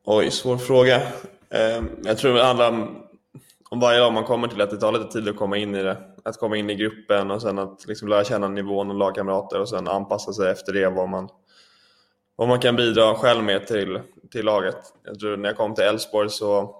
[0.04, 1.02] Oj, svår fråga.
[1.50, 3.02] Ehm, jag tror det handlar om,
[3.70, 5.82] om varje dag man kommer till att det tar lite tid att komma in i
[5.82, 5.98] det.
[6.24, 9.68] Att komma in i gruppen och sen att liksom lära känna nivån och lagkamrater och
[9.68, 11.28] sen anpassa sig efter det vad man,
[12.36, 14.76] vad man kan bidra själv med till, till laget.
[15.04, 16.76] Jag tror när jag kom till Elfsborg så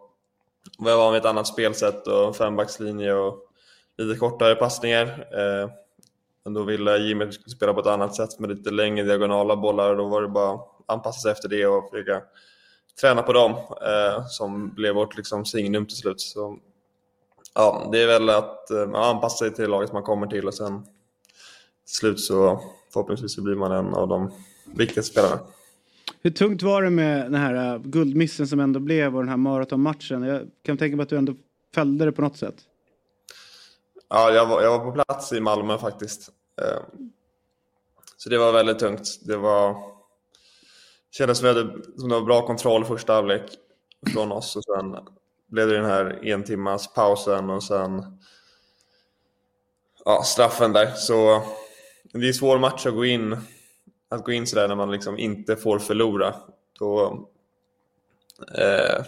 [0.79, 3.39] var jag van vid ett annat spelsätt och fembackslinje och
[3.99, 5.07] lite kortare passningar.
[5.35, 5.71] Ehm,
[6.45, 9.05] men då ville Jimmy att vi skulle spela på ett annat sätt med lite längre
[9.05, 12.23] diagonala bollar och då var det bara att anpassa sig efter det och försöka
[13.01, 13.51] träna på dem
[13.83, 16.21] eh, som blev vårt liksom, signum till slut.
[16.21, 16.59] Så,
[17.55, 20.55] ja, det är väl att eh, man anpassar sig till laget man kommer till och
[20.55, 20.83] sen
[21.87, 22.61] till slut så
[22.93, 24.31] förhoppningsvis så blir man en av de
[24.65, 25.41] viktigaste spelarna.
[26.23, 29.37] Hur tungt var det med den här uh, guldmissen som ändå blev och den här
[29.37, 30.23] maratonmatchen?
[30.23, 31.35] Jag kan tänka mig att du ändå
[31.75, 32.55] följde det på något sätt.
[34.09, 36.31] Ja, jag var, jag var på plats i Malmö faktiskt.
[36.63, 36.83] Eh,
[38.17, 39.21] Så det var väldigt tungt.
[39.23, 39.77] Det var,
[41.11, 43.43] kändes som, vi hade, som det var bra kontroll första halvlek
[44.13, 44.97] från oss och sen
[45.49, 48.19] blev det den här en timmas pausen och sen
[50.05, 50.87] ja, straffen där.
[50.87, 51.43] Så
[52.13, 53.37] det är en svår match att gå in,
[54.09, 56.35] att gå in sådär när man liksom inte får förlora.
[56.79, 57.05] Då,
[58.59, 59.05] eh,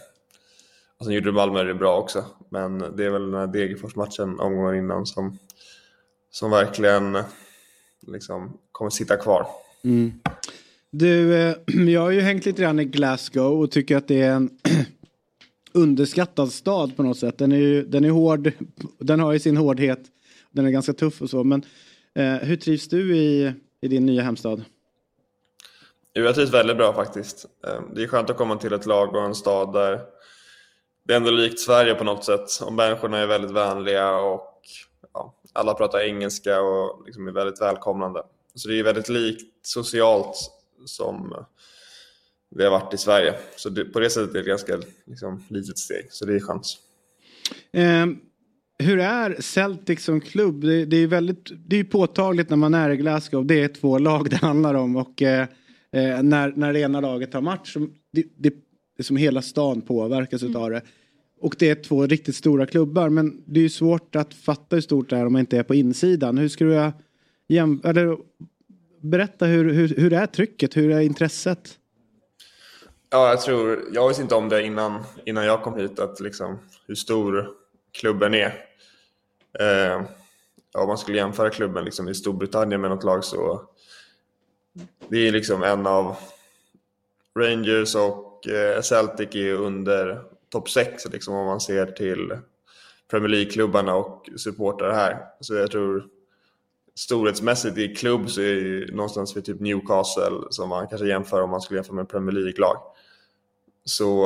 [0.99, 4.75] och sen gjorde Malmö det bra också, men det är väl den här Degerfors-matchen omgången
[4.75, 5.39] innan som,
[6.31, 7.19] som verkligen
[8.01, 9.47] liksom kommer sitta kvar.
[9.85, 10.13] Mm.
[10.95, 11.57] Du, eh,
[11.89, 14.51] jag har ju hängt lite grann i Glasgow och tycker att det är en
[15.73, 17.39] underskattad stad på något sätt.
[17.39, 18.53] Den är ju den är hård,
[18.99, 20.01] den har ju sin hårdhet,
[20.51, 21.45] den är ganska tuff och så.
[21.45, 21.65] Men
[22.15, 24.65] eh, hur trivs du i, i din nya hemstad?
[26.15, 27.47] Jo, jag trivs väldigt bra faktiskt.
[27.67, 30.01] Ehm, det är skönt att komma till ett lag och en stad där
[31.05, 32.63] det är ändå likt Sverige på något sätt.
[32.63, 34.63] Och människorna är väldigt vänliga och
[35.15, 38.23] ja, alla pratar engelska och liksom är väldigt välkomnande.
[38.55, 41.45] Så det är väldigt likt socialt som eh,
[42.51, 43.35] vi har varit i Sverige.
[43.57, 46.41] Så det, på det sättet är det ett ganska liksom, litet steg, så det är
[46.41, 46.67] skönt.
[47.73, 48.07] Eh,
[48.79, 50.61] hur är Celtic som klubb?
[50.61, 53.47] Det, det är väldigt det är påtagligt när man är i Glasgow.
[53.47, 55.47] Det är två lag det handlar om och eh,
[55.93, 57.73] eh när, när det ena laget har match.
[57.73, 58.55] som- Det, det,
[59.01, 60.83] som hela stan påverkas av det.
[61.41, 64.81] Och det är två riktigt stora klubbar men det är ju svårt att fatta hur
[64.81, 66.39] stort det är om man inte är på insidan.
[66.39, 66.93] Hur skulle jag
[67.49, 68.17] jäm, eller,
[69.03, 70.77] berätta hur, hur, hur är trycket?
[70.77, 71.79] Hur är intresset?
[73.11, 76.59] Ja, jag tror, jag visste inte om det innan, innan jag kom hit, att liksom,
[76.87, 77.49] hur stor
[77.93, 78.55] klubben är.
[79.59, 80.03] Eh,
[80.73, 83.63] ja, om man skulle jämföra klubben liksom, i Storbritannien med något lag så
[85.09, 86.17] det är liksom en av
[87.39, 92.39] Rangers och eh, Celtic är under topp 6 liksom, om man ser till
[93.11, 95.19] Premier League-klubbarna och supportrar här.
[95.41, 96.09] Så jag tror
[96.95, 101.43] storhetsmässigt i klubb så är det ju någonstans vid typ Newcastle som man kanske jämför
[101.43, 102.77] om man skulle jämföra med Premier League-lag.
[103.85, 104.25] Så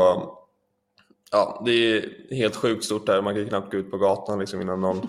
[1.30, 3.22] ja, det är helt sjukt stort där.
[3.22, 5.08] Man kan ju knappt gå ut på gatan liksom innan någon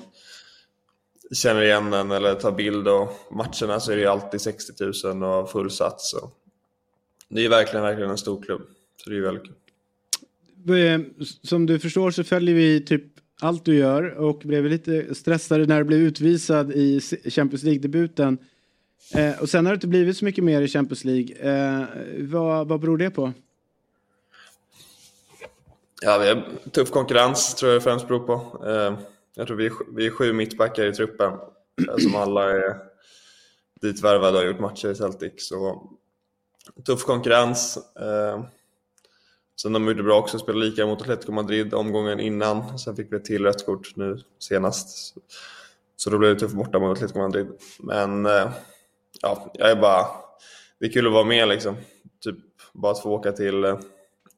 [1.31, 4.73] känner igen en eller tar bild och matcherna så är det ju alltid 60
[5.13, 6.01] 000 och fullsatt.
[6.01, 6.31] Så
[7.29, 8.61] det är verkligen, verkligen en stor klubb.
[8.97, 9.55] Så det är väldigt kul.
[11.43, 13.03] Som du förstår så följer vi typ
[13.41, 18.37] allt du gör och blev lite stressad när du blev utvisad i Champions League-debuten.
[19.15, 21.35] Eh, och sen har det inte blivit så mycket mer i Champions League.
[21.35, 21.85] Eh,
[22.19, 23.33] vad, vad beror det på?
[26.01, 28.65] Ja, vi har tuff konkurrens tror jag det främst beror på.
[28.67, 28.99] Eh,
[29.35, 31.33] Jag tror vi är, vi är sju mittbackar i truppen
[31.87, 32.75] eh, som alla är
[33.81, 35.33] ditvärvade och har gjort matcher i Celtic.
[35.37, 35.89] Så
[36.85, 37.77] tuff konkurrens.
[37.99, 38.43] Eh,
[39.61, 42.79] Sen de gjorde bra också, spelade lika mot Atletico Madrid omgången innan.
[42.79, 45.15] Sen fick vi ett till rött kort nu senast.
[45.95, 47.47] Så då blev det tufft borta mot Atletico Madrid.
[47.79, 48.51] Men eh,
[49.21, 50.05] ja, jag är bara...
[50.79, 51.75] Det är kul att vara med liksom.
[52.23, 52.35] Typ
[52.73, 53.79] bara att få åka till eh,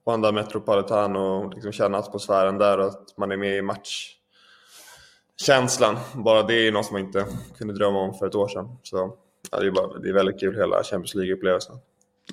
[0.06, 5.98] Wanda Metropolitan och liksom känna atmosfären där och att man är med i matchkänslan.
[6.14, 7.26] Bara det är något som man inte
[7.58, 8.78] kunde drömma om för ett år sedan.
[8.84, 9.18] Så
[9.52, 11.80] ja, det, är bara, det är väldigt kul hela Champions League-upplevelsen.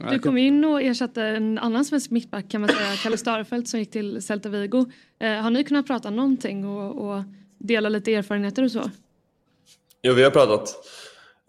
[0.00, 3.80] Du kom in och ersatte en annan svensk mittback kan man säga, Kalle Starfelt som
[3.80, 4.84] gick till Celta Vigo.
[5.18, 7.22] Eh, har ni kunnat prata någonting och, och
[7.58, 8.90] dela lite erfarenheter och så?
[10.02, 10.74] Jo, vi har pratat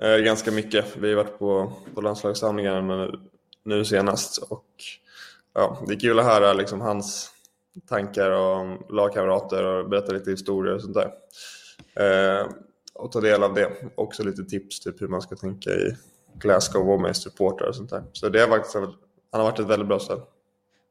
[0.01, 0.97] eh, ganska mycket.
[0.97, 3.19] Vi har varit på, på landslagssamlingar nu,
[3.63, 4.65] nu senast och
[5.53, 7.31] ja, det är kul att höra liksom, hans
[7.89, 11.11] tankar om lagkamrater och berätta lite historier och sånt där.
[12.39, 12.47] Eh,
[12.93, 13.71] och ta del av det.
[13.95, 15.95] Också lite tips typ hur man ska tänka i
[16.39, 18.03] Glasgow och med supportrar och sånt där.
[18.13, 18.91] Så det har faktiskt, han
[19.31, 20.21] har varit ett väldigt bra stöd.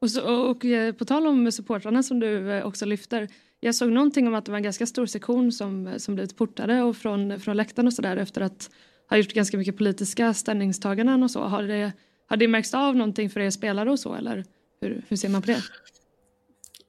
[0.01, 3.29] Och, så, och eh, på tal om supportrarna som du eh, också lyfter.
[3.61, 6.83] Jag såg någonting om att det var en ganska stor sektion som, som blivit portade
[6.83, 8.71] och från, från läktaren och sådär efter att
[9.11, 11.41] ha gjort ganska mycket politiska ställningstaganden och så.
[11.41, 11.93] Har det,
[12.27, 14.45] har det märkts av någonting för er spelare och så eller
[14.81, 15.63] hur, hur ser man på det?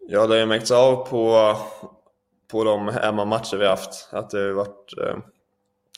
[0.10, 1.56] Ja, det har ju märkts av på,
[2.52, 4.10] på de hemmamatcher vi haft.
[4.12, 5.18] Att det har varit, eh,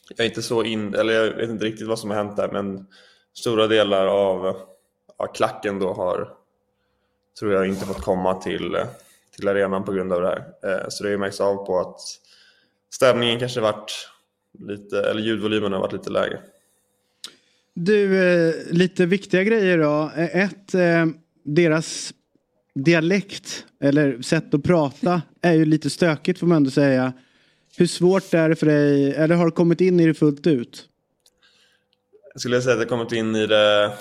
[0.10, 2.50] jag är inte så in, eller jag vet inte riktigt vad som har hänt där,
[2.52, 2.86] men
[3.34, 4.56] stora delar av
[5.18, 6.34] ja, klacken då har,
[7.40, 8.78] tror jag, inte fått komma till,
[9.36, 10.38] till arenan på grund av det här.
[10.64, 12.00] Eh, så det har ju märkts av på att
[12.94, 14.10] stämningen kanske varit
[14.60, 16.40] lite, eller ljudvolymen har varit lite lägre.
[17.74, 20.12] Du, eh, lite viktiga grejer då.
[20.16, 21.06] Eh, ett, eh,
[21.44, 22.14] deras
[22.76, 27.14] dialekt eller sätt att prata är ju lite stökigt får man ändå säga.
[27.78, 30.86] Hur svårt är det för dig, eller har du kommit in i det fullt ut?
[32.34, 33.94] Jag skulle säga att jag kommit in i det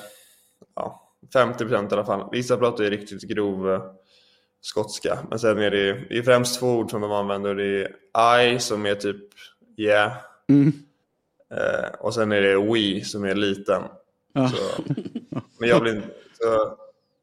[0.76, 2.28] ja, 50% i alla fall.
[2.32, 3.82] Vissa pratar ju riktigt grov eh,
[4.60, 7.54] skotska, men sen är det, det är främst två ord som de använder.
[7.54, 9.16] Det är I som är typ
[9.76, 10.12] yeah,
[10.50, 10.72] Mm.
[11.54, 13.82] eh, och sen är det we som är liten.
[14.32, 14.48] Ja.
[14.48, 14.82] Så,
[15.58, 16.02] men jag blir,
[16.40, 16.76] Så,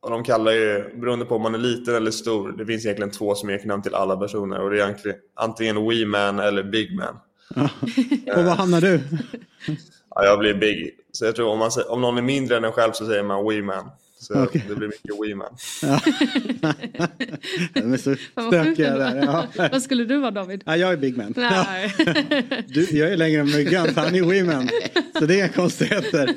[0.06, 3.12] och de kallar ju, beroende på om man är liten eller stor, det finns egentligen
[3.12, 4.96] två smeknamn till alla personer och det är
[5.36, 7.18] antingen Wee Man eller Big Man.
[8.36, 9.02] Och var hamnar du?
[10.10, 10.92] Ja, jag blir Big.
[11.12, 13.50] Så jag tror om, man, om någon är mindre än en själv så säger man
[13.50, 13.90] Wee Man.
[14.26, 14.66] Så Okej.
[14.70, 15.58] det blir mycket Wee Man.
[15.82, 16.00] Ja.
[17.74, 18.16] De är så
[18.48, 19.24] stökiga där.
[19.26, 19.70] Ja.
[19.72, 20.64] Vad skulle du vara David?
[20.66, 21.34] Ja, jag är big man.
[21.36, 21.94] Nej.
[22.68, 24.70] Du, jag är längre än Myggan, för han är women.
[25.20, 26.36] Så det är konstigheter.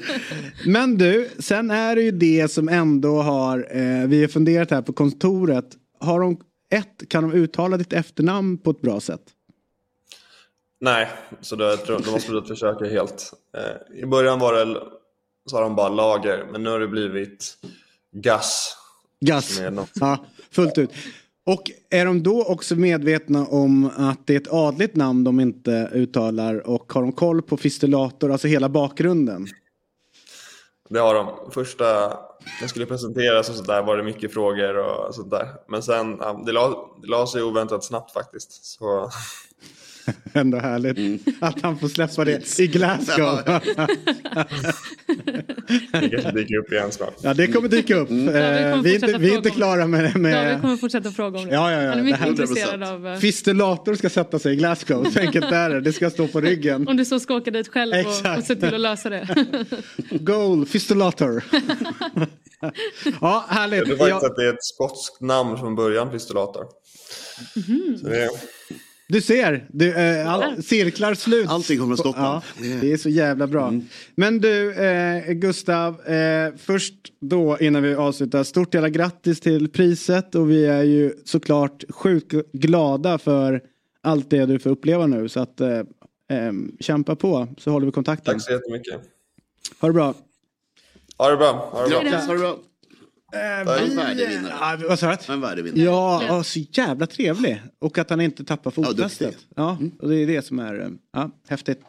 [0.66, 4.82] Men du, sen är det ju det som ändå har, eh, vi har funderat här
[4.82, 5.66] på kontoret.
[6.01, 6.40] Har de,
[6.70, 9.23] ett, kan de uttala ditt efternamn på ett bra sätt?
[10.81, 11.09] Nej,
[11.40, 13.32] så då, jag tror, de har slutat försöka helt.
[13.56, 14.81] Eh, I början var det,
[15.49, 17.57] sa de bara lager, men nu har det blivit
[18.12, 18.77] Gas.
[19.20, 19.61] Gas.
[19.95, 20.91] Ja, fullt ut.
[21.47, 25.91] Och är de då också medvetna om att det är ett adligt namn de inte
[25.93, 29.47] uttalar och har de koll på fistulator, alltså hela bakgrunden?
[30.89, 31.51] Det har de.
[31.51, 31.85] Första,
[32.61, 35.49] jag skulle presenteras och sådär var det mycket frågor och sånt där.
[35.69, 38.65] Men sen, ja, det la, det la sig oväntat snabbt faktiskt.
[38.65, 39.11] Så,
[40.33, 43.39] Ändå härligt att han får släppa det i Glasgow.
[45.93, 47.15] det kanske dyker upp igen snart.
[47.23, 48.09] Ja, det kommer dyka upp.
[48.09, 50.05] David Eh, vi, är inte, vi är inte klara med...
[50.05, 51.55] David med kommer fortsätta fråga om det.
[51.55, 51.89] Ja, ja, ja.
[51.89, 55.53] Han är mycket Det intresserad av eh, Fistulator ska sätta sig i Glasgow, så enkelt
[55.53, 55.81] är det.
[55.81, 56.89] Det ska stå på ryggen.
[56.89, 58.39] om du så ska åka dit själv och, Exakt.
[58.39, 59.47] och se till att lösa det.
[60.11, 61.45] Goal, fistulator.
[63.20, 63.86] ja, härligt.
[63.89, 66.65] Det var Ja, faktiskt att det är ett skotskt namn från början, Pistolator.
[68.01, 68.28] Så det,
[69.09, 71.48] du ser, du, eh, all, cirklar slut.
[71.48, 72.20] Allting kommer att stoppa.
[72.20, 72.43] Ja,
[72.80, 73.72] det är så jävla bra.
[74.14, 80.35] Men du, eh, Gustav, eh, först då innan vi avslutar, stort jävla grattis till priset
[80.35, 83.62] och vi är ju såklart sjukt glada för
[84.02, 85.28] allt det du får uppleva nu.
[85.28, 85.78] Så att eh,
[86.30, 88.35] eh, kämpa på så håller vi kontakten.
[88.35, 89.01] tack så jättemycket.
[89.80, 90.14] Ha det bra.
[91.18, 91.68] Ha det bra.
[91.72, 92.18] Ha det bra.
[92.18, 92.59] Ha det bra.
[93.33, 94.55] Eh, En värdig vinnare.
[94.61, 95.33] Ja, vad sa du?
[95.33, 95.85] En värdig vinnare.
[96.27, 97.63] Ja, så jävla trevlig.
[97.81, 99.37] Och att han inte tappar fotfästet.
[99.57, 101.81] Ja, och det är det som är eh, ja, häftigt.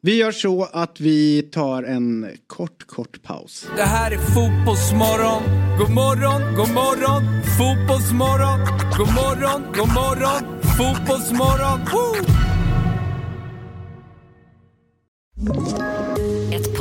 [0.00, 3.66] Vi gör så att vi tar en kort, kort paus.
[3.76, 5.42] Det här är Fotbollsmorgon.
[5.78, 7.22] God morgon, god morgon.
[7.58, 8.58] Fotbollsmorgon.
[8.98, 10.60] God morgon, god morgon.
[10.76, 11.80] Fotbollsmorgon.
[11.92, 12.26] Woo!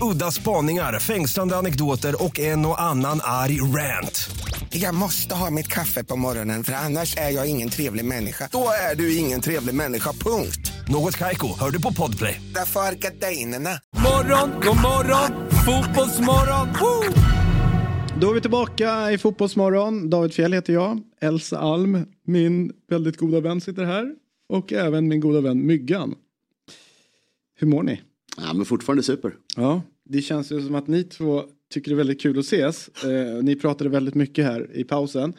[0.00, 4.30] Udda spaningar, fängslande anekdoter och en och annan arg rant.
[4.70, 8.48] Jag måste ha mitt kaffe på morgonen för annars är jag ingen trevlig människa.
[8.52, 10.72] Då är du ingen trevlig människa, punkt.
[10.88, 12.40] Något Kaiko, hör du på Podplay.
[12.54, 13.70] Därför är gardinerna.
[13.96, 15.50] Morgon, god morgon.
[15.50, 16.68] Fotbollsmorgon.
[16.80, 17.22] Woo!
[18.20, 20.10] Då är vi tillbaka i Fotbollsmorgon.
[20.10, 21.00] David Fjell heter jag.
[21.20, 24.14] Elsa Alm, min väldigt goda vän, sitter här.
[24.48, 26.14] Och även min goda vän Myggan.
[27.58, 28.00] Hur mår ni?
[28.40, 29.34] Ja, men fortfarande super.
[29.56, 32.88] Ja, det känns ju som att ni två tycker det är väldigt kul att ses.
[33.04, 35.32] Eh, ni pratade väldigt mycket här i pausen.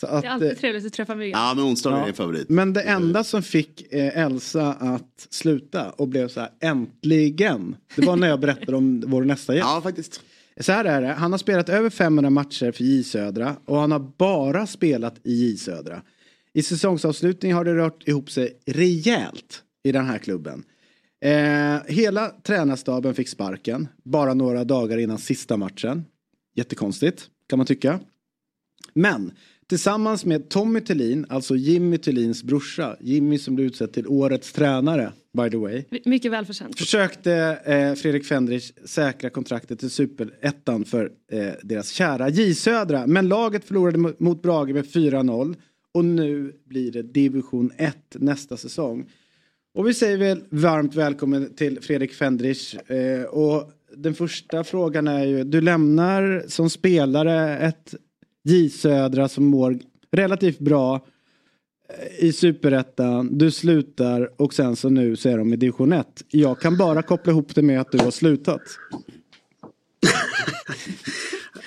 [0.00, 1.40] Så att, Det är eh, alltid trevligt att träffa Myggan.
[1.40, 2.04] Ja, men onsdagar Ja.
[2.04, 2.48] är en favorit.
[2.48, 7.76] Men det enda som fick eh, Elsa att sluta och blev så här äntligen.
[7.96, 9.66] Det var när jag berättade om vår nästa gäst.
[9.66, 10.20] Ja, faktiskt.
[10.60, 13.92] Så här är det, han har spelat över 500 matcher för J Södra och han
[13.92, 16.02] har bara spelat i J Södra.
[16.54, 20.64] I säsongsavslutning har det rört ihop sig rejält i den här klubben.
[21.22, 26.04] Eh, hela tränarstaben fick sparken bara några dagar innan sista matchen.
[26.54, 28.00] Jättekonstigt kan man tycka.
[28.94, 29.32] Men
[29.66, 35.12] tillsammans med Tommy Thelin, alltså Jimmy Thelins brorsa, Jimmy som blev utsedd till årets tränare
[35.38, 35.84] by the way.
[36.04, 36.78] Mycket välförtjänt.
[36.78, 37.32] Försökte
[37.64, 43.06] eh, Fredrik Fendrich säkra kontraktet till superettan för eh, deras kära J Södra.
[43.06, 45.56] Men laget förlorade mo- mot Brage med 4-0
[45.94, 49.10] och nu blir det division 1 nästa säsong.
[49.74, 52.74] Och vi säger väl varmt välkommen till Fredrik Fendrich.
[52.74, 57.94] Eh, och den första frågan är ju, du lämnar som spelare ett
[58.44, 59.78] J Södra som mår
[60.10, 61.06] relativt bra
[61.88, 66.06] eh, i superettan, du slutar och sen så nu så är de i division 1.
[66.28, 68.62] Jag kan bara koppla ihop det med att du har slutat.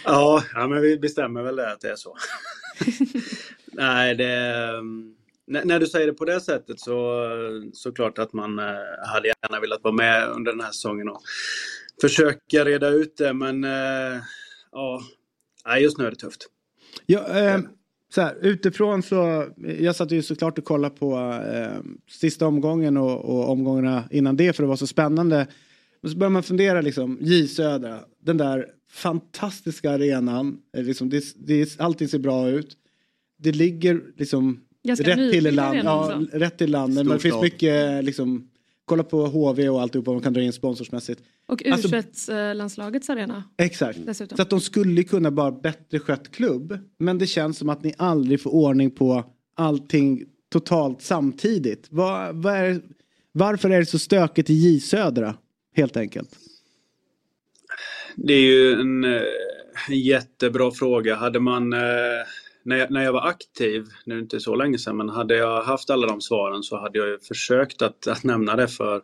[0.08, 2.16] Ja, ja men vi bestämmer väl det att det är så.
[3.72, 4.34] Nej, det...
[4.80, 5.15] Mm,
[5.48, 7.28] när, du säger det på det sättet så
[7.74, 8.66] såklart att man eh,
[9.06, 11.22] hade gärna velat vara med under den här säsongen och
[12.02, 14.22] försöka reda ut det men eh,
[14.72, 15.02] ja,
[15.80, 16.48] just nu är det tufft.
[17.06, 17.60] Ja, eh,
[18.14, 19.48] så här, utifrån så,
[19.80, 21.18] jag satt ju såklart och kollade på
[21.54, 25.48] eh, sista omgången och, och omgångarna innan det för det var så spännande.
[26.04, 30.58] Och så börjar man fundera liksom, J Södra, den där fantastiska arenan.
[30.78, 32.78] Eh, liksom det, det, allting ser bra ut.
[33.38, 35.80] Det ligger liksom rätt till land.
[35.84, 36.94] Ja, rätt till land.
[36.94, 38.50] Men det finns mycket liksom,
[38.86, 41.22] kolla på HV och alltihopa man kan dra in sponsorsmässigt.
[41.48, 43.44] Och Alltså- U21-landslagets arena.
[43.58, 44.00] Exakt.
[44.06, 44.36] Dessutom.
[44.36, 46.80] Så att de skulle kunna vara bättre skött klubb.
[47.00, 49.24] Men det känns som att ni aldrig får ordning på
[49.56, 51.88] allting totalt samtidigt.
[51.90, 52.82] Vad, vad är,
[53.32, 55.36] varför är det så stökigt i J Södra?
[55.76, 56.30] Helt enkelt.
[58.16, 59.22] Det är ju en, eh,
[59.90, 61.16] en jättebra fråga.
[61.16, 61.80] Hade man, eh,
[62.66, 65.36] när jag, när jag var aktiv, nu är det inte så länge sedan, men hade
[65.36, 69.02] jag haft alla de svaren så hade jag ju försökt att, att nämna det för,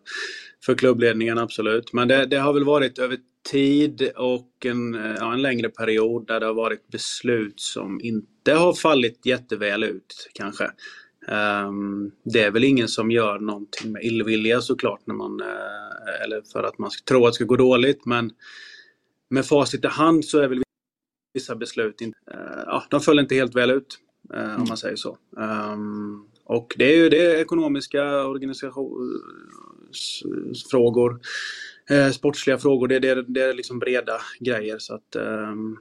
[0.65, 1.93] för klubbledningen, absolut.
[1.93, 3.17] Men det, det har väl varit över
[3.51, 8.73] tid och en, ja, en längre period där det har varit beslut som inte har
[8.73, 10.71] fallit jätteväl ut, kanske.
[11.27, 16.41] Um, det är väl ingen som gör någonting med illvilja såklart, när man, uh, eller
[16.51, 18.31] för att man ska tro att det ska gå dåligt, men
[19.29, 20.61] med facit i hand så är väl
[21.33, 23.99] vissa beslut inte, eh, ja, de föll inte helt väl ut.
[24.33, 25.17] Eh, om man säger så.
[25.39, 31.19] Ehm, och det är ju det är ekonomiska organisationsfrågor,
[31.89, 34.77] eh, sportsliga frågor, det, det, det är liksom breda grejer.
[34.79, 35.77] Så att, ehm,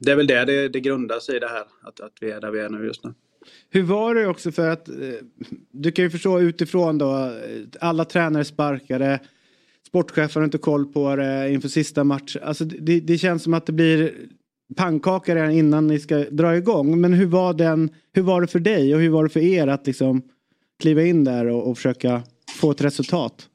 [0.00, 2.40] det är väl det, det det grundar sig i det här, att, att vi är
[2.40, 3.14] där vi är nu just nu.
[3.70, 4.88] Hur var det också för att
[5.70, 7.32] du kan ju förstå utifrån då
[7.80, 9.20] alla tränare sparkade
[9.94, 12.36] sportchefen har inte koll på det inför sista match.
[12.42, 14.14] Alltså det, det känns som att det blir
[14.74, 17.00] pannkaka redan innan ni ska dra igång.
[17.00, 19.66] Men hur var, den, hur var det för dig och hur var det för er
[19.66, 20.22] att liksom
[20.80, 22.22] kliva in där och, och försöka
[22.60, 23.48] få ett resultat?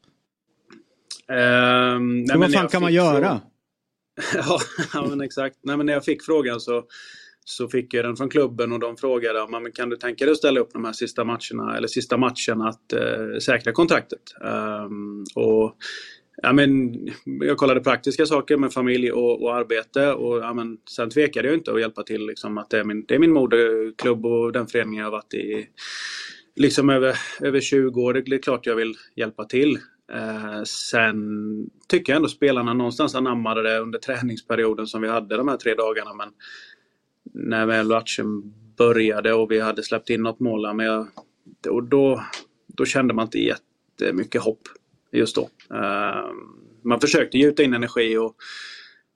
[1.30, 3.40] Ehm, nej, vad men fan jag kan man göra?
[4.34, 4.58] Ja,
[4.94, 5.56] ja men exakt.
[5.62, 6.84] Nej, men när jag fick frågan så,
[7.44, 10.38] så fick jag den från klubben och de frågade om kan du tänka dig att
[10.38, 14.22] ställa upp de här sista matcherna eller sista matchen att eh, säkra kontraktet.
[14.44, 15.76] Ehm, och
[16.42, 21.10] Ja, men, jag kollade praktiska saker med familj och, och arbete och ja, men, sen
[21.10, 22.26] tvekade jag inte att hjälpa till.
[22.26, 25.34] Liksom, att det, är min, det är min moderklubb och den föreningen jag har varit
[25.34, 25.66] i
[26.56, 28.14] liksom över, över 20 år.
[28.14, 29.78] Det, det är klart jag vill hjälpa till.
[30.12, 31.16] Eh, sen
[31.88, 35.74] tycker jag ändå spelarna någonstans anammade det under träningsperioden som vi hade de här tre
[35.74, 36.14] dagarna.
[36.14, 36.28] Men
[37.32, 41.08] när väl matchen började och vi hade släppt in något mål, men jag,
[41.68, 42.24] och då,
[42.66, 44.62] då kände man inte jättemycket hopp
[45.12, 45.48] just då.
[45.74, 46.36] Ehm,
[46.84, 48.36] man försökte gjuta in energi och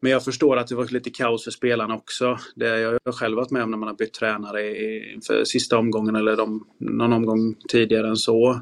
[0.01, 2.39] men jag förstår att det var lite kaos för spelarna också.
[2.57, 5.79] Det har jag själv varit med om när man har bytt tränare i- inför sista
[5.79, 8.51] omgången eller de, någon omgång tidigare än så.
[8.53, 8.61] Ehm,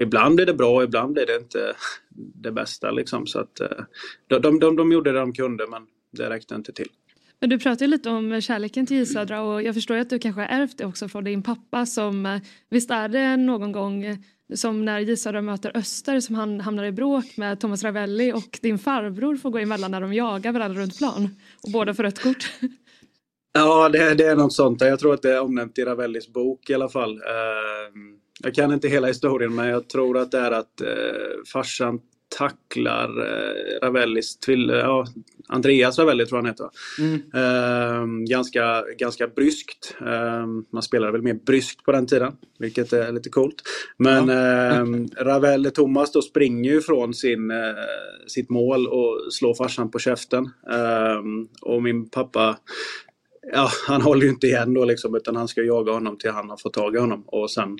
[0.00, 1.74] ibland blir det bra, ibland blir det inte
[2.14, 2.90] det bästa.
[2.90, 3.26] Liksom.
[3.26, 3.68] Så att, eh,
[4.40, 6.88] de, de, de, gjorde det de kunde men det räckte inte till.
[7.40, 10.10] Men du pratar ju lite om kärleken till J Södra och jag förstår ju att
[10.10, 12.40] du kanske har ärvt det också från din pappa som eh,
[12.70, 14.04] visst är det någon gång
[14.54, 18.78] som när Gisarö möter Öster som han hamnar i bråk med Thomas Ravelli och din
[18.78, 22.50] farbror får gå emellan när de jagar varandra runt plan och båda får rött kort.
[23.54, 24.80] Ja, det, det är något sånt.
[24.80, 27.16] Jag tror att det är omnämnt i Ravellis bok i alla fall.
[27.16, 28.00] Eh,
[28.42, 30.88] jag kan inte hela historien, men jag tror att det är att eh,
[31.52, 32.00] farsan
[32.38, 35.06] tacklar eh, Ravellis tvill, ja,
[35.48, 36.64] Andreas Ravelli tror jag han heter.
[36.64, 36.70] va?
[37.40, 39.96] Eh, ganska, ganska bryskt.
[40.00, 43.62] Eh, man spelade väl mer bryskt på den tiden, vilket är lite coolt.
[43.96, 47.56] Men eh, Ravelli Thomas då springer ju från sin, eh,
[48.26, 50.44] sitt mål och slår farsan på käften.
[50.70, 51.22] Eh,
[51.60, 52.58] och min pappa
[53.52, 56.50] Ja, han håller ju inte igen då liksom utan han ska jaga honom till han
[56.50, 57.22] har fått tag i honom.
[57.26, 57.78] Och sen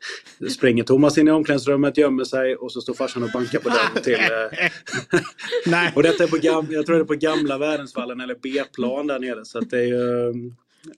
[0.50, 4.02] springer Thomas in i omklädningsrummet, gömmer sig och så står farsan och bankar på dörren
[4.04, 4.14] till...
[4.14, 5.90] Eh...
[5.94, 6.66] Och detta är på, gam...
[6.70, 9.44] jag tror det är på gamla Värensvallen eller B-plan där nere.
[9.44, 10.32] Så att det är ju...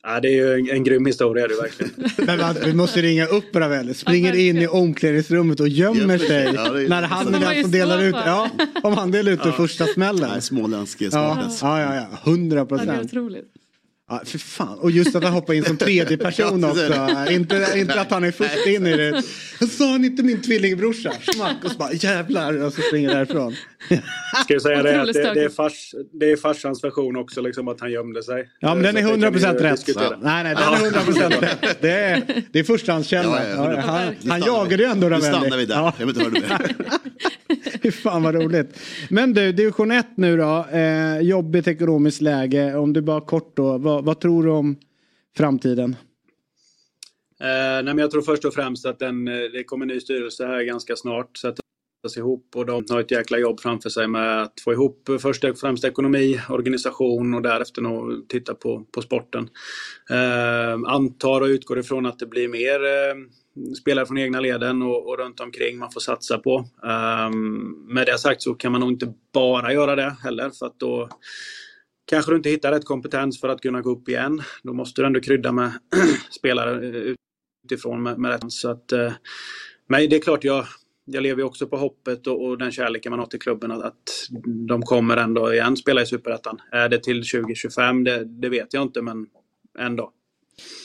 [0.02, 1.92] Ja, det är ju en, en grym historia är det verkligen.
[2.26, 3.94] Men va, vi måste ringa upp Ravelli.
[3.94, 6.52] Springer in i omklädningsrummet och gömmer sig.
[6.54, 8.14] Ja, är- när han är man den som delar ut.
[8.24, 8.50] Ja,
[8.82, 9.56] om han delar ut den Ja.
[9.56, 10.28] första smällen.
[10.32, 12.06] Nej, småländsk Ja, ja, ja, ja.
[12.24, 13.04] Hundra Ja, det är procent.
[13.04, 13.52] otroligt.
[14.08, 14.78] Ja, för fan.
[14.78, 17.32] Och just att han hoppar in som tredje person Ja, också.
[17.32, 19.22] Inte, inte att han är först in i det.
[19.70, 21.12] Sa han inte min tvillingbrorsa?
[21.34, 23.54] Smack och så bara jävlar och så springer därifrån.
[24.44, 27.68] Ska jag säga det, att det, det, är fars, det är farsans version också, liksom
[27.68, 28.48] att han gömde sig.
[28.60, 30.18] Ja men den är Så det kan vi 100% ju rätt.
[30.22, 31.78] Nej nej den är 100% rätt.
[31.80, 32.22] Det är,
[32.52, 33.44] det är förstahandskälla.
[33.48, 35.38] Ja, ja, Ja, han, han jagade ju ändå Nu Ravelli.
[35.38, 35.74] stannar vi där.
[35.74, 35.92] Ja.
[35.98, 36.68] Jag vet inte vad du menar.
[37.82, 38.80] Fy fan vad roligt.
[39.08, 40.66] Men du, division 1 nu då.
[40.72, 42.74] Eh, jobbigt ekonomiskt läge.
[42.74, 43.78] Om du bara kort då.
[43.78, 44.76] Vad, vad tror du om
[45.36, 45.96] framtiden?
[47.40, 50.00] Eh, nej, men jag tror först och främst att den, eh, det kommer en ny
[50.00, 51.36] styrelse här ganska snart.
[51.36, 51.58] Så att
[52.16, 55.58] ihop och de har ett jäkla jobb framför sig med att få ihop först och
[55.58, 59.48] främst ekonomi, organisation och därefter nog titta på, på sporten.
[60.10, 63.14] Eh, antar och utgår ifrån att det blir mer, eh,
[63.80, 66.64] spelare från egna leden och, och runt omkring man får satsa på.
[66.84, 67.30] Eh,
[67.88, 71.08] med det sagt så kan man nog inte bara göra det heller för att då
[72.06, 74.42] kanske du inte hittar rätt kompetens för att kunna gå upp igen.
[74.62, 75.72] Då måste du ändå krydda med
[76.30, 76.80] spelare
[77.64, 78.52] utifrån med, med rätt.
[78.52, 79.12] Så att, eh,
[79.88, 80.66] men det är klart jag,
[81.04, 83.82] jag lever ju också på hoppet och, och den kärleken man har till klubben att,
[83.82, 84.28] att
[84.68, 86.60] de kommer ändå igen spela i Superettan.
[86.72, 88.04] Är det till 2025?
[88.04, 89.26] Det, det vet jag inte men
[89.78, 90.12] ändå.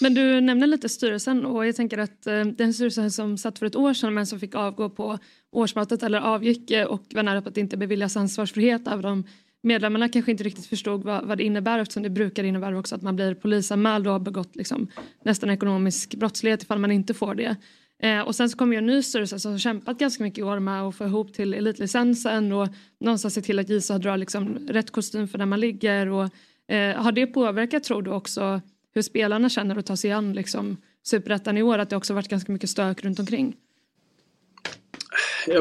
[0.02, 3.66] Men du nämner lite styrelsen och jag tänker att eh, den styrelsen som satt för
[3.66, 5.20] ett år sedan men som fick avgå på
[5.52, 9.24] årsmötet eller avgick eh, och var nära på att inte beviljas ansvarsfrihet av de
[9.64, 13.02] medlemmarna kanske inte riktigt förstod vad, vad det innebär eftersom det brukar innebära också att
[13.02, 14.88] man blir polisanmäld och har begått liksom,
[15.26, 17.56] nästan ekonomisk brottslighet ifall man inte får det.
[18.04, 20.44] Eh, och sen så kommer ju en ny styrelse som har kämpat ganska mycket i
[20.44, 22.68] år med att få ihop till elitlicensen och
[23.00, 26.08] någonstans se till att JSA drar liksom rätt kostym för där man ligger.
[26.10, 26.30] Och,
[26.74, 28.62] eh, har det påverkat tror du också
[28.94, 31.80] hur spelarna känner att ta sig an liksom, superettan i år?
[31.80, 33.56] Att det också varit ganska mycket stök runt omkring?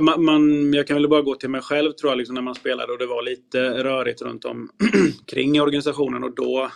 [0.00, 2.54] Man, man, jag kan väl bara gå till mig själv tror jag, liksom, när man
[2.54, 6.70] spelade och det var lite rörigt runt omkring i organisationen och då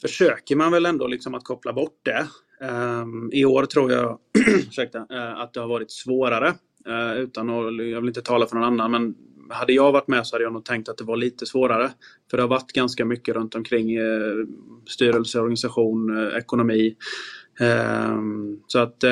[0.00, 2.26] försöker man väl ändå liksom att koppla bort det.
[2.66, 4.18] Um, I år tror jag
[4.68, 6.54] ursäkta, uh, att det har varit svårare.
[6.88, 9.14] Uh, utan att, jag vill inte tala för någon annan, men
[9.50, 11.90] hade jag varit med så hade jag nog tänkt att det var lite svårare.
[12.30, 14.46] För det har varit ganska mycket runt omkring eh, uh,
[14.88, 16.96] styrelse, organisation, ekonomi.
[17.60, 19.04] Ehm, så att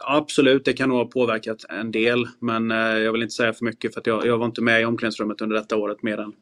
[0.00, 2.26] absolut, det kan nog ha påverkat en del.
[2.38, 4.84] Men jag vill inte säga för mycket för att jag, jag var inte med i
[4.84, 6.32] omklädningsrummet under detta året mer än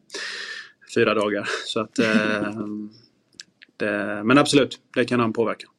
[0.94, 1.48] fyra dagar.
[1.66, 1.94] Så att,
[3.76, 5.70] det, men absolut, det kan ha en påverkan.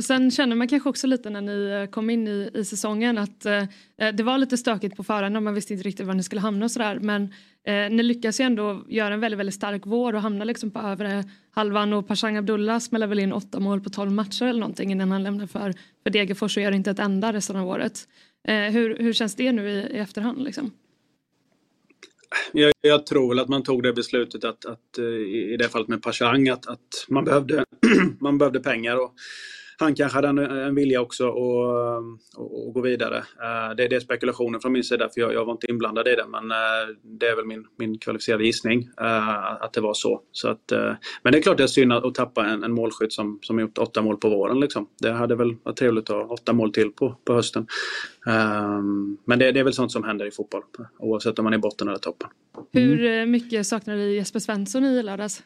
[0.00, 3.18] Och sen känner man kanske också lite när ni eh, kom in i, i säsongen
[3.18, 3.62] att eh,
[3.98, 6.40] eh, det var lite stökigt på förhand och man visste inte riktigt var ni skulle
[6.40, 6.98] hamna och sådär.
[7.00, 7.34] Men
[7.66, 10.78] eh, ni lyckas ju ändå göra en väldigt, väldigt stark vår och hamnar liksom på
[10.78, 14.92] övre halvan och Pashang Abdullah smäller väl in åtta mål på tolv matcher eller någonting
[14.92, 18.08] innan han lämnar för, för Degerfors och gör inte ett enda resten av året.
[18.48, 20.70] Eh, hur, hur känns det nu i, i efterhand liksom?
[22.52, 25.88] Jag, jag, tror väl att man tog det beslutet att, att eh, i det fallet
[25.88, 27.64] med Pashang att, att man, behövde,
[28.20, 28.96] man behövde pengar.
[28.96, 29.14] Och
[29.80, 33.16] han kanske hade en, en vilja också att gå vidare.
[33.16, 36.14] Uh, det, det är spekulationer från min sida för jag, jag var inte inblandad i
[36.14, 40.20] det men uh, det är väl min, min kvalificerade gissning uh, att det var så.
[40.32, 40.72] så att,
[41.22, 43.60] men det är klart det är synd att, att tappa en, en målskytt som, som
[43.60, 44.60] gjort åtta mål på våren.
[44.60, 44.88] Liksom.
[45.02, 47.66] Det hade väl varit trevligt att ha åtta mål till på, på hösten.
[49.24, 50.62] men det, det, är väl sånt som händer i fotboll
[50.98, 52.28] oavsett om man är i botten eller toppen.
[52.72, 55.42] Hur mycket saknar du Jesper Svensson i lördags?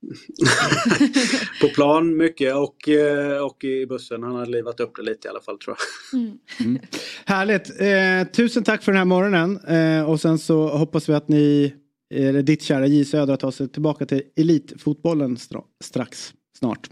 [1.60, 4.22] på plan mycket och, eh, och i bussen.
[4.22, 5.76] Han har livat upp det lite i alla fall tror
[6.12, 6.20] jag.
[6.20, 6.38] Mm.
[6.60, 6.82] Mm.
[7.24, 7.80] Härligt.
[7.80, 9.58] Eh, tusen tack för den här morgonen.
[9.58, 11.74] Eh, och sen så hoppas vi att ni,
[12.14, 15.36] eller ditt kära J Södra tar sig tillbaka till elitfotbollen
[15.84, 16.90] strax, snart.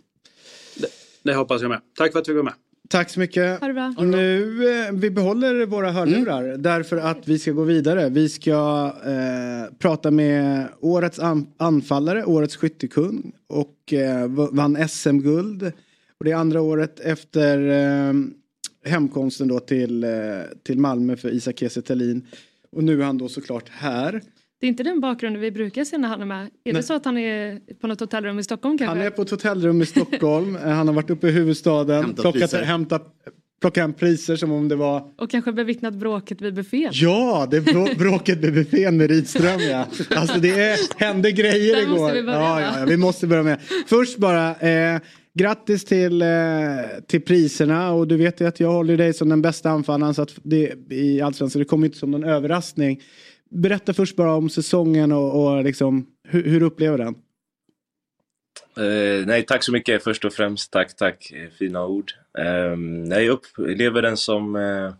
[0.76, 0.88] Det,
[1.22, 1.80] det hoppas jag med.
[1.98, 2.54] Tack för att du var med.
[2.88, 3.60] Tack så mycket.
[3.60, 3.94] Ha det bra.
[3.98, 6.62] Nu, eh, vi behåller våra hörlurar mm.
[6.62, 8.08] därför att vi ska gå vidare.
[8.08, 15.72] Vi ska eh, prata med årets an anfallare, årets skyttekung och eh, vann SM-guld.
[16.18, 18.12] Och det är andra året efter eh,
[18.84, 20.10] hemkomsten då till, eh,
[20.62, 21.82] till Malmö för Isak Kiese
[22.70, 24.22] Och nu är han då såklart här.
[24.60, 26.42] Det är inte den bakgrunden vi brukar se när han är med.
[26.42, 26.74] Är Nej.
[26.74, 28.96] det så att han är på något hotellrum i Stockholm kanske?
[28.96, 30.58] Han är på ett hotellrum i Stockholm.
[30.64, 32.04] Eh, han har varit uppe i huvudstaden.
[32.04, 32.62] Hämtat plockat, priser.
[32.62, 33.06] Hämtat,
[33.60, 35.10] plockat hem priser som om det var...
[35.18, 36.90] Och kanske bevittnat bråket vid buffén.
[36.92, 39.86] Ja, det är bråket vid buffén med Rydström ja.
[40.16, 41.98] Alltså det är, hände grejer Där igår.
[41.98, 43.60] Måste vi, börja ja, ja, ja, vi måste börja med.
[43.86, 44.54] Först bara.
[44.54, 45.00] Eh,
[45.38, 46.28] Grattis till, eh,
[47.06, 50.22] till priserna och du vet ju att jag håller dig som den bästa anfallaren så
[50.22, 53.00] att det, i Allsvenskan det kommer inte som någon överraskning.
[53.50, 57.14] Berätta först bara om säsongen och, och liksom, hur, hur upplever den?
[58.76, 60.72] Eh, nej, tack så mycket först och främst.
[60.72, 61.32] Tack, tack.
[61.58, 62.12] Fina ord.
[62.38, 64.56] Eh, jag upplever den som...
[64.56, 64.92] Eh,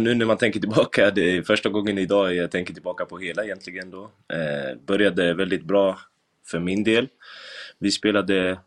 [0.00, 3.44] nu när man tänker tillbaka, det är första gången idag jag tänker tillbaka på hela
[3.44, 4.10] egentligen då.
[4.28, 5.98] Eh, började väldigt bra
[6.46, 7.08] för min del.
[7.78, 8.58] Vi spelade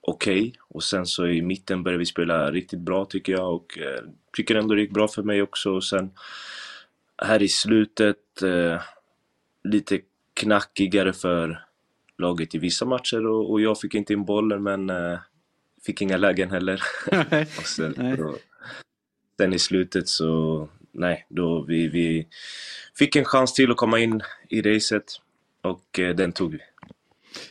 [0.00, 3.78] okej okay, och sen så i mitten började vi spela riktigt bra tycker jag och
[3.78, 4.02] eh,
[4.36, 6.10] tycker ändå det gick bra för mig också och sen
[7.22, 8.82] här i slutet eh,
[9.64, 10.00] lite
[10.34, 11.64] knackigare för
[12.18, 15.18] laget i vissa matcher och, och jag fick inte in bollen men eh,
[15.86, 16.82] fick inga lägen heller.
[17.58, 18.36] och sen, då,
[19.36, 22.26] sen i slutet så, nej, då vi, vi
[22.98, 25.04] fick en chans till att komma in i racet
[25.62, 26.58] och eh, den tog vi.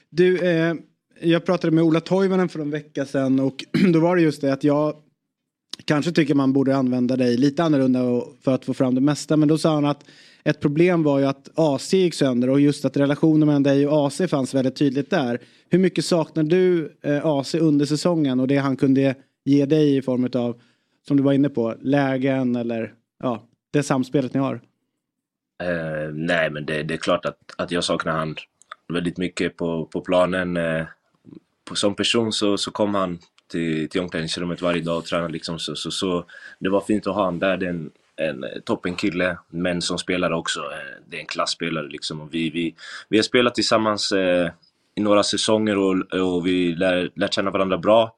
[0.09, 0.75] Du, eh,
[1.21, 4.53] jag pratade med Ola Toivonen för en vecka sedan och då var det just det
[4.53, 4.95] att jag
[5.85, 7.99] kanske tycker man borde använda dig lite annorlunda
[8.41, 9.37] för att få fram det mesta.
[9.37, 10.05] Men då sa han att
[10.43, 14.07] ett problem var ju att AC gick sönder och just att relationen mellan dig och
[14.07, 15.39] AC fanns väldigt tydligt där.
[15.69, 20.01] Hur mycket saknar du eh, AC under säsongen och det han kunde ge dig i
[20.01, 20.61] form av,
[21.07, 22.93] som du var inne på, lägen eller
[23.23, 24.55] ja, det samspelet ni har?
[25.63, 28.35] Uh, nej, men det, det är klart att, att jag saknar han
[28.93, 30.57] väldigt mycket på, på planen.
[30.57, 30.85] Uh,
[31.69, 35.59] på, som person så, så kom han till, till omklädningsrummet varje dag och tränade liksom.
[35.59, 36.25] Så, så, så
[36.59, 37.57] det var fint att ha honom där.
[37.57, 40.59] Det är en, en toppenkille, men som spelare också.
[40.59, 42.21] Eh, det är en klassspelare liksom.
[42.21, 42.75] Och vi, vi,
[43.09, 44.51] vi har spelat tillsammans eh,
[44.95, 48.15] i några säsonger och, och vi lär, lärt känna varandra bra.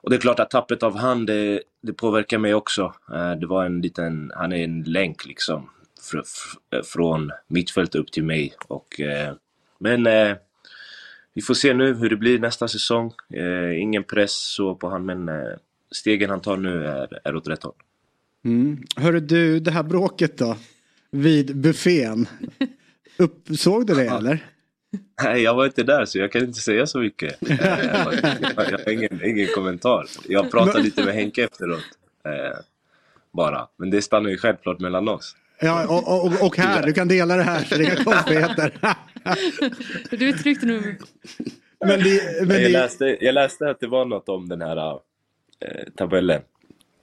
[0.00, 2.94] Och det är klart att tappet av han, det, det påverkar mig också.
[3.12, 5.70] Eh, det var en liten, han är en länk liksom.
[6.10, 8.54] Fr, fr, från mittfält upp till mig.
[8.68, 9.34] Och, eh,
[9.78, 10.36] men eh,
[11.38, 13.12] vi får se nu hur det blir nästa säsong.
[13.34, 15.34] Eh, ingen press så på han, men eh,
[15.90, 17.74] stegen han tar nu är, är åt rätt håll.
[18.44, 18.82] Mm.
[18.96, 20.56] Hörru du, det här bråket då?
[21.10, 22.26] Vid buffén.
[23.18, 24.46] Uppsåg du det eller?
[25.22, 27.38] Nej, jag var inte där så jag kan inte säga så mycket.
[27.50, 27.56] Eh,
[28.56, 30.06] jag, jag har ingen, ingen kommentar.
[30.28, 31.84] Jag pratade lite med Henke efteråt.
[32.24, 32.58] Eh,
[33.32, 33.68] bara.
[33.76, 35.36] Men det stannar ju självklart mellan oss.
[35.60, 38.72] Ja, och, och, och här, du kan dela det här så det är inga konstigheter.
[40.10, 40.98] Du är tryggt nu.
[41.80, 44.90] Men det, men jag, läste, jag läste att det var något om den här
[45.60, 46.42] eh, tabellen.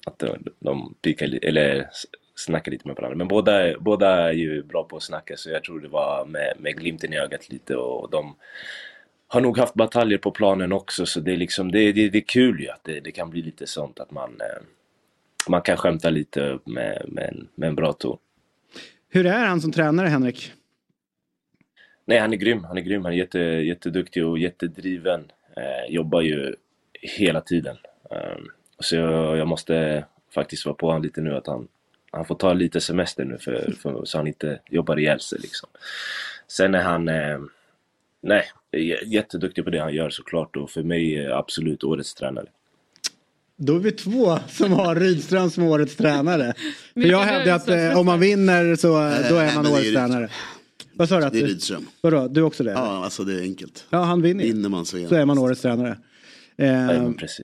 [0.06, 1.90] Att de, de pikar, eller
[2.36, 3.18] snackar lite med varandra.
[3.18, 6.54] Men båda, båda är ju bra på att snacka så jag tror det var med,
[6.60, 8.36] med glimten i ögat lite och de
[9.28, 12.28] har nog haft bataljer på planen också så det är liksom, det, det, det är
[12.28, 14.64] kul ju att det, det kan bli lite sånt att man, eh,
[15.50, 18.18] man kan skämta lite med, med, en, med en bra ton
[19.16, 20.52] hur är han som tränare Henrik?
[22.06, 22.64] Nej, han är grym.
[22.64, 23.04] Han är grym.
[23.06, 25.32] Han är jätte, jätteduktig och jättedriven.
[25.58, 26.56] Eh, jobbar ju
[27.02, 27.78] hela tiden.
[28.12, 28.38] Eh,
[28.80, 31.68] så jag, jag måste faktiskt vara på honom lite nu att han,
[32.12, 35.70] han får ta lite semester nu för, för, så han inte jobbar ihjäl sig liksom.
[36.48, 37.40] Sen är han, eh,
[38.22, 38.44] nej,
[39.06, 42.48] jätteduktig på det han gör såklart och för mig är absolut årets tränare.
[43.58, 46.54] Då är vi två som har Rydström som årets tränare.
[46.94, 50.30] För jag hävdar att eh, om man vinner så eh, då är man årets tränare.
[50.94, 51.26] Vad sa du?
[51.26, 51.88] Att Det är du- Rydström.
[52.02, 52.72] Vadå, du också det?
[52.72, 53.86] Ja, alltså det är enkelt.
[53.90, 54.52] Ja, han vinner ju.
[54.54, 55.98] Vinner man så är Så är man årets tränare.
[56.58, 57.42] Eh, precis.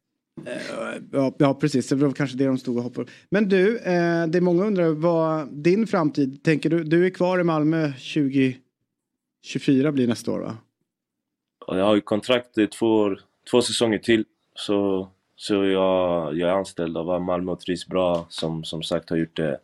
[1.12, 1.88] ja, ja, precis.
[1.88, 3.12] Det var kanske det de stod och hoppade.
[3.30, 7.40] Men du, eh, det är många undrar vad din framtid, tänker du, du är kvar
[7.40, 7.92] i Malmö
[9.44, 10.58] 2024 blir nästa år va?
[11.68, 13.20] Och jag har ju kontrakt i två, år,
[13.52, 14.26] två säsonger till.
[14.56, 15.10] Så,
[15.42, 18.26] så jag, jag är anställd av Malmö och trivs bra.
[18.30, 19.60] Som, som sagt har gjort det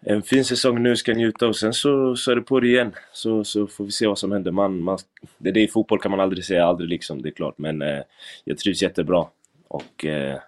[0.00, 2.92] en fin säsong nu, ska njuta och sen så, så är det på det igen.
[3.12, 4.50] Så, så får vi se vad som händer.
[4.50, 4.98] Man, man,
[5.38, 7.58] det det i fotboll kan man aldrig säga aldrig liksom, det är klart.
[7.58, 8.00] Men eh,
[8.44, 9.26] jag trivs jättebra.
[9.68, 10.38] Och, eh,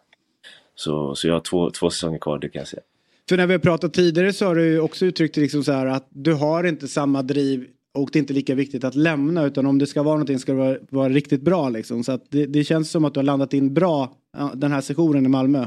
[0.74, 2.82] så, så jag har två, två säsonger kvar, det kan jag säga.
[3.28, 6.06] För när vi har pratat tidigare så har du också uttryckt liksom så här att
[6.10, 9.78] du har inte samma driv och det är inte lika viktigt att lämna utan om
[9.78, 12.04] det ska vara någonting ska det vara, vara riktigt bra liksom.
[12.04, 14.16] Så att det, det känns som att du har landat in bra
[14.54, 15.66] den här sessionen i Malmö.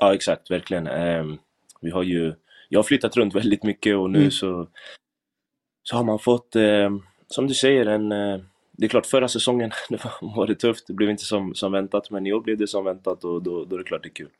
[0.00, 0.86] Ja, exakt, verkligen.
[0.86, 1.38] Ehm,
[1.80, 2.34] vi har ju,
[2.68, 4.30] jag har flyttat runt väldigt mycket och nu Mm.
[4.30, 4.68] så,
[5.82, 8.12] så har man fått, ehm, som du säger, en...
[8.12, 8.40] eh,
[8.78, 10.86] det är klart, förra säsongen det var, var det tufft.
[10.86, 13.64] Det blev inte som, som väntat, men i år blev det som väntat och då,
[13.64, 14.30] då är det klart det är kul.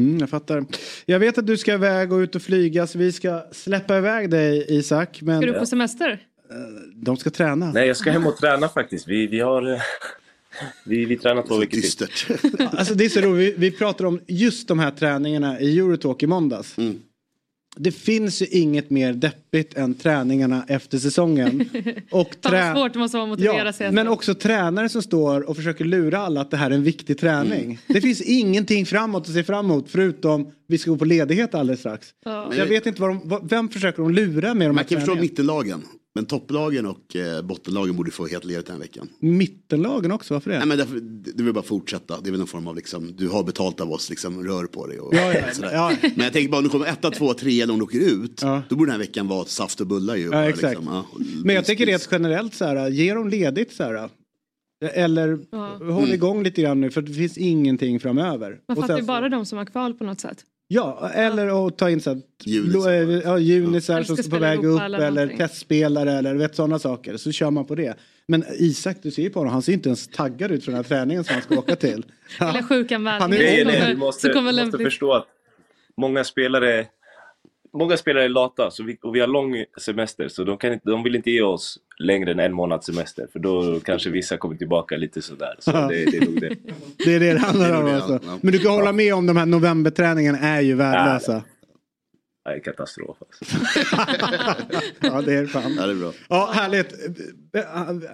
[0.00, 0.64] Mm, jag fattar.
[1.06, 4.30] Jag vet att du ska iväg och ut och flyga så vi ska släppa iväg
[4.30, 5.18] dig Isak.
[5.22, 6.18] Men Ska du på semester?
[6.94, 7.72] de ska träna.
[7.72, 9.08] Nej, jag ska hem och träna faktiskt.
[9.08, 9.72] Vi, vi har...
[9.72, 9.78] eh,
[10.84, 12.68] Vi, vi tränar två veckor till.
[12.72, 16.22] Alltså det är så roligt, vi, vi pratar om just de här träningarna i Eurotalk
[16.22, 16.76] i måndags.
[17.76, 21.68] Det finns ju inget mer deppigt än träningarna efter säsongen.
[22.10, 23.92] Och Fan trä- vad svårt det måste vara att motivera Ja, sig.
[23.92, 27.18] men också tränare som står och försöker lura alla att det här är en viktig
[27.18, 27.64] träning.
[27.64, 27.76] Mm.
[27.86, 31.80] Det finns ingenting framåt att se fram emot förutom vi ska gå på ledighet alldeles
[31.80, 32.08] strax.
[32.24, 32.52] Ja.
[32.56, 35.14] Jag vet inte vad de, vem försöker de lura med de här Man kan förstå
[35.14, 35.82] mittenlagen.
[36.14, 39.08] Men topplagen och eh, bottenlagen borde få helt ledigt den här veckan.
[39.20, 40.58] Mittenlagen också, varför det?
[40.58, 41.00] Nej, men därför,
[41.34, 42.20] det vill bara fortsätta.
[42.20, 44.86] Det är väl någon form av liksom, du har betalt av oss, liksom, rör på
[44.86, 45.72] dig och Ja, ja, sådär.
[45.72, 45.92] ja.
[46.02, 48.36] Men jag tänker bara om du kommer etta, två, tre eller om du åker ut.
[48.68, 50.24] Då borde den här veckan vara saft och bullar ju.
[50.24, 50.78] Ja, Bara exakt.
[50.78, 54.08] Liksom, ja, och Men jag tänker rent generellt så här, ge dem ledigt så här.
[54.94, 55.28] Eller
[55.92, 56.14] håll Mm.
[56.14, 58.60] igång lite grann nu för det finns ingenting framöver.
[58.68, 60.44] Man Och fattar ju bara de som har kval på något sätt.
[60.72, 62.90] Ja, eller att ta in så här, Junisar.
[62.92, 66.78] eh, ja, junisar som ska står på väg upp eller eller, testspelare eller vet sådana
[66.78, 67.16] saker.
[67.16, 67.94] Så kör man på det.
[68.26, 70.76] Men Isak, du ser ju på honom, han ser inte ens taggad ut för den
[70.76, 72.04] här träningen som han ska åka till.
[72.40, 73.20] Eller sjukanmälning.
[73.22, 75.26] Han är- Grejen Så är, kommer- du måste, så kommer du måste förstå att
[75.96, 76.86] många spelare,
[77.72, 80.90] många spelare är lata så vi, och vi har lång semester så de, kan inte,
[80.90, 84.56] de vill inte ge oss längre än en månads semester för då kanske vissa kommer
[84.56, 85.54] tillbaka lite sådär.
[85.58, 86.56] Så det, det är nog det.
[87.04, 88.18] Det är det det handlar om alltså.
[88.26, 88.38] ja.
[88.42, 91.42] Men du kan hålla med om de här novemberträningarna är ju värdelösa.
[92.44, 93.16] det är katastrof.
[93.20, 93.56] Alltså.
[95.00, 95.74] Ja, det är fan.
[95.78, 96.12] Ja, det är bra.
[96.28, 96.94] Ja, härligt.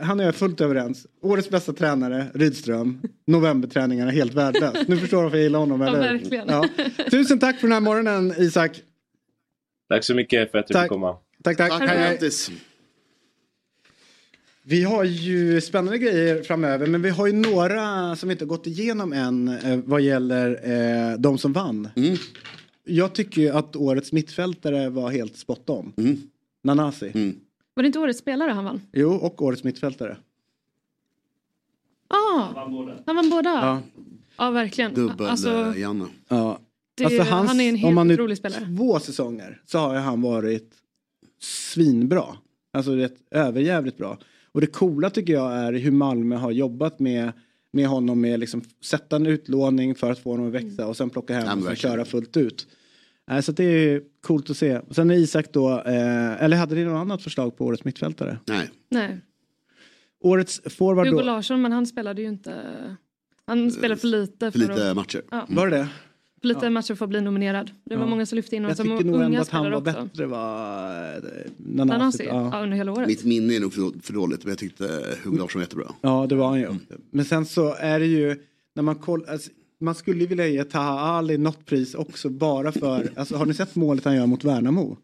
[0.02, 1.06] Han och jag är fullt överens.
[1.22, 3.00] Årets bästa tränare, Rydström.
[3.26, 4.88] Novemberträningarna, helt värdelös.
[4.88, 6.18] Nu förstår du varför jag gillar honom, Ja, eller hur?
[6.18, 6.48] verkligen.
[6.48, 6.68] Ja.
[7.10, 8.80] Tusen tack för den här morgonen, Isak.
[9.88, 10.82] Tack så mycket för att du Tack.
[10.84, 11.16] fick komma.
[11.42, 11.72] Tack, tack.
[11.72, 12.30] Hej, hej.
[14.62, 18.48] Vi har ju spännande grejer framöver, men vi har ju några som vi inte har
[18.48, 21.88] gått igenom än eh, vad gäller eh, de som vann.
[21.96, 22.16] Mm.
[22.84, 25.92] Jag tycker ju att årets mittfältare var helt spot on.
[25.96, 26.16] Mm.
[26.62, 27.34] Nanasi.
[27.74, 28.80] Var det inte årets spelare han vann?
[28.92, 30.16] Jo, och årets mittfältare.
[32.08, 32.40] Ah,
[33.06, 33.50] han vann båda.
[33.50, 33.82] Ja.
[34.36, 34.94] Ja, verkligen.
[34.94, 36.58] Dubbel Alltså, eh,
[37.00, 37.14] Janne.
[37.14, 37.24] Ja.
[37.24, 38.66] Det- han är en helt om man otrolig spelare.
[38.76, 40.72] två säsonger så har han varit
[41.40, 42.24] svinbra.
[42.72, 44.18] Alltså rätt överjävligt bra.
[44.52, 47.32] Och det coola tycker jag är hur Malmö har jobbat med,
[47.72, 51.10] med honom med liksom sätta en utlåning för att få honom att växa och sen
[51.10, 52.66] plocka hem men och sen köra fullt ut.
[53.30, 54.80] Eh, Så det är coolt att se.
[54.90, 58.38] Sen är Isak då, eh, eller hade ni något annat förslag på årets mittfältare?
[58.46, 58.70] Nej.
[58.88, 59.20] nej.
[60.20, 61.24] Årets forward Hugo då?
[61.24, 62.54] Larsson, men han spelade ju inte...
[63.44, 64.50] Han spelade för lite.
[64.50, 65.22] För lite att, matcher.
[65.30, 65.46] Ja.
[65.48, 65.88] Var det det?
[66.46, 67.70] Lite matcher för att bli nominerad.
[67.84, 68.10] Det var Ja.
[68.10, 69.90] många som lyfte in honom Jag som tycker nog ändå unga att han spelare var
[69.92, 70.04] också.
[70.04, 71.20] bättre var eh,
[71.56, 72.24] Nanasi, Nanasi.
[72.26, 72.62] ja.
[72.62, 73.08] under hela året.
[73.08, 75.92] Mitt minne är nog för, för dåligt men jag tyckte Hugo Larsson var jättebra.
[76.00, 76.68] Ja, det var han ju.
[77.10, 78.36] Men sen så är det ju,
[78.74, 79.50] när man kollar, alltså,
[79.80, 83.76] man skulle vilja ge Taha Ali något pris också bara för, alltså har ni sett
[83.76, 84.96] målet han gör mot Värnamo?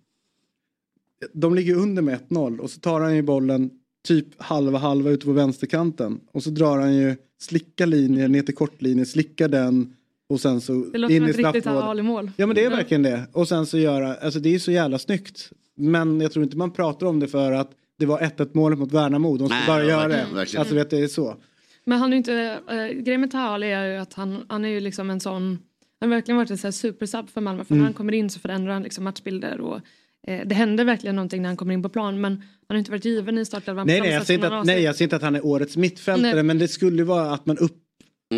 [1.32, 3.70] De ligger under med 1-0 och så tar han ju bollen
[4.04, 8.54] typ halva halva ute på vänsterkanten och så drar han ju slicka linjer ner till
[8.54, 9.94] kortlinjen, slickar den
[10.32, 11.66] och sen så Det låter in som ett riktigt.
[11.66, 12.30] Ali-mål.
[12.36, 13.26] Ja men det är verkligen det.
[13.32, 15.52] Och sen så göra, alltså det är så jävla snyggt.
[15.76, 18.92] Men jag tror inte man pratar om det för att det var 1-1 målet mot
[18.92, 19.36] Värnamo.
[19.36, 20.34] De Nej, bara ja, göra verkligen, det.
[20.36, 20.60] verkligen.
[20.60, 21.36] Alltså vet du, det är så.
[21.84, 24.68] Men han är ju inte, äh, grejen med Tahali är ju att han, han är
[24.68, 25.58] ju liksom en sån,
[26.00, 27.64] han har verkligen varit en sån supersub för Malmö.
[27.64, 27.78] För Mm.
[27.80, 29.80] när han kommer in så förändrar han liksom matchbilder och
[30.26, 32.20] eh, det händer verkligen någonting när han kommer in på plan.
[32.20, 33.86] Men han har inte varit given i startelvan.
[33.86, 34.84] Nej, nej, jag som inte att, har nej, sig.
[34.84, 36.42] jag säger inte att han är årets mittfältare Nej.
[36.42, 37.76] men det skulle vara att man upp,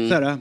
[0.08, 0.38] så här,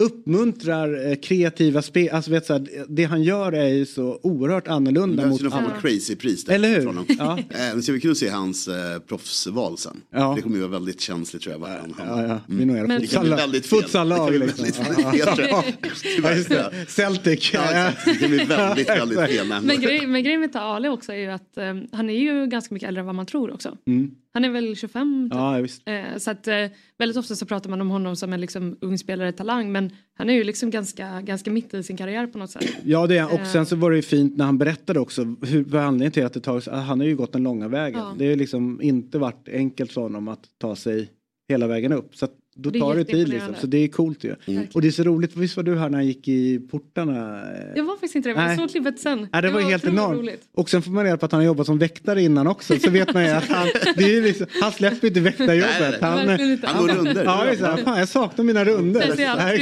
[0.00, 2.08] uppmuntrar eh, kreativa spel.
[2.12, 5.44] Alltså, vet, så här, det han gör är ju så oerhört annorlunda Det mot är
[5.44, 6.82] någon form av crazy-pris där Eller hur?
[6.82, 7.06] från.
[7.18, 7.38] Ja.
[7.38, 10.00] Eh, Det ska bli kul att se hans eh, proffsval sen.
[10.10, 10.32] Ja.
[10.36, 11.58] Det kommer ju vara väldigt känsligt tror jag.
[11.60, 12.40] vart Han, Ja, ja.
[12.46, 13.82] Men- Det kan bli väldigt fel.
[13.82, 14.32] futsallag.
[14.38, 14.66] Liksom.
[14.66, 16.64] fel.
[16.88, 17.50] Celtic.
[17.54, 18.04] Ja, exakt.
[18.04, 19.32] Det kan bli väldigt, väldigt Exakt.
[19.32, 19.62] fel.
[19.62, 22.74] Men, grej, men grejen med Tahali också är ju att eh, han är ju ganska
[22.74, 23.76] mycket äldre än vad man tror också.
[23.86, 24.10] Mm.
[24.34, 25.38] Han är väl 25 typ.
[25.38, 25.82] Ja, visst.
[25.88, 26.54] Eh, så att eh,
[26.98, 30.30] väldigt ofta så pratar man om honom som en liksom ung spelare talang men han
[30.30, 32.64] är ju liksom ganska, ganska mitt i sin karriär på något sätt.
[32.84, 33.30] Ja, det är han.
[33.32, 33.44] Och Eh.
[33.44, 36.40] sen så var det ju fint när han berättade också hur anledningen till att det
[36.40, 38.00] tagit, han har ju gått den långa vägen.
[38.00, 38.14] Ja.
[38.18, 41.10] Det har liksom inte varit enkelt för honom att ta sig
[41.48, 42.16] hela vägen upp.
[42.16, 43.54] Så då Det är tar det tid liksom.
[43.60, 44.34] Så det är coolt ju.
[44.46, 44.66] Mm.
[44.72, 47.42] Och det är så roligt, visst var du här när han gick i portarna?
[47.76, 48.58] Jag var faktiskt inte det men jag Nej.
[48.58, 49.28] såg klippet sen.
[49.32, 50.18] Ja, det var, helt otroligt enormt.
[50.18, 50.42] roligt.
[50.54, 52.78] Och sen får man reda på att han har jobbat som väktare innan också.
[52.78, 56.00] Så vet man ju att han, det är liksom, han släpper inte väktarjobbet.
[56.00, 56.66] Nej, nej, Han, inte.
[56.66, 57.24] Han går runder.
[57.24, 59.00] Ja, visst, fan, jag saknar mina runder.
[59.00, 59.24] Alltså.
[59.26, 59.38] Han.
[59.38, 59.52] Det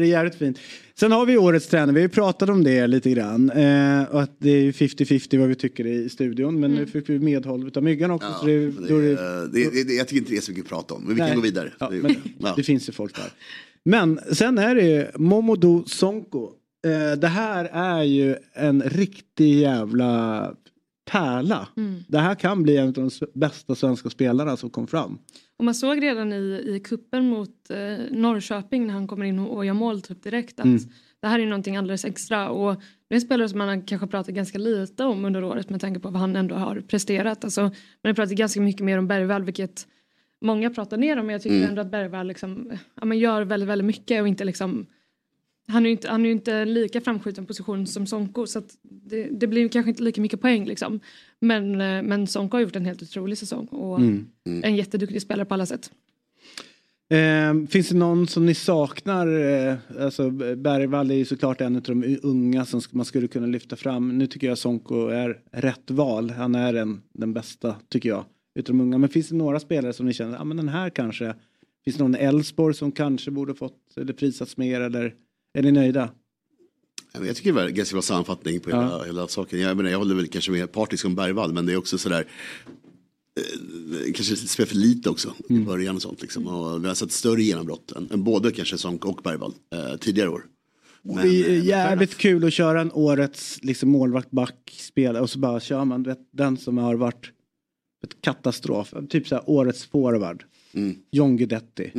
[0.00, 0.58] det är jävligt fint.
[1.00, 3.50] Sen har vi årets tränare, vi har ju pratat om det lite grann.
[3.50, 6.60] Eh, och att det är ju 50-50 vad vi tycker i studion.
[6.60, 8.28] Men nu fick vi medhåll av Myggan också.
[8.28, 10.94] Ja, så det, det, det, det, jag tycker inte det är så mycket att prata
[10.94, 11.02] om.
[11.02, 11.28] Men vi Nej.
[11.28, 11.72] kan gå vidare.
[11.78, 12.52] Ja, men ja.
[12.56, 13.32] det finns ju folk där.
[13.84, 16.50] Men sen är det ju Momodou Sonko.
[16.86, 20.54] Eh, det här är ju en riktig jävla
[21.04, 21.68] pärla.
[21.76, 22.02] Mm.
[22.08, 25.18] Det här kan bli en av de bästa svenska spelarna som kom fram.
[25.56, 26.36] Och man såg redan i,
[26.66, 30.66] i kuppen mot eh, Norrköping när han kommer in och, gör mål typ direkt att
[30.66, 30.78] Mm.
[31.20, 32.48] det här är någonting alldeles extra.
[32.48, 32.74] Och
[33.08, 36.00] det är en spelare som man kanske pratat ganska lite om under året med tanke
[36.00, 37.44] på vad han ändå har presterat.
[37.44, 37.70] Alltså, man
[38.02, 39.86] har pratat ganska mycket mer om Bergvall vilket
[40.40, 41.68] många pratar ner om men jag tycker Mm.
[41.68, 44.86] ändå att Bergvall liksom, ja, gör väldigt, väldigt mycket och inte liksom
[45.70, 49.28] han är ju inte, han är inte lika framskjuten position som Sonko så att det,
[49.30, 51.00] det blir kanske inte lika mycket poäng liksom.
[51.40, 54.26] Men, eh, men Sonko har gjort en helt otrolig säsong och Mm.
[54.44, 55.90] en jätteduktig spelare på alla sätt.
[57.10, 59.26] Eh, finns det någon som ni saknar?
[59.26, 63.76] Eh, alltså Bergvall är ju såklart en av de unga som man skulle kunna lyfta
[63.76, 64.18] fram.
[64.18, 66.30] Nu tycker jag Sonko är rätt val.
[66.30, 68.24] Han är en, den bästa tycker jag.
[68.54, 68.98] Utav de unga.
[68.98, 71.34] Men finns det några spelare som ni känner, ja men den här kanske.
[71.84, 75.14] Finns det någon Elfsborg som kanske borde fått eller prisats mer eller
[75.54, 76.10] är ni nöjda?
[77.12, 79.02] Jag tycker det var en ganska bra sammanfattning på hela, Ja.
[79.04, 79.60] hela saken.
[79.60, 82.24] Jag, menar, jag håller väl kanske mer partisk som Bergvall men det är också sådär
[83.36, 85.62] eh, kanske spelar för lite också Mm.
[85.62, 86.22] i början och sånt.
[86.22, 86.46] Liksom.
[86.46, 90.28] Och vi har sett större genombrott än, än både kanske Sonk och Bergvall eh, tidigare
[90.28, 90.46] år.
[91.02, 95.30] Men, det är eh, jävligt kul att köra en årets liksom, målvakt, back, spelare och
[95.30, 97.30] så bara kör man vet, den som har varit
[98.20, 98.94] katastrof.
[99.08, 100.44] Typ så här årets forward.
[101.10, 101.90] John Guidetti.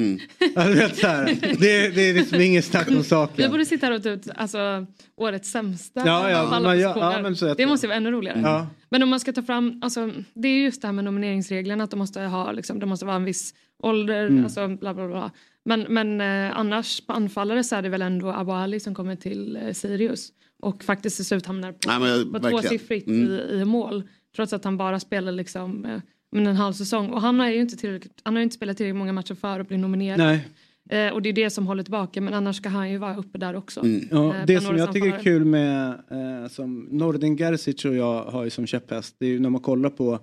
[0.56, 3.52] Ja, du vet, så här, det, det är liksom inget snack om Vi saken.
[3.52, 4.85] borde sitta här och ta ut alltså,
[5.15, 7.11] årets sämsta Ja, ja, av alla man positioner.
[7.15, 7.65] ja, men så det.
[7.65, 8.39] måste ju vara ännu roligare.
[8.43, 8.68] Ja.
[8.89, 11.91] Men om man ska ta fram, alltså, det är just det här med nomineringsreglerna att
[11.91, 13.53] de måste ha, liksom, det måste vara en viss
[13.84, 14.43] ålder, Mm.
[14.43, 15.31] alltså bla bla bla.
[15.65, 19.15] Men, men eh, annars på anfallare så är det väl ändå Abu Ali som kommer
[19.15, 20.30] till eh, Sirius
[20.61, 23.31] och faktiskt till slut hamnar på, Nej, men på tvåsiffrigt Mm.
[23.31, 24.03] i, i mål.
[24.35, 25.99] Trots att han bara spelar liksom, eh,
[26.31, 27.09] men en halv säsong.
[27.09, 29.67] Och han har ju inte, tillräckligt, han har inte spelat tillräckligt många matcher för att
[29.67, 30.17] bli nominerad.
[30.17, 30.47] Nej.
[30.89, 33.37] Eh, och det är det som håller tillbaka men annars ska han ju vara uppe
[33.37, 33.79] där också.
[33.79, 34.07] Mm.
[34.11, 38.23] Ja, Eh, det som jag tycker är kul med, eh, som Nordin Gerzic och jag
[38.23, 40.19] har ju som käpphäst, det är ju när man kollar på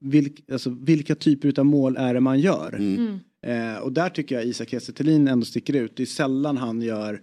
[0.00, 2.74] vilk, alltså, vilka typer av mål är det man gör.
[2.74, 3.18] Mm.
[3.46, 5.96] Eh, och där tycker jag Isak Kiese ändå sticker ut.
[5.96, 7.20] Det är sällan han gör,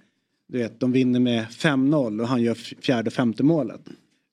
[0.47, 3.81] du vet, de vinner med 5-0 och han gör fjärde och femte målet.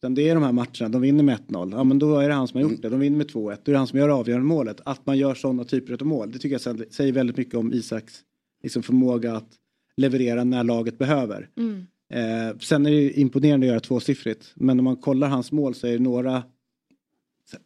[0.02, 2.34] Utan det är de här matcherna, de vinner med 1-0, ja men då är det
[2.34, 2.88] han som har gjort det.
[2.88, 4.80] De vinner med 2-1, då är det han som gör avgörande målet.
[4.84, 7.72] Att man gör sådana typer av mål, det tycker jag sä- säger väldigt mycket om
[7.72, 8.20] Isaks
[8.62, 9.48] liksom, förmåga att
[9.96, 11.48] leverera när laget behöver.
[11.56, 11.86] Mm.
[12.12, 14.52] Eh, sen är det imponerande att göra tvåsiffrigt.
[14.56, 16.42] Men om man kollar hans mål så är det några,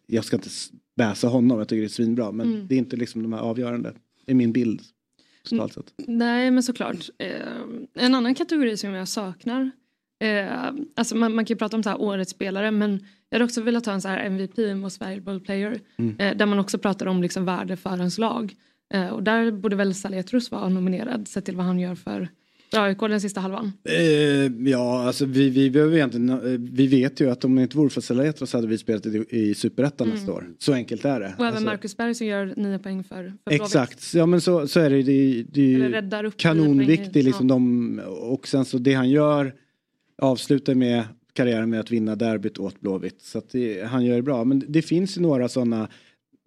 [0.06, 0.48] jag ska inte
[0.97, 2.32] bäsa honom, jag tycker det är svinbra.
[2.32, 2.66] Men Mm.
[2.69, 3.93] det är inte liksom de här avgörande.
[4.27, 4.81] Det är min bild.
[5.51, 5.94] Totalt sett.
[6.06, 7.09] Nej men såklart.
[7.19, 7.31] Eh,
[7.94, 9.70] en annan kategori som jag saknar.
[10.23, 12.91] Eh, alltså man, man kan ju prata om så här årets spelare men
[13.31, 15.81] jag hade också velat ha en så här MVP, Most Valuable Player.
[15.97, 16.16] Mm.
[16.19, 18.55] Eh, där man också pratar om liksom värde för ens lag.
[18.95, 22.28] Eh, och där borde väl Saletros vara nominerad sett till vad han gör för
[22.77, 23.73] AIK den sista halvan.
[23.89, 27.77] Eh, ja, alltså vi, vi behöver egentligen, eh, vi vet ju att om det inte
[27.77, 30.19] vore för Saletros hade vi spelat i, i Superettan Mm.
[30.19, 30.49] nästa år.
[30.59, 31.27] Så enkelt är det.
[31.27, 33.62] Och även Alltså, Marcus Berg som gör nio poäng för, för Blåvitt.
[33.62, 35.03] Exakt, ja men så, så är det.
[35.03, 35.74] Det, det
[36.16, 37.55] är upp kanonviktigt liksom ja.
[37.55, 39.55] de, och sen så det han gör
[40.25, 43.23] avslutar med karriären med att vinna derbyt åt Blåvitt.
[43.23, 44.45] Så att det, han gör det bra.
[44.45, 45.89] Men det finns ju några sådana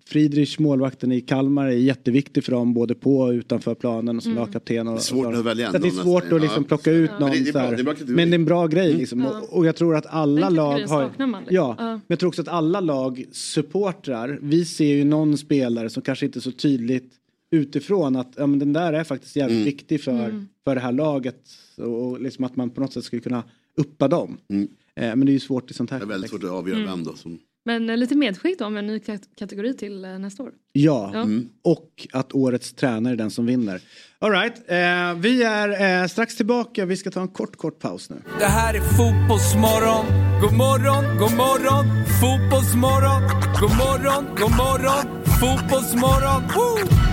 [0.05, 4.31] Friedrich, målvakten i Kalmar, är jätteviktig för dem både på och utanför planen och som
[4.31, 4.43] Mm.
[4.43, 4.87] lagkapten.
[4.87, 6.35] Och, Det är svårt att välja så det är svårt nästan.
[6.37, 7.19] att liksom plocka ut Ja.
[7.19, 7.29] någon.
[7.29, 8.97] Men det är bra, det är bra men det är en bra grej Mm.
[8.99, 9.19] liksom.
[9.19, 9.39] Ja.
[9.41, 11.03] Och, och jag tror att alla lag har...
[11.07, 11.31] liksom.
[11.49, 11.85] Ja, Ja.
[11.85, 16.25] men jag tror också att alla lag supportrar, vi ser ju någon spelare som kanske
[16.25, 17.13] inte är så tydligt
[17.51, 20.47] utifrån att ja, men den där är faktiskt jävligt viktig för, Mm.
[20.63, 21.39] för det här laget.
[21.77, 23.43] Och, och liksom att man på något sätt skulle kunna
[23.77, 24.37] uppa dem.
[24.49, 25.99] Eh, men det är ju svårt i sånt här.
[25.99, 26.89] Det är väldigt svårt att avgöra Mm.
[26.89, 27.39] vem då som...
[27.65, 30.51] Men eh, lite medskick då om en ny kat- kategori till eh, nästa år.
[30.73, 31.21] Ja, Ja.
[31.21, 31.49] Mm.
[31.63, 33.81] och att årets tränare är den som vinner.
[34.19, 34.57] All right.
[34.67, 36.85] eh, vi är eh, strax tillbaka.
[36.85, 38.15] Vi ska ta en kort, kort paus nu.
[38.39, 40.05] Det här är fotbollsmorgon.
[40.41, 41.85] God morgon, god morgon.
[42.21, 43.21] Fotbollsmorgon.
[43.61, 45.23] God morgon, god morgon.
[45.39, 46.41] Fotbollsmorgon.
[46.55, 47.06] Woo!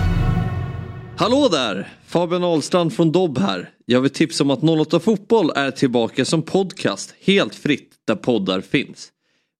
[1.17, 1.93] Hallå där!
[2.07, 3.69] Fabian Ahlstrand från Dobb här.
[3.85, 8.61] Jag vill tipsa om att 08 Fotboll är tillbaka som podcast helt fritt där poddar
[8.61, 9.09] finns.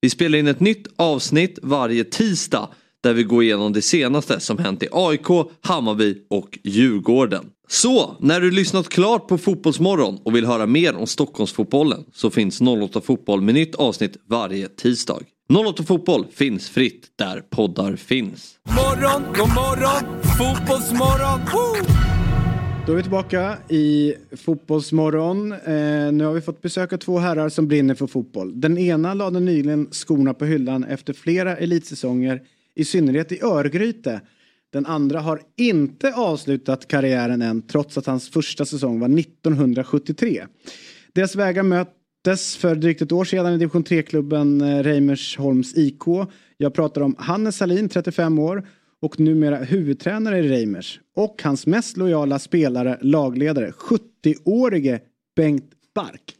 [0.01, 2.69] Vi spelar in ett nytt avsnitt varje tisdag
[3.03, 5.27] där vi går igenom det senaste som hänt i AIK,
[5.61, 7.45] Hammarby och Djurgården.
[7.67, 12.61] Så, när du lyssnat klart på Fotbollsmorgon och vill höra mer om Stockholmsfotbollen så finns
[12.61, 15.19] 08 Fotboll med nytt avsnitt varje tisdag.
[15.53, 18.59] 08 Fotboll finns fritt där poddar finns.
[18.63, 20.21] Morgon, god morgon.
[20.21, 21.39] Fotbollsmorgon.
[21.53, 21.95] Woo!
[22.85, 25.51] Då är vi tillbaka i Fotbollsmorgon.
[25.51, 28.61] Eh, nu har vi fått besöka två herrar som brinner för fotboll.
[28.61, 32.41] Den ena lade nyligen skorna på hyllan efter flera elitsäsonger,
[32.75, 34.21] i synnerhet i Örgryte.
[34.73, 40.45] Den andra har inte avslutat karriären än, trots att hans första säsong var 1973.
[41.13, 41.63] Deras vägar
[42.25, 46.01] möttes för drygt ett år sedan i division 3-klubben eh, Reimersholms IK.
[46.57, 48.67] Jag pratar om Hannes Salin, 35 år,
[49.01, 50.99] och numera huvudtränare i Reimers.
[51.15, 54.99] Och hans mest lojala spelare, lagledare, 70-årige
[55.35, 56.35] Bengt Bark.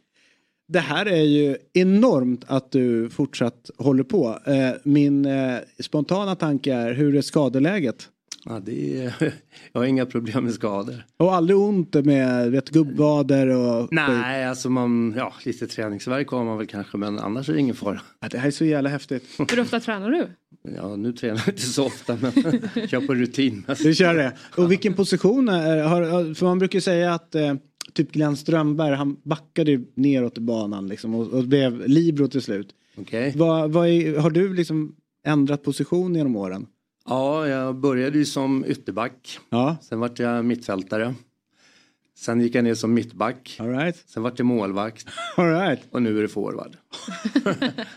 [0.68, 4.38] Det här är ju enormt att du fortsatt håller på.
[4.46, 8.08] Eh, min eh, spontana tanke är, hur är skadeläget?
[8.48, 9.14] Ja, det är,
[9.72, 11.04] jag har inga problem med skador.
[11.16, 16.58] Och aldrig ont med vet, gubbvader och Nej, alltså man, ja, lite träningsvärk har man
[16.58, 18.00] väl kanske men annars är det ingen fara.
[18.20, 19.24] Ja, det här är så jävla häftigt.
[19.50, 20.28] Hur ofta tränar du?
[20.76, 22.32] Ja, nu tränar jag inte så ofta men
[22.88, 23.64] kör på rutin.
[23.82, 24.32] Du kör det.
[24.56, 27.54] Och vilken position är, har, för man brukar säga att eh,
[27.92, 32.42] typ Glenn Strömberg, han backade ju neråt i banan liksom och, och blev libero till
[32.42, 32.68] slut.
[32.96, 33.32] Okej.
[33.36, 34.94] Vad, vad är, har du liksom
[35.26, 36.66] ändrat position genom åren?
[37.06, 39.38] Ja, jag började ju som ytterback.
[39.50, 39.76] Ja.
[39.82, 41.14] Sen vart jag mittfältare.
[42.18, 43.56] Sen gick jag ner som mittback.
[43.60, 43.96] All right.
[44.06, 45.06] Sen vart jag målvakt.
[45.36, 45.80] All right.
[45.90, 46.76] Och nu är det forward.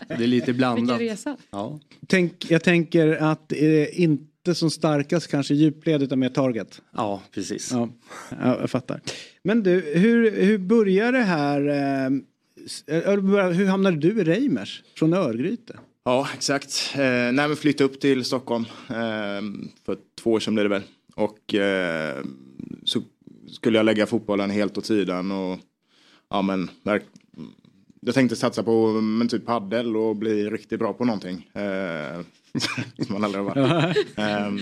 [0.08, 1.00] det är lite blandat.
[1.00, 1.36] Vilken resa.
[1.50, 1.80] Ja.
[2.06, 6.82] Tänk, jag tänker att det är inte som starkast kanske djupled utan mer target.
[6.96, 7.72] Ja, precis.
[7.72, 7.88] Ja,
[8.30, 9.00] ja, jag fattar.
[9.42, 11.68] Men du, hur, hur börjar det här?
[11.68, 12.06] Eh,
[12.96, 15.78] eh, hur hamnade du i Reimers från Örgryte?
[16.04, 16.92] Ja, exakt.
[16.94, 19.42] Eh, nej, men flyttade upp till Stockholm eh,
[19.86, 20.82] för två år sedan blev det väl.
[21.14, 22.24] Och eh,
[22.84, 23.02] så
[23.48, 25.58] skulle jag lägga fotbollen helt åt sidan och
[26.30, 26.70] ja men
[28.00, 31.50] jag tänkte satsa på men typ paddel och bli riktigt bra på någonting.
[31.54, 32.20] Eh,
[33.06, 33.96] som man aldrig har varit.
[34.16, 34.58] Ehm,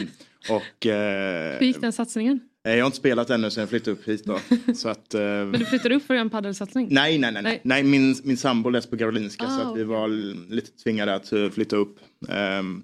[0.50, 2.40] och eh, Hur gick den satsningen?
[2.76, 4.38] Jag har inte spelat ännu sen jag flyttade upp hit då.
[4.74, 6.88] Så att, eh, Men du flyttade upp för en paddelsatsning?
[6.90, 7.42] Nej, nej, nej.
[7.42, 7.60] nej.
[7.64, 9.84] nej min, min sambo läste på Karolinska Ah, så att vi okej.
[9.84, 10.08] var
[10.54, 11.98] lite tvingade att eh, flytta upp.
[12.28, 12.82] Ehm,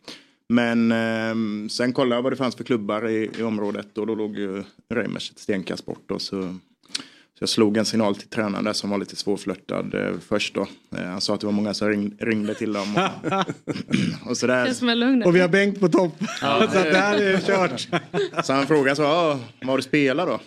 [0.48, 4.15] men ehm, sen kollade jag vad det fanns för klubbar i, i området och då
[4.15, 4.62] låg ju
[4.94, 6.11] Reimers ett stenkast bort.
[6.11, 6.56] Och så,
[7.39, 10.66] så jag slog en signal till tränaren där som var lite svårflörtad eh, först då.
[10.97, 13.09] Eh, han sa att det var många som ring, ringde till dem.
[14.24, 15.27] Och, och sådär.
[15.27, 16.12] Och vi har Bengt på topp.
[16.40, 16.69] Ja.
[16.73, 17.89] så det här är kört.
[18.44, 20.40] Så han frågade så, ja, vad har du spelat då?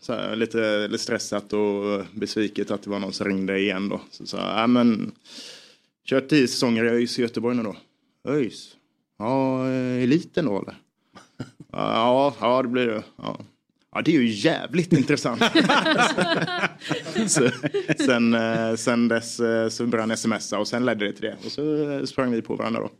[0.00, 4.00] Så här, lite, lite stressat och besviket att det var någon som ringde igen då.
[4.10, 5.12] Så sa jag, ja men
[6.06, 7.76] kört tio säsonger i ÖIS i Göteborg nu då.
[8.28, 8.76] ÖIS?
[9.18, 10.76] Ja, eh, eliten då eller?
[11.72, 13.02] Ja, ja det blir det.
[13.16, 13.38] Ja.
[13.94, 15.42] Ja, det är ju jävligt intressant.
[17.26, 17.48] så,
[17.98, 21.36] sen, eh, sen dess eh, så började han smsa och sen ledde det till det.
[21.46, 22.90] Och så eh, sprang vi på varandra då.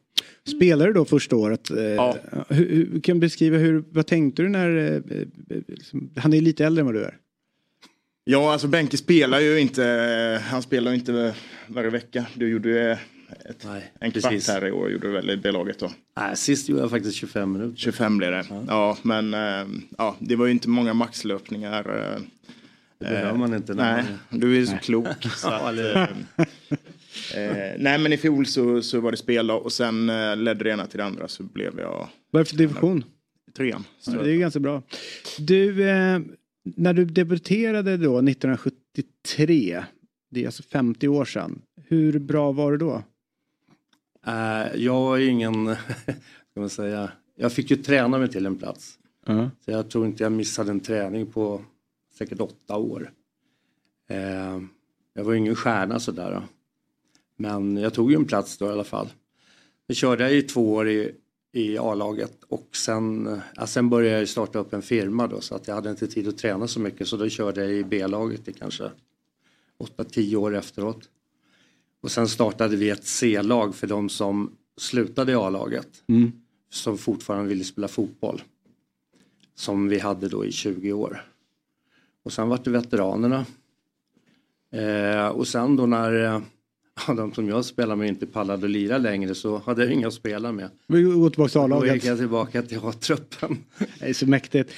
[0.56, 1.70] Spelade du då första året?
[1.96, 2.16] Ja.
[2.48, 5.02] Hur, hur, kan du beskriva hur, vad tänkte du när,
[5.68, 7.16] liksom, han är lite äldre än vad du är.
[8.24, 11.34] Ja, alltså Benke spelar ju inte, han spelar ju inte
[11.66, 12.26] varje vecka.
[12.34, 12.96] Du gjorde ju
[13.50, 13.64] ett,
[14.00, 14.48] en kvart precis.
[14.48, 15.90] här i år, gjorde du väl i B-laget då?
[16.16, 17.76] Nej, sist gjorde jag faktiskt 25 minuter.
[17.76, 18.44] 25 blev det.
[18.68, 19.66] Ja, men eh,
[19.98, 21.78] ja, det var ju inte många maxlöpningar.
[22.14, 22.20] eh,
[22.98, 24.80] Det behöver man inte Nej, man- du är ju så Nej.
[24.82, 25.06] klok.
[25.36, 25.78] Så Ja, att,
[27.34, 30.70] eh, nej, men i fjol så, så var det spel och sen eh, ledde det
[30.70, 33.04] ena till det andra så blev jag Vad är det för division?
[33.56, 33.84] trean.
[34.06, 34.82] Ja, det är ju ganska bra.
[35.38, 36.20] Du, eh,
[36.76, 39.84] när du debuterade då 1973,
[40.30, 41.62] det är alltså 50 år sedan.
[41.88, 43.02] Hur bra var du då?
[44.26, 45.66] Eh, jag var ju ingen,
[46.50, 48.98] ska man säga, jag fick ju träna mig till en plats.
[49.64, 51.62] Så jag tror inte jag missade en träning på
[52.18, 53.12] säkert åtta år.
[54.08, 54.60] Eh,
[55.14, 56.42] jag var ju ingen stjärna sådär.
[57.36, 59.08] Men jag tog ju en plats då i alla fall.
[59.86, 61.14] Jag körde i två år i,
[61.52, 65.68] i A-laget och sen, ja, sen började jag starta upp en firma då så att
[65.68, 68.52] jag hade inte tid att träna så mycket så då körde jag i B-laget i
[68.52, 68.90] kanske
[69.78, 71.08] 8-10 år efteråt.
[72.04, 75.88] Och sen startade vi ett C-lag för de som slutade i A-laget.
[76.06, 76.32] Mm.
[76.70, 78.42] Som fortfarande ville spela fotboll.
[79.54, 81.24] Som vi hade då i 20 år.
[82.22, 83.46] Och sen var det veteranerna.
[84.72, 86.42] Eh, och sen då när
[87.06, 90.06] ja, de som jag spelar med inte pallade att lira längre så hade jag inga
[90.06, 90.70] att spela med.
[90.86, 92.04] Vi går tillbaka till Då gick A-laget.
[92.04, 93.56] jag tillbaka till A-truppen.
[94.00, 94.72] Det är så mäktigt.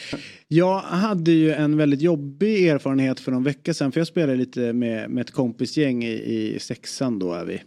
[0.48, 3.92] Jag hade ju en väldigt jobbig erfarenhet för någon vecka sedan.
[3.92, 7.62] För jag spelade lite med, med ett kompisgäng i, i sexan då är vi.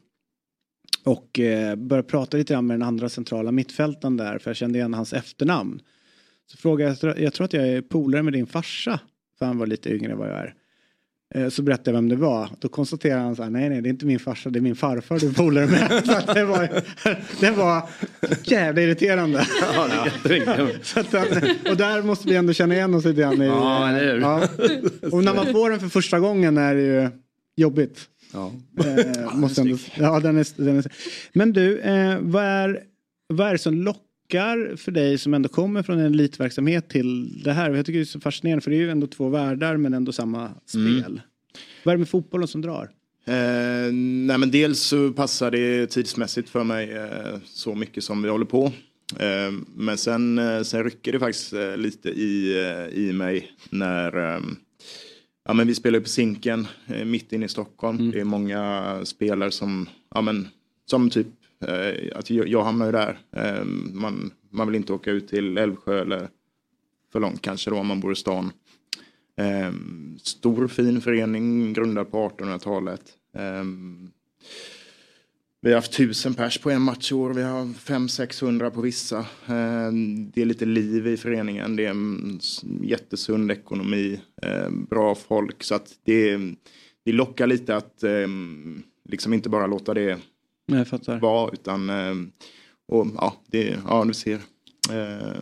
[1.03, 4.37] Och eh, började prata lite grann med den andra centrala mittfältaren där.
[4.37, 5.81] För jag kände igen hans efternamn.
[6.51, 8.99] Så frågade jag, jag tror att jag är polare med din farsa.
[9.39, 10.53] För han var lite yngre än vad jag är.
[11.35, 12.49] Eh, Så berättade jag vem det var.
[12.59, 14.75] Då konstaterade han så här, nej nej det är inte min farsa, det är min
[14.75, 16.05] farfar du polare med.
[16.27, 16.69] Så det var,
[17.39, 17.89] det var
[18.43, 19.47] jävla irriterande.
[19.75, 20.07] Ja.
[20.83, 21.13] Så att,
[21.69, 23.41] och där måste vi ändå känna igen oss lite grann.
[23.41, 24.21] I, Ja, eller hur?
[24.21, 24.47] ja.
[25.11, 27.09] Och när man får den för första gången är det ju
[27.55, 27.99] jobbigt.
[28.33, 28.51] Ja.
[28.85, 30.85] Eh, måste ändå, ja, den är, den är,
[31.33, 32.79] men du, eh, vad, är,
[33.27, 34.01] vad är det som lockar
[34.77, 37.71] för dig som ändå kommer från en elitverksamhet till det här?
[37.71, 40.11] Jag tycker det är så fascinerande för det är ju ändå två världar men ändå
[40.11, 41.21] samma spel.
[41.83, 42.89] Vad är det med fotbollen som drar?
[43.25, 48.29] Eh, nej men dels så passar det tidsmässigt för mig eh, så mycket som vi
[48.29, 48.71] håller på.
[49.19, 54.41] Eh, men sen, eh, sen rycker det faktiskt eh, lite i, eh, i mig när
[55.45, 56.67] ja, men vi spelar på Zinken
[57.05, 58.11] mitt inne i Stockholm.
[58.11, 60.47] Det är många spelare som, ja, men,
[60.85, 61.27] som typ,
[61.67, 63.19] eh, att jag, jag hamnar ju där.
[63.31, 63.63] Eh,
[63.93, 66.29] man, man vill inte åka ut till Älvsjö eller
[67.11, 68.51] för långt kanske då om man bor i stan.
[69.37, 69.73] Eh,
[70.23, 73.01] stor fin förening grundad på 1800-talet.
[73.35, 73.63] Eh,
[75.61, 77.33] vi har haft tusen pers på en match i år.
[77.33, 79.17] Vi har 500-600 på vissa.
[79.19, 79.91] Eh,
[80.33, 81.75] det är lite liv i föreningen.
[81.75, 84.19] Det är mm, en jättesund ekonomi.
[84.41, 85.63] Eh, bra folk.
[85.63, 86.37] Så att det,
[87.05, 88.27] det lockar lite att eh,
[89.09, 90.17] liksom inte bara låta det
[90.77, 91.19] jag fattar.
[91.19, 91.49] vara.
[91.53, 92.15] Utan, eh,
[92.87, 94.39] och, ja, det, ja, du ser.
[94.91, 95.35] Eh,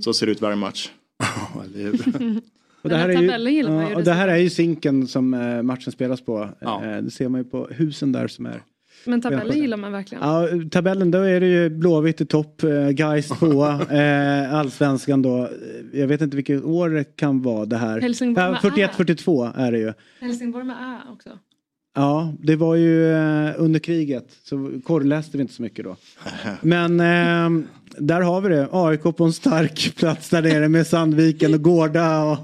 [0.00, 0.90] Så ser det ut varje match.
[2.82, 5.92] Och Den här är ju, ja, och det här är ju Zinken som eh, matchen
[5.92, 6.48] spelas på.
[6.60, 8.62] Eh, det ser man ju på husen där som är.
[9.04, 10.24] Men tabellen gillar man verkligen.
[10.24, 12.62] Ja, tabellen då är det ju Blåvitt i topp,
[12.92, 13.86] Gais tvåa,
[14.50, 15.48] Allsvenskan då.
[15.92, 18.00] Jag vet inte vilket år det kan vara det här.
[18.00, 18.90] Helsingborg med Ja, Ä.
[19.04, 19.92] 41-42 är det ju.
[20.20, 21.38] Helsingborg med Ä också.
[21.98, 25.96] Ja, det var ju eh, under kriget så korrläste vi inte så mycket då.
[26.60, 27.66] Men eh,
[27.98, 28.68] där har vi det.
[28.72, 32.24] AIK på en stark plats där nere med Sandviken och Gårda.
[32.24, 32.38] Och...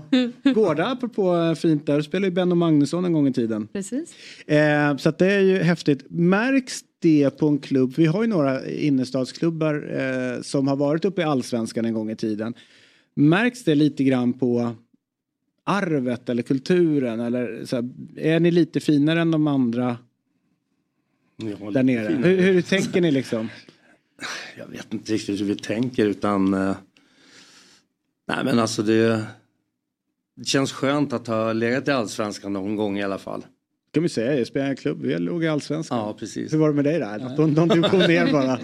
[0.54, 3.68] Gårda apropå eh, fint där, spelade ju Benno Magnusson en gång i tiden.
[3.72, 4.14] Precis.
[4.46, 6.06] Eh, så att det är ju häftigt.
[6.10, 7.94] Märks det på en klubb?
[7.96, 12.16] Vi har ju några innerstadsklubbar eh, som har varit uppe i allsvenskan en gång i
[12.16, 12.54] tiden.
[13.14, 14.74] Märks det lite grann på
[15.64, 17.20] arvet eller kulturen?
[17.20, 19.97] Eller så här, är ni lite finare än de andra
[21.72, 22.14] där nere?
[22.14, 23.48] Hur, hur tänker ni liksom?
[24.59, 26.76] Jag vet inte riktigt hur vi tänker utan eh,
[28.28, 29.26] Nej men alltså det
[30.36, 33.44] Det känns skönt att ha legat i Allsvenskan någon gång i alla fall.
[33.93, 35.98] Kan vi säga, jag spelar i en klubb, vi låg i allsvenskan.
[35.98, 36.52] Ja precis.
[36.52, 37.36] Hur var det med dig där?
[37.36, 38.59] De, de division ner bara.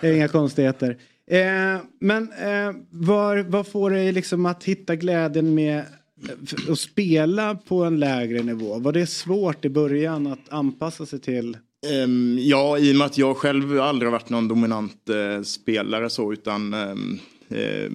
[0.00, 0.98] Det Inga konstigheter.
[1.26, 5.84] Eh, men eh, var, vad får dig liksom att hitta glädjen med
[6.68, 8.78] att spela på en lägre nivå?
[8.78, 11.56] Var det svårt i början att anpassa sig till?
[12.04, 16.10] Um, ja, i och med att jag själv aldrig har varit någon dominant uh, spelare
[16.10, 17.18] så utan um,
[17.52, 17.90] uh,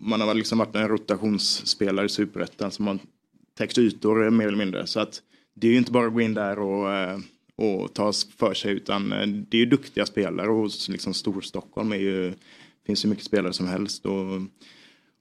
[0.00, 2.98] man har liksom varit en rotationsspelare i superettan som har
[3.58, 4.86] täckt ytor eh, mer eller mindre.
[4.86, 5.22] Så att
[5.54, 7.20] det är ju inte bara att gå in där och, uh,
[7.56, 9.08] och ta för sig utan
[9.48, 12.32] det är ju duktiga spelare och liksom Storstockholm är ju,
[12.86, 14.06] finns ju mycket spelare som helst.
[14.06, 14.42] Och,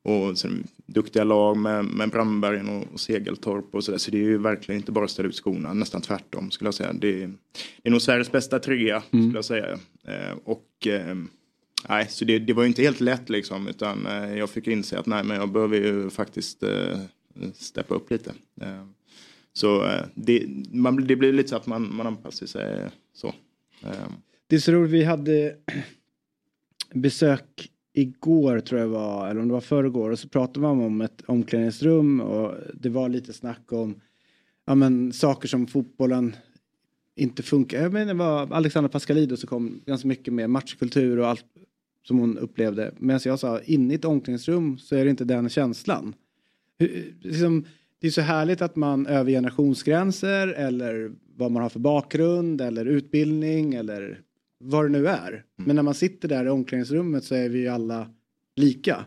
[0.08, 3.98] och sen, duktiga lag med, med Brandbergen och, och Segeltorp och sådär.
[3.98, 6.74] Så det är ju verkligen inte bara att ställa ut skorna, nästan tvärtom skulle jag
[6.76, 6.94] säga.
[6.94, 7.28] Det, är-
[7.82, 9.80] det är nog Sveriges bästa trea skulle jag säga.
[10.08, 11.16] Eh, och eh,
[11.90, 15.00] nej, så det, det var ju inte helt lätt liksom utan eh, jag fick inse
[15.00, 17.00] att nej men jag behöver ju faktiskt eh,
[17.54, 18.34] steppa upp lite.
[18.62, 18.86] Eh,
[19.54, 23.28] så eh, det, man, det blir lite så att man, man anpassar sig så.
[23.84, 24.08] Eh,
[24.48, 25.56] Det är så roligt, vi hade
[26.94, 31.02] besök igår tror jag var, eller om det var förrgår, och så pratade man om
[31.02, 34.02] ett omklädningsrum och det var lite snack om
[34.66, 36.36] ja, men, saker som fotbollen
[37.16, 37.82] inte funkar.
[37.82, 41.46] Jag menar, det var Alexandra Pascalidou som kom ganska mycket med matchkultur och allt
[42.08, 42.94] som hon upplevde.
[42.98, 46.14] Medan jag sa, inne i ett omklädningsrum så är det inte den känslan.
[46.80, 47.66] Hur- Liksom,
[48.00, 52.86] det är så härligt att man över generationsgränser eller vad man har för bakgrund eller
[52.86, 54.22] utbildning eller
[54.60, 55.44] vad det nu är.
[55.56, 58.10] Men när man sitter där i omklädningsrummet så är vi ju alla
[58.56, 59.06] lika.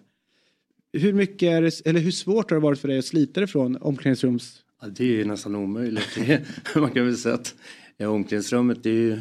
[0.92, 3.76] Hur mycket är eller hur svårt har det varit för dig att slita dig från
[3.76, 4.64] omklädningsrums...
[4.82, 6.18] Ja, det är ju nästan omöjligt.
[6.74, 7.54] Man kan väl säga att
[7.96, 9.20] ja, omklädningsrummet är ju,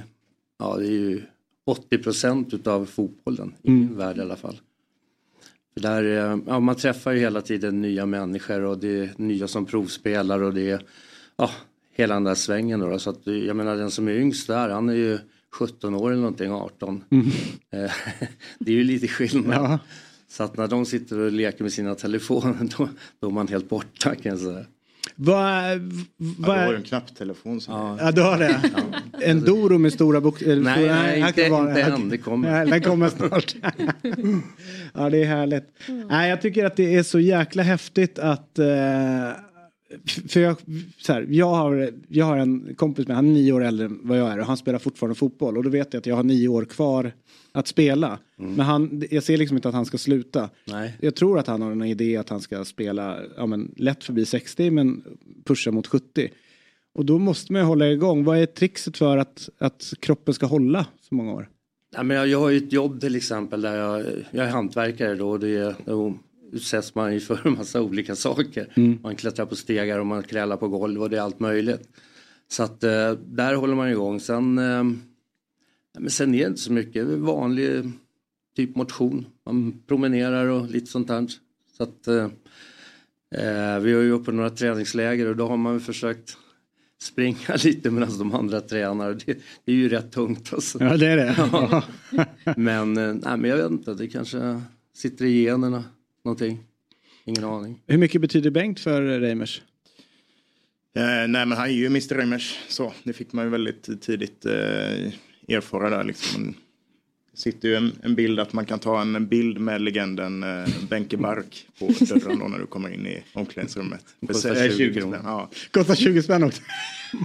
[0.59, 1.21] ja, det är ju
[1.65, 4.59] 80 procent utav fotbollen i min värld i alla fall.
[5.73, 6.03] För där,
[6.47, 10.53] ja, man träffar ju hela tiden nya människor och det är nya som provspelar och
[10.53, 10.81] det är
[11.35, 11.49] ja,
[11.91, 12.79] hela den där svängen.
[12.79, 15.19] Då, så att, jag menar den som är yngst där han är ju
[15.53, 17.03] 17 år eller någonting, 18.
[17.73, 17.79] Eh,
[18.59, 19.79] det är ju lite skillnad.
[20.27, 22.89] Så att när de sitter och leker med sina telefoner då,
[23.21, 24.65] då är man helt borta kan jag säga.
[25.15, 25.79] Vad, ja,
[26.37, 27.61] vad du har en knapptelefon.
[27.61, 27.97] Som Ja.
[28.01, 28.61] Ja, du har det?
[29.21, 30.55] En Doro med stora bokstäver?
[30.61, 32.51] Nej, nej, inte- inte än, det kommer.
[32.51, 33.55] Nej, den kommer snart.
[34.93, 35.63] ja, det är härligt.
[36.09, 38.59] Nej, jag tycker att det är så jäkla häftigt att...
[38.59, 38.65] Eh,
[40.27, 40.55] för jag,
[40.97, 43.99] så här, jag, har, jag har en kompis med, han är nio år äldre än
[44.03, 46.23] vad jag är och han spelar fortfarande fotboll och då vet jag att jag har
[46.23, 47.11] nio år kvar
[47.51, 48.19] att spela.
[48.35, 50.49] Men han, jag ser liksom inte att han ska sluta.
[50.65, 50.97] Nej.
[51.01, 54.25] Jag tror att han har en idé att han ska spela ja, men, lätt förbi
[54.25, 55.03] 60 men
[55.45, 56.29] pusha mot 70.
[56.93, 58.23] Och då måste man ju hålla igång.
[58.23, 61.49] Vad är trixet för att, att kroppen ska hålla så många år?
[61.95, 65.15] Nej, men jag, jag har ju ett jobb till exempel där jag, jag är hantverkare
[65.15, 66.13] då och det, då
[66.51, 68.73] utsätts man ju för en massa olika saker.
[68.75, 68.99] Mm.
[69.03, 71.89] Man klättrar på stegar och man krälar på golv och det är allt möjligt.
[72.47, 74.19] Så att eh, där håller man igång.
[74.19, 74.83] Sen, eh,
[75.99, 77.91] men sen är det inte så mycket vanlig
[78.55, 79.25] typ motion.
[79.45, 81.27] Man promenerar och lite sånt där.
[81.77, 82.23] Så att, eh,
[83.35, 86.37] eh, vi har ju uppe några träningsläger och då har man försökt
[87.01, 89.17] springa lite medan de andra tränar.
[89.25, 90.83] Det, det är ju rätt tungt alltså.
[90.83, 91.35] Ja, det är det.
[92.11, 92.25] Ja.
[92.57, 94.61] men, eh, nej, men jag vet inte, det kanske
[94.93, 95.83] sitter i generna
[96.25, 96.59] någonting.
[97.25, 97.81] Ingen aning.
[97.87, 99.61] Hur mycket betyder Bengt för Reimers?
[100.95, 104.45] Eh, nej men han är ju Mr Reimers så det fick man ju väldigt tidigt
[104.45, 104.53] eh,
[105.47, 106.43] erfara där liksom.
[106.43, 106.55] Man
[107.33, 111.17] sitter ju en, en bild att man kan ta en bild med legenden eh, Benke
[111.17, 114.05] Bark på dörren då när du kommer in i omklädningsrummet.
[114.27, 115.19] Kostar Eh, 20 spänn, kronor.
[115.23, 115.49] Ja.
[115.71, 116.61] Kostar 20 spänn också.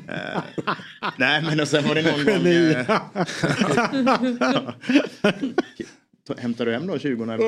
[0.09, 0.43] Eh,
[1.19, 2.47] nej men och sen var det någon gång...
[2.47, 3.01] Eh,
[6.39, 7.39] Hämtar du hem då 20 när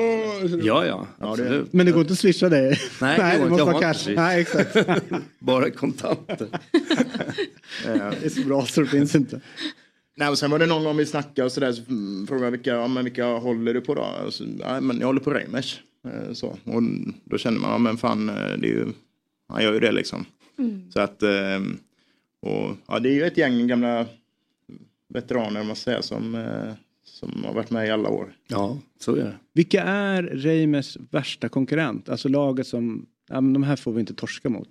[0.65, 1.73] Ja, ja, det- absolut.
[1.73, 2.79] Men det går inte att swisha dig?
[3.01, 4.13] Nej, det går måste vara cash.
[4.15, 4.75] Nej, exakt.
[5.39, 6.47] Bara kontanter.
[7.85, 9.41] det är så bra så det finns inte.
[10.17, 11.81] Nej, och sen var det någon gång vi snackade och sådär så
[12.27, 14.05] frågade jag vilka, ja, men vilka håller du på då?
[14.25, 15.79] Och så, ja, men jag håller på Reimers.
[16.07, 16.47] Eh, Så.
[16.47, 16.81] Och
[17.23, 18.85] då kände man, ja men fan, eh, det är ju,
[19.49, 20.25] han gör ju det liksom.
[20.59, 20.91] Mm.
[20.91, 21.59] Så att, eh,
[22.41, 24.05] och, ja det är ju ett gäng gamla
[25.13, 26.35] veteraner om man säger som,
[27.19, 28.33] som har varit med i alla år.
[28.47, 29.33] Ja, så är det.
[29.53, 32.09] Vilka är Reimers värsta konkurrent?
[32.09, 34.67] Alltså laget som, ja men de här får vi inte torska mot.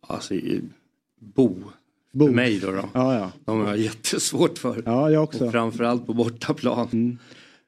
[0.00, 0.34] Alltså,
[1.20, 1.54] Bo.
[2.12, 2.26] Bo.
[2.26, 2.70] För mig då.
[2.70, 2.88] då.
[2.94, 3.32] Ja, ja.
[3.44, 4.82] De har jag jättesvårt för.
[4.86, 5.44] Ja, jag också.
[5.46, 7.18] Och framförallt på bortaplan.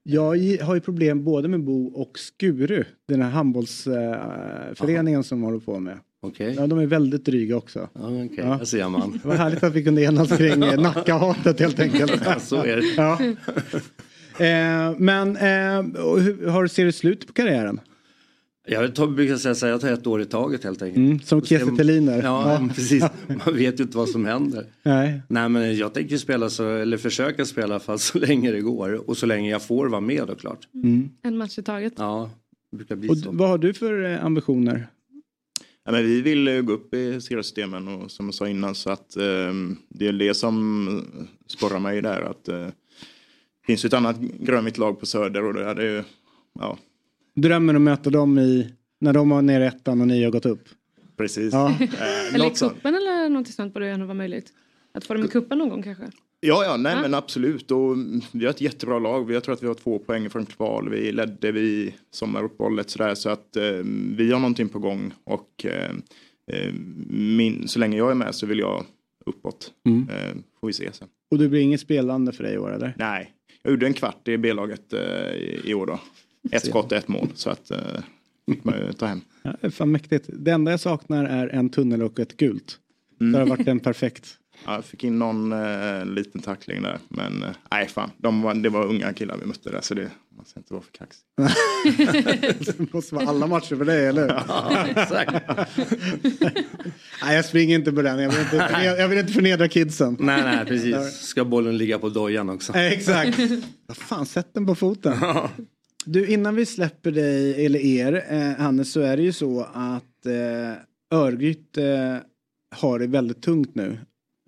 [0.02, 2.84] Jag i- har ju problem både med Bo och Skuru.
[3.08, 5.98] Den här handbollsföreningen som håller på med.
[6.20, 6.54] Okej.
[6.58, 7.88] Ja, de är väldigt dryga också.
[7.92, 9.12] Ja, okej, där ser man.
[9.22, 12.22] Det var härligt att vi kunde enas kring Nackahatet helt enkelt.
[12.24, 12.82] Ja, så är det.
[12.96, 13.18] Ja.
[14.44, 17.80] Eh, men eh, hur, har, ser du slut på karriären?
[18.70, 20.96] Jag tar, brukar säga så här, jag tar ett år i taget helt enkelt.
[21.06, 21.64] Mm, som Kiese.
[22.06, 22.68] Ja, Ja.
[22.74, 23.04] precis.
[23.46, 24.66] Man vet ju inte vad som händer.
[24.82, 25.22] Nej.
[25.28, 28.60] Nej men jag tänker spela så, eller försöka spela i alla fall så länge det
[28.60, 29.10] går.
[29.10, 30.68] Och så länge jag får vara med då klart.
[30.74, 31.10] Mm.
[31.22, 31.92] En match i taget.
[31.96, 32.30] Ja,
[32.70, 33.30] det brukar bli Och så.
[33.32, 34.86] vad har du för eh, ambitioner?
[35.88, 38.90] Ja, men vi vill eh, gå upp i seriesystemen och som jag sa innan så
[38.90, 39.52] att eh,
[39.88, 41.04] det är det som
[41.46, 42.72] sporrar mig där att eh, det
[43.66, 46.04] finns ju ett annat grönvitt lag på Söder och det är ju,
[46.58, 46.78] ja,
[47.34, 50.46] Drömmen att möta dem i, när de var nere i ettan och ni har gått
[50.46, 50.68] upp?
[51.16, 51.52] precis.
[51.52, 51.68] Ja.
[51.80, 54.52] Eh, Eller i kuppen eller något sånt borde ju ändå vara möjligt.
[54.94, 56.10] Att få dem i kuppen någon gång kanske.
[56.40, 57.02] Ja, ja, nej Ja.
[57.02, 57.70] men absolut.
[57.70, 57.96] Och
[58.32, 59.30] vi har ett jättebra lag.
[59.32, 60.88] Jag tror att vi har två poäng från kval.
[60.88, 63.14] Vi ledde vid sommaruppehållet sådär.
[63.14, 63.72] Så att eh,
[64.16, 65.12] vi har någonting på gång.
[65.24, 65.90] Och eh,
[66.52, 66.72] eh,
[67.08, 68.84] min, så länge jag är med så vill jag
[69.26, 69.72] uppåt.
[69.86, 70.08] Mm.
[70.08, 71.08] Eh, får vi se sen.
[71.30, 72.94] Och det blir inget spelande för dig i år eller?
[72.98, 73.32] Nej,
[73.62, 75.00] jag gjorde en kvart i B-laget eh,
[75.32, 76.00] i, i år då.
[76.52, 77.28] Ett skott, ett mål.
[77.34, 77.78] Så att eh,
[78.50, 79.20] fick man ju ta hem.
[79.42, 80.30] Ja, fan mäktigt.
[80.32, 82.78] Det enda jag saknar är en tunnel och ett gult.
[83.20, 83.32] Mm.
[83.32, 84.38] Det har varit en perfekt.
[84.64, 86.98] Ja, jag fick in någon eh, liten tackling där.
[87.08, 88.10] Men eh, nej, fan.
[88.16, 89.80] De var, det var unga killar vi mötte där.
[89.80, 91.24] Så det, man ska inte vara för kaxig.
[92.78, 94.28] det måste vara alla matcher för dig, eller hur?
[94.48, 95.32] Ja, exakt.
[97.22, 98.18] nej, jag springer inte på den.
[98.18, 100.16] Jag vill inte, jag vill inte förnedra kidsen.
[100.20, 101.20] Nej, nej, precis.
[101.20, 102.74] Ska bollen ligga på dojan också.
[102.74, 103.38] Eh, Exakt.
[103.86, 105.16] Vad fan, sätt den på foten.
[106.04, 110.26] Du, innan vi släpper dig, eller er, eh, Hannes, så är det ju så att
[110.26, 112.16] eh, Örgryte eh,
[112.78, 113.98] har det väldigt tungt nu.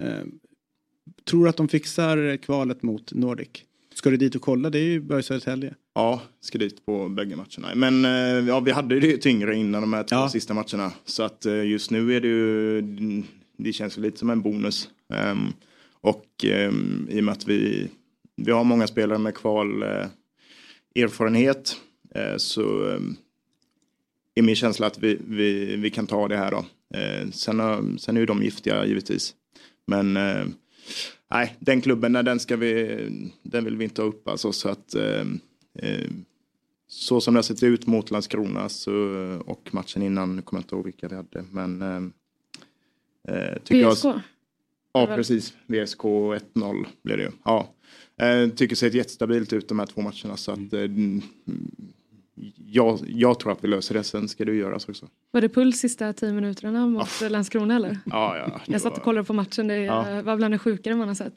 [0.01, 0.25] Eh,
[1.25, 3.49] tror du att de fixar kvalet mot Nordic?
[3.95, 4.71] Ska du dit och kolla?
[4.71, 5.75] Det är ju i Södertälje.
[5.95, 7.75] Ja, ska dit på bägge matcherna.
[7.75, 10.93] Men eh, ja, vi hade ju det tyngre innan de här två sista matcherna.
[11.05, 12.83] Så att eh, just nu är det ju,
[13.57, 14.89] det känns lite som en bonus.
[15.13, 15.53] Ehm,
[16.01, 17.89] och ehm, i och med att vi,
[18.37, 20.07] vi har många spelare med kval eh,
[20.95, 21.77] erfarenhet
[22.15, 23.17] eh, så ehm,
[24.35, 26.65] är min känsla att vi, vi, vi kan ta det här då.
[26.99, 29.35] Eh, sen, sen är ju de giftiga givetvis.
[29.91, 30.47] Men eh,
[31.31, 32.99] nej, den klubben, nej, den, ska vi,
[33.43, 34.53] den vill vi inte ha upp alltså.
[34.53, 35.25] Så att eh,
[35.75, 36.11] eh,
[36.89, 38.93] så som det har sett ut mot Landskrona så,
[39.47, 41.45] och matchen innan, nu kommer jag inte ihåg vilka vi hade.
[41.51, 41.83] Men
[43.29, 44.05] eh, tycker VSK?
[44.05, 44.21] Jag,
[44.93, 45.55] ja, precis.
[45.67, 47.31] VSK 1-0 blev det ju.
[47.45, 47.75] Ja.
[48.17, 50.37] Eh, tycker ser jättestabilt ut de här två matcherna.
[50.37, 50.89] Så att, eh,
[52.57, 54.05] jag, jag tror att vi löser det.
[54.05, 55.07] Sen ska det göras också.
[55.31, 57.99] Var det puls sista tio minuterna mot Landskrona eller?
[58.07, 58.61] Ja, ja.
[58.67, 59.67] Jag satt och kollade på matchen.
[59.69, 60.23] Det Ja.
[60.23, 61.33] var bland det sjukare man har sett.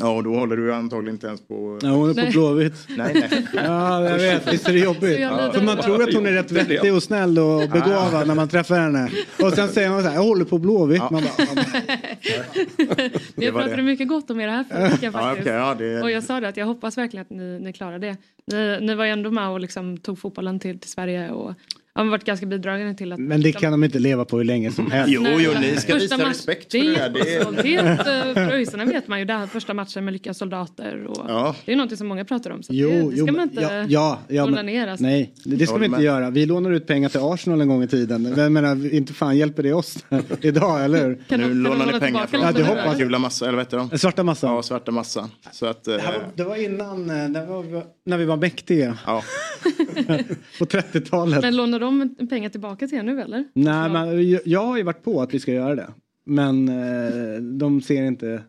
[0.00, 1.78] Ja, och då håller du antagligen inte ens på...
[1.82, 2.30] Ja, hon är på Nej.
[2.32, 2.74] Blåvitt.
[2.88, 3.46] Nej, nej.
[3.54, 4.52] Ja, jag vet.
[4.52, 5.18] Visst är det jobbigt?
[5.20, 8.48] Jävla För man tror att hon är rätt vettig och snäll och begåvad när man
[8.48, 9.10] träffar henne.
[9.42, 11.00] Och sen säger man så här, jag håller på Blåvitt.
[11.10, 11.64] Man bara, ja, men-
[13.34, 13.82] Vi var pratade det.
[13.82, 15.14] mycket gott om er här Ja, faktiskt.
[15.40, 17.98] okej, ja, det- Och jag sa det att jag hoppas verkligen att ni, ni klarar
[17.98, 18.16] det.
[18.46, 21.54] Ni, ni var ju ändå med och liksom tog fotbollen till, till Sverige och
[21.94, 23.18] har varit ganska bidragande till att...
[23.18, 25.12] men det kan de inte leva på hur länge som helst.
[25.12, 27.62] Jo, jo, ni ska Första visa respekt det för är det där.
[27.62, 31.06] Det är- eh, Preussarna vet man ju, det här första matchen med Lyckas soldater.
[31.06, 31.56] Och Ja.
[31.64, 32.62] Det är något som många pratar om.
[32.62, 34.86] Så Jo, det, det ska jo, man inte ja, ja, ja, tona men- ner.
[34.86, 35.04] Alltså.
[35.04, 36.30] Nej, det, ska vi inte göra.
[36.30, 38.34] Vi lånar ut pengar till Arsenal en gång i tiden.
[38.36, 40.04] Jag menar, inte fan hjälper det oss
[40.40, 41.22] idag, eller hur?
[41.28, 43.66] Kan nu lånar låna ni pengar från Ja, det eh, hoppas gula massa, eller vad
[43.66, 43.98] heter de?
[43.98, 44.54] Svarta massan.
[44.54, 45.28] Ja, svarta massan.
[45.52, 45.88] Så att...
[45.88, 48.98] eh, Det, här var, det var innan, eh, det var, när vi var mäktiga.
[49.06, 49.22] Ja.
[50.58, 51.42] På 30-talet.
[51.42, 53.44] Men lånar de pengar tillbaka till er nu eller?
[53.52, 55.88] Nej, men jag, har ju varit på att vi ska göra det.
[56.24, 58.42] Men eh, de ser inte,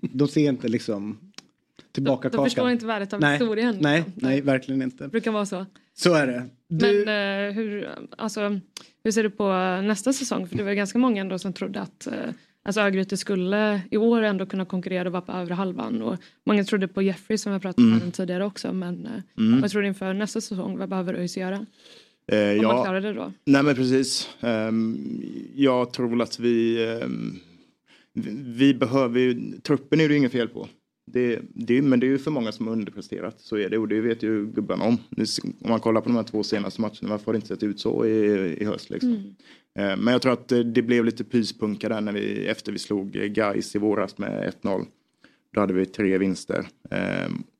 [0.00, 1.18] de ser inte liksom
[1.92, 3.76] tillbaka De förstår inte värdet av nej, historien.
[3.80, 4.28] Nej, liksom.
[4.28, 5.04] nej, verkligen inte.
[5.04, 5.66] Det brukar vara så.
[5.94, 6.44] Så är det.
[6.68, 7.88] Du, Men eh, hur,
[8.18, 8.60] alltså,
[9.04, 9.48] hur ser du på
[9.82, 10.48] nästa säsong?
[10.48, 12.12] För det var ju ganska många ändå som trodde att eh,
[12.66, 16.02] alltså Örgryte skulle i år ändå kunna konkurrera och vara på övre halvan.
[16.02, 16.16] Och
[16.46, 18.02] många trodde på Jeffrey som vi pratat Mm.
[18.02, 18.72] om tidigare också.
[18.72, 19.12] Men eh,
[19.44, 19.60] Mm.
[19.60, 20.78] vad tror du inför nästa säsong?
[20.78, 21.66] Vad behöver ÖIS göra?
[22.32, 22.74] Eh, Om ja.
[22.74, 23.32] man klarar det då?
[23.44, 24.28] Nej men precis.
[24.40, 24.98] Ehm,
[25.54, 27.34] jag tror väl att vi, ehm,
[28.12, 30.68] vi, vi behöver ju, truppen är det ju inget fel på.
[31.12, 33.88] Det, det, men det är ju för många som har underpresterat, så är det och
[33.88, 34.98] det vet ju gubbarna om.
[35.10, 35.24] Nu,
[35.60, 37.80] om man kollar på de här två senaste matcherna, varför har det inte sett ut
[37.80, 39.10] så i, i höst liksom?
[39.10, 39.34] Mm.
[39.76, 42.78] Eh, Men jag tror att eh, det blev lite pyspunka där när vi, efter vi
[42.78, 44.86] slog eh, Gais i våras med 1-0.
[45.54, 46.66] Då hade vi tre vinster.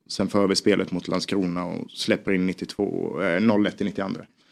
[0.09, 4.09] Sen för vi spelet mot Landskrona och släpper in 92, eh, 0-1 i 92.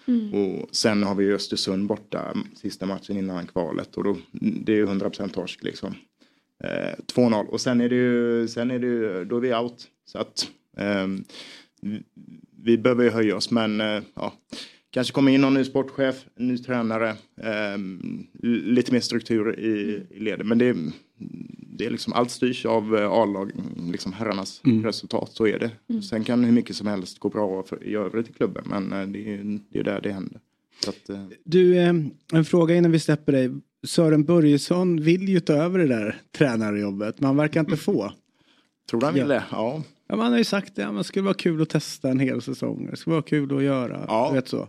[0.08, 0.34] Mm.
[0.34, 4.86] Och sen har vi Östersund borta sista matchen innan kvalet och då, det är ju
[4.86, 5.96] 100% torsk liksom.
[6.64, 9.88] Eh, 2-0 och sen är det ju, sen är det ju, då är vi out.
[10.06, 10.48] Så att
[11.82, 12.04] vi-
[12.64, 14.34] vi behöver ju höja oss men eh, ja,
[14.96, 20.20] kanske kommer in någon ny sportchef, ny tränare, ehm, l- lite mer struktur i, i
[20.20, 20.46] ledet.
[20.48, 20.92] Men det, är-
[21.78, 23.52] det är liksom, allt styrs av eh, A-lag,
[23.92, 24.84] liksom herrarnas Mm.
[24.84, 25.72] resultat, så är det.
[25.90, 26.02] Mm.
[26.02, 29.08] Sen kan hur mycket som helst gå bra för, i övrigt i klubben men eh,
[29.08, 30.40] det är det är där det händer.
[30.88, 31.94] Att, eh, Du, eh,
[32.34, 33.52] en fråga innan vi släpper dig.
[33.88, 38.14] Sören Börjesson vill ju ta över det där tränarjobbet, men han verkar inte få.
[38.90, 39.44] Tror du han vill det?
[39.52, 39.84] Ja.
[40.08, 42.20] Ja, man har ju sagt det, ja, men det skulle vara kul att testa en
[42.20, 42.88] hel säsong.
[42.92, 44.06] Det skulle vara kul att göra.
[44.08, 44.32] Ja.
[44.32, 44.58] Vet så.
[44.58, 44.68] Ja,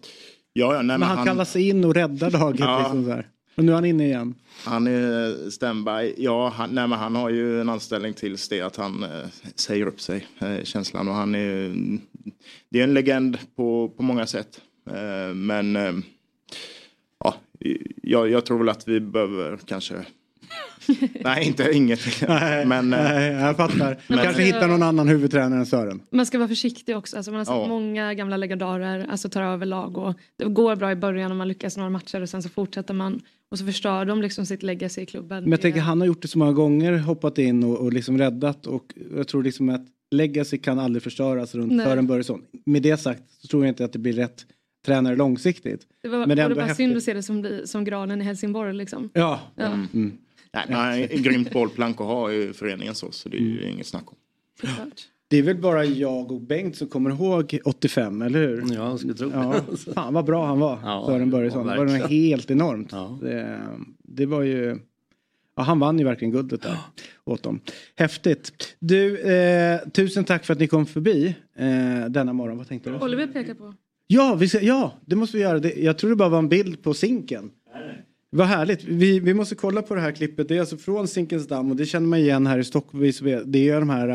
[0.53, 2.61] ja, nej, men, men han, han- kallar sig in och räddar laget.
[2.61, 2.79] Ja.
[2.79, 3.29] Liksom så här.
[3.57, 4.35] Och nu är han inne igen.
[4.65, 6.15] Han är standby.
[6.17, 9.11] Ja, han, nej, men han har ju en anställning tills det att han eh,
[9.55, 11.09] säger upp sig, eh, känslan.
[11.09, 11.75] Och han är,
[12.69, 14.61] det är en legend på, på många sätt.
[14.91, 15.93] Eh, men eh,
[17.25, 17.35] ja,
[18.03, 19.95] jag, jag tror väl att vi behöver kanske...
[21.25, 22.01] nej, inte inget.
[22.29, 23.97] Nej, men, eh, nej, jag fattar.
[24.09, 26.01] men- Kanske hitta någon annan huvudtränare än Sören.
[26.11, 27.17] Man ska vara försiktig också.
[27.17, 27.67] Alltså man har sett Ja.
[27.69, 31.49] många gamla legendarer alltså tar över lag och det går bra i början och man
[31.49, 33.21] lyckas några matcher och sen så fortsätter man
[33.51, 35.43] och så förstör de liksom sitt legacy i klubben.
[35.43, 38.19] Men jag tänker han har gjort det så många gånger, hoppat in och, och liksom
[38.19, 38.85] räddat och
[39.17, 41.87] jag tror liksom att legacy kan aldrig förstöras runt Nej.
[41.87, 42.43] Sören Börjesson.
[42.67, 44.47] Med det sagt så tror jag inte att det blir rätt
[44.87, 45.81] tränare långsiktigt.
[46.03, 46.77] det var, men det var bara häftigt.
[46.77, 49.11] synd att se det som, som granen i Helsingborg liksom.
[49.13, 49.41] Ja.
[49.57, 49.65] Ja.
[49.67, 50.19] Mm.
[50.69, 54.05] Nej, ett grymt bollplank att ha i föreningen så, så det är ju inget snack
[54.09, 54.17] om.
[55.29, 58.65] Det är väl bara jag och Bengt som kommer ihåg 85, eller hur?
[58.75, 59.37] Ja, jag skulle tro det.
[59.37, 59.63] ja.
[59.95, 61.67] Fan vad bra han var, Ja, Sören Börjesson.
[61.69, 62.91] ja, det var något helt enormt.
[63.21, 63.61] Det,
[64.03, 64.79] det var ju...
[65.57, 66.79] Ja, han vann ju verkligen guldet där
[67.25, 67.61] åt dem.
[67.97, 68.53] Häftigt.
[68.79, 72.59] Du, eh, tusen tack för att ni kom förbi eh, denna morgon.
[72.59, 72.99] Vad tänkte du?
[72.99, 73.75] Oliver pekar på.
[74.07, 75.59] Ja, vi ska, ja, det måste vi göra.
[75.59, 77.51] Det, jag tror det bara var en bild på Zinken.
[78.31, 78.85] Vad härligt.
[78.85, 80.49] Vi, vi måste kolla på det här klippet.
[80.49, 83.13] Det är alltså från Zinkens damm och det känner man igen här i Stockholm.
[83.47, 84.09] Det är ju de här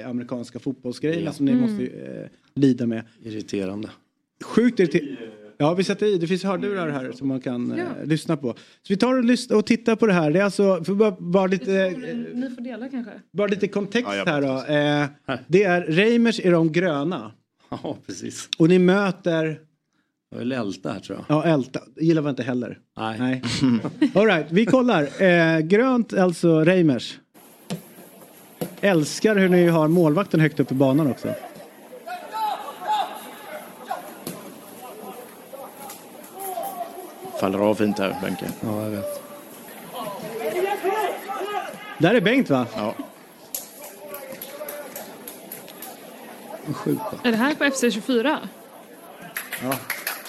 [0.00, 1.32] äh, amerikanska fotbollsgrejerna Ja.
[1.32, 1.62] som ni Mm.
[1.70, 3.02] måste äh, lida med.
[3.22, 3.90] Irriterande.
[4.44, 5.16] Sjukt irriterande.
[5.58, 6.18] Ja, vi sätter i.
[6.18, 7.84] Det finns hörlurar här som man kan eh, Ja.
[8.04, 8.52] lyssna på.
[8.52, 8.58] Så
[8.88, 10.30] vi tar och, lyssnar och tittar på det här.
[10.30, 11.72] Det är alltså, för bara, bara lite...
[11.74, 13.12] eh, Ni får dela kanske.
[13.32, 14.74] Bara lite kontext Ja, här då.
[15.32, 17.32] Eh, det är Reimers i de gröna.
[17.70, 18.48] Ja, precis.
[18.58, 19.58] Och ni möter...
[20.34, 21.36] Jag vill älta här tror jag.
[21.36, 21.80] Ja, Älta.
[21.96, 22.78] Gillar vi inte heller.
[22.96, 23.18] Nej.
[23.18, 23.42] Nej.
[24.14, 25.22] All right, vi kollar.
[25.22, 27.18] Eh, grönt alltså Reimers.
[28.80, 31.34] Älskar hur ni har målvakten högt upp i banan också.
[37.40, 38.46] Faller av fint här, Benke.
[38.60, 39.22] Ja, jag vet.
[41.98, 42.66] Där är Bengt va?
[42.76, 42.94] Ja.
[46.72, 47.02] Sjukt.
[47.24, 48.38] Är det här på FC24?
[49.62, 49.74] Ja.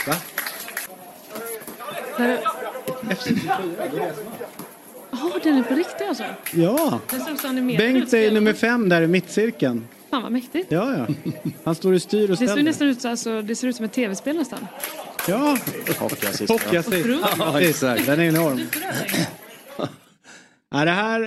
[0.08, 0.16] Va?
[2.18, 2.40] Där...
[5.12, 6.24] Jaha, den är på riktigt alltså?
[6.54, 7.00] Ja.
[7.78, 9.88] Bengt är nummer fem där i mittcirkeln.
[10.10, 10.72] Fan vad mäktigt.
[10.72, 11.32] Ja, ja.
[11.64, 12.64] Han står i styr och Det ser ställer.
[12.64, 14.68] nästan ut, så- alltså, det ser ut som ett tv-spel nästan.
[15.28, 15.58] Ja.
[16.00, 16.52] Hockeyassist.
[16.52, 17.06] Hockeyassist.
[17.40, 18.06] Ja, exakt.
[18.06, 18.60] Den är enorm.
[20.72, 21.20] Ja, det här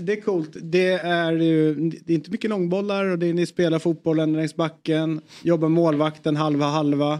[0.00, 0.50] det är coolt.
[0.62, 4.56] Det är ju det är inte mycket långbollar och det är, ni spelar fotbollen längs
[4.56, 5.20] backen.
[5.42, 7.18] Jobbar målvakten halva halva.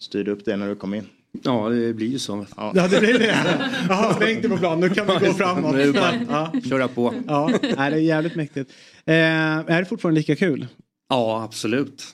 [0.00, 1.04] Styrde upp det när du kom in.
[1.42, 2.46] Ja, det blir ju så.
[2.56, 3.26] Ja, det blir det.
[3.88, 4.80] Jaha, är på plan.
[4.80, 5.74] Nu kan vi gå framåt.
[5.74, 5.92] Nu
[6.28, 6.52] Ja.
[6.68, 7.14] köra på.
[7.26, 8.70] Ja, det är jävligt mäktigt.
[9.04, 10.66] Eh, är det fortfarande lika kul?
[11.08, 12.04] Ja, absolut.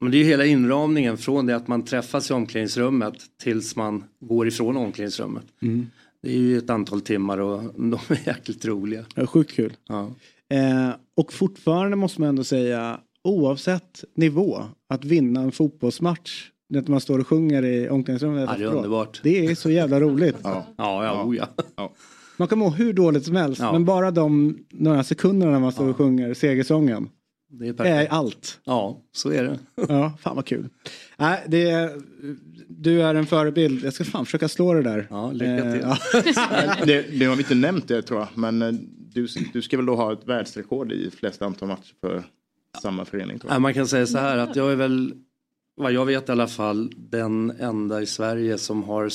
[0.00, 4.04] Men det är ju hela inramningen från det att man träffas i omklädningsrummet tills man
[4.20, 5.44] går ifrån omklädningsrummet.
[5.62, 5.86] Mm.
[6.22, 9.04] Det är ju ett antal timmar och de är jäkligt roliga.
[9.14, 9.72] Ja, sjukt kul.
[9.88, 10.10] Ja.
[10.56, 17.00] Eh, och fortfarande måste man ändå säga, oavsett nivå, att vinna en fotbollsmatch när man
[17.00, 18.48] står och sjunger i omklädningsrummet.
[18.52, 19.20] Ja, det är underbart.
[19.22, 20.36] Det är så jävla roligt.
[20.42, 21.24] Ja, ja, ja.
[21.24, 21.92] Oh, ja.
[22.36, 23.72] Man kan må hur dåligt som helst, Ja.
[23.72, 27.08] men bara de några sekunderna när man står och sjunger segersången.
[27.48, 28.60] Det är är allt.
[28.64, 29.58] Ja, så är det.
[29.88, 30.68] Ja, fan vad kul.
[31.16, 31.90] Nej, det är,
[32.68, 33.84] du är en förebild.
[33.84, 35.06] Jag ska fan försöka slå det där.
[35.10, 35.80] Ja, lycka till.
[35.82, 35.96] ja.
[36.86, 38.28] det, det har vi inte nämnt det tror jag.
[38.34, 38.72] Men eh,
[39.14, 42.22] du, du ska väl då ha ett världsrekord i flest antal matcher för
[42.82, 43.38] samma förening?
[43.38, 43.62] Tror Ja, jag.
[43.62, 45.14] man kan säga så här att jag är väl,
[45.76, 49.08] vad jag vet i alla fall, den enda i Sverige som har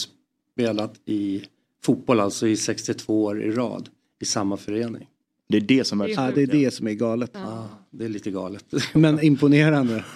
[0.54, 1.44] spelat i
[1.86, 3.90] fotboll, alltså i 62 år i rad,
[4.22, 5.08] i samma förening.
[5.50, 6.08] Det är det som är...
[6.08, 7.32] Ja, det är det som är galet.
[7.34, 8.66] Ja, det är lite galet.
[8.94, 10.04] Men imponerande.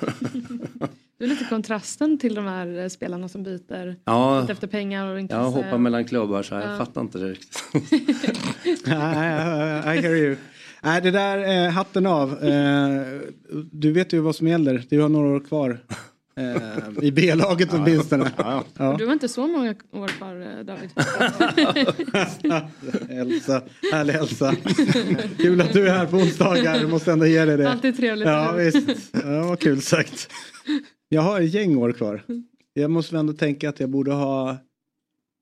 [1.17, 4.51] Det är lite kontrasten till de här eh, spelarna som byter Ja.
[4.51, 5.41] efter pengar och intresse.
[5.41, 6.77] Jag hoppar mellan klubbar så här, jag Ja.
[6.77, 7.63] fattar inte det riktigt.
[8.65, 10.35] I, I hear you.
[10.83, 12.43] Nej, det där, eh, hatten av.
[12.43, 13.01] Eh,
[13.71, 14.83] du vet ju vad som gäller.
[14.89, 15.79] Du har några år kvar.
[16.35, 18.31] Eh, I B-laget åtminstone.
[18.37, 18.63] Ja.
[18.97, 20.89] Du har inte så många år kvar eh, David.
[23.09, 23.61] Elsa,
[23.91, 24.55] härlig Elsa.
[25.37, 26.75] Kul att du är här på onsdagar.
[26.75, 27.71] Jag måste ändå ge dig det.
[27.71, 28.27] Alltid trevligt.
[28.27, 29.09] Ja, visst.
[29.23, 30.31] Ja, vad kul sagt.
[31.09, 32.23] Jag har ett gäng år kvar.
[32.73, 34.57] Jag måste väl ändå tänka att jag borde ha...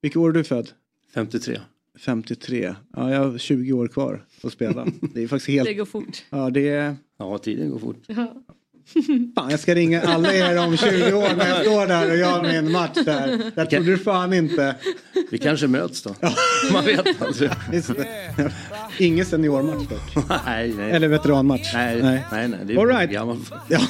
[0.01, 0.69] Vilket år är du född?
[1.13, 1.59] 53.
[1.99, 2.75] 53.
[2.95, 4.87] Ja, jag har 20 år kvar att spela.
[5.13, 5.67] Det är faktiskt helt...
[5.67, 6.23] Det går fort.
[6.29, 6.95] Ja, det är...
[7.17, 8.03] Ja, tiden går fort.
[8.07, 8.35] Ja.
[9.35, 12.61] Fan, jag ska ringa alla er om 20 år när jag står där och gör
[12.61, 13.51] min match där.
[13.55, 14.75] Jag trodde du fan inte.
[15.31, 16.15] Vi kanske möts då.
[16.73, 17.51] Man vet aldrig.
[18.97, 20.25] Ingen seniormatch dock.
[20.45, 20.91] nej, nej.
[20.91, 21.73] Eller veteranmatch.
[21.73, 22.47] Nej, nej, nej.
[22.47, 23.11] nej det är All right.
[23.11, 23.81] Ja.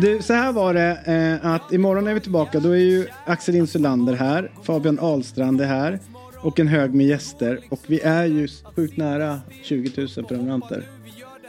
[0.00, 0.98] Du, så här var det
[1.42, 2.60] eh, att imorgon är vi tillbaka.
[2.60, 5.98] Då är ju Axel Insulander här, Fabian Ahlstrand är här
[6.40, 7.60] och en hög med gäster.
[7.68, 10.84] Och vi är ju sjukt nära 20 000 prenumeranter.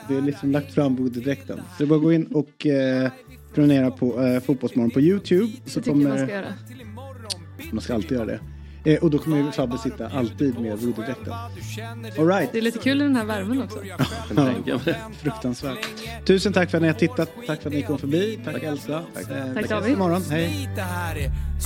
[0.10, 1.58] Vi har liksom lagt fram bodedräkten.
[1.58, 3.12] Så det är bara att gå in och eh,
[3.54, 5.52] prenumerera på eh, Fotbollsmorgon på YouTube.
[5.66, 6.54] Så Det tycker jag man ska göra.
[7.72, 8.40] Man ska alltid göra det.
[8.84, 10.80] Eh, och då kommer Fabbe sitta alltid med
[12.18, 12.52] right.
[12.52, 13.80] Det är lite kul i den här värmen också.
[14.66, 14.80] Ja,
[15.22, 15.78] fruktansvärt.
[16.26, 17.30] Tusen tack för att ni har tittat.
[17.48, 18.40] Tack för att ni kom förbi.
[18.46, 19.04] Tack Elsa.
[19.14, 19.94] Tack, eh, tack David.
[19.94, 20.22] imorgon.
[20.30, 20.70] Hej.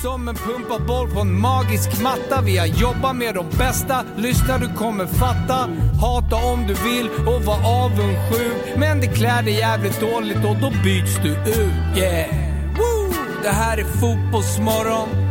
[0.02, 2.42] Som en pumpad boll på en magisk matta.
[2.46, 4.06] Vi har jobbat med de bästa.
[4.18, 5.70] Lyssna, du kommer fatta.
[6.02, 8.78] Hata om du vill och var avundsjuk.
[8.78, 11.98] Men det klär dig jävligt dåligt och då byts du ut.
[11.98, 12.30] Yeah!
[12.78, 13.14] Woo!
[13.44, 15.31] Det här är Fotbollsmorgon.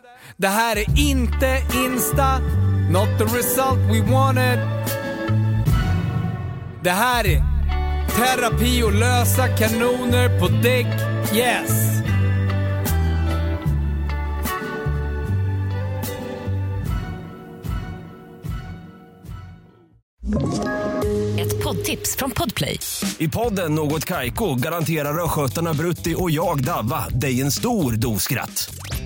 [0.41, 2.39] Det här är inte Insta,
[2.89, 4.59] not the result we wanted.
[6.83, 7.43] Det här är
[8.15, 10.87] terapi och lösa kanoner på däck.
[11.33, 12.01] Yes!
[21.39, 22.79] Ett poddtips från Podplay.
[23.17, 28.69] I podden Något Kaiko garanterar östgötarna Brutti och jag, Davva, dig en stor dos skratt.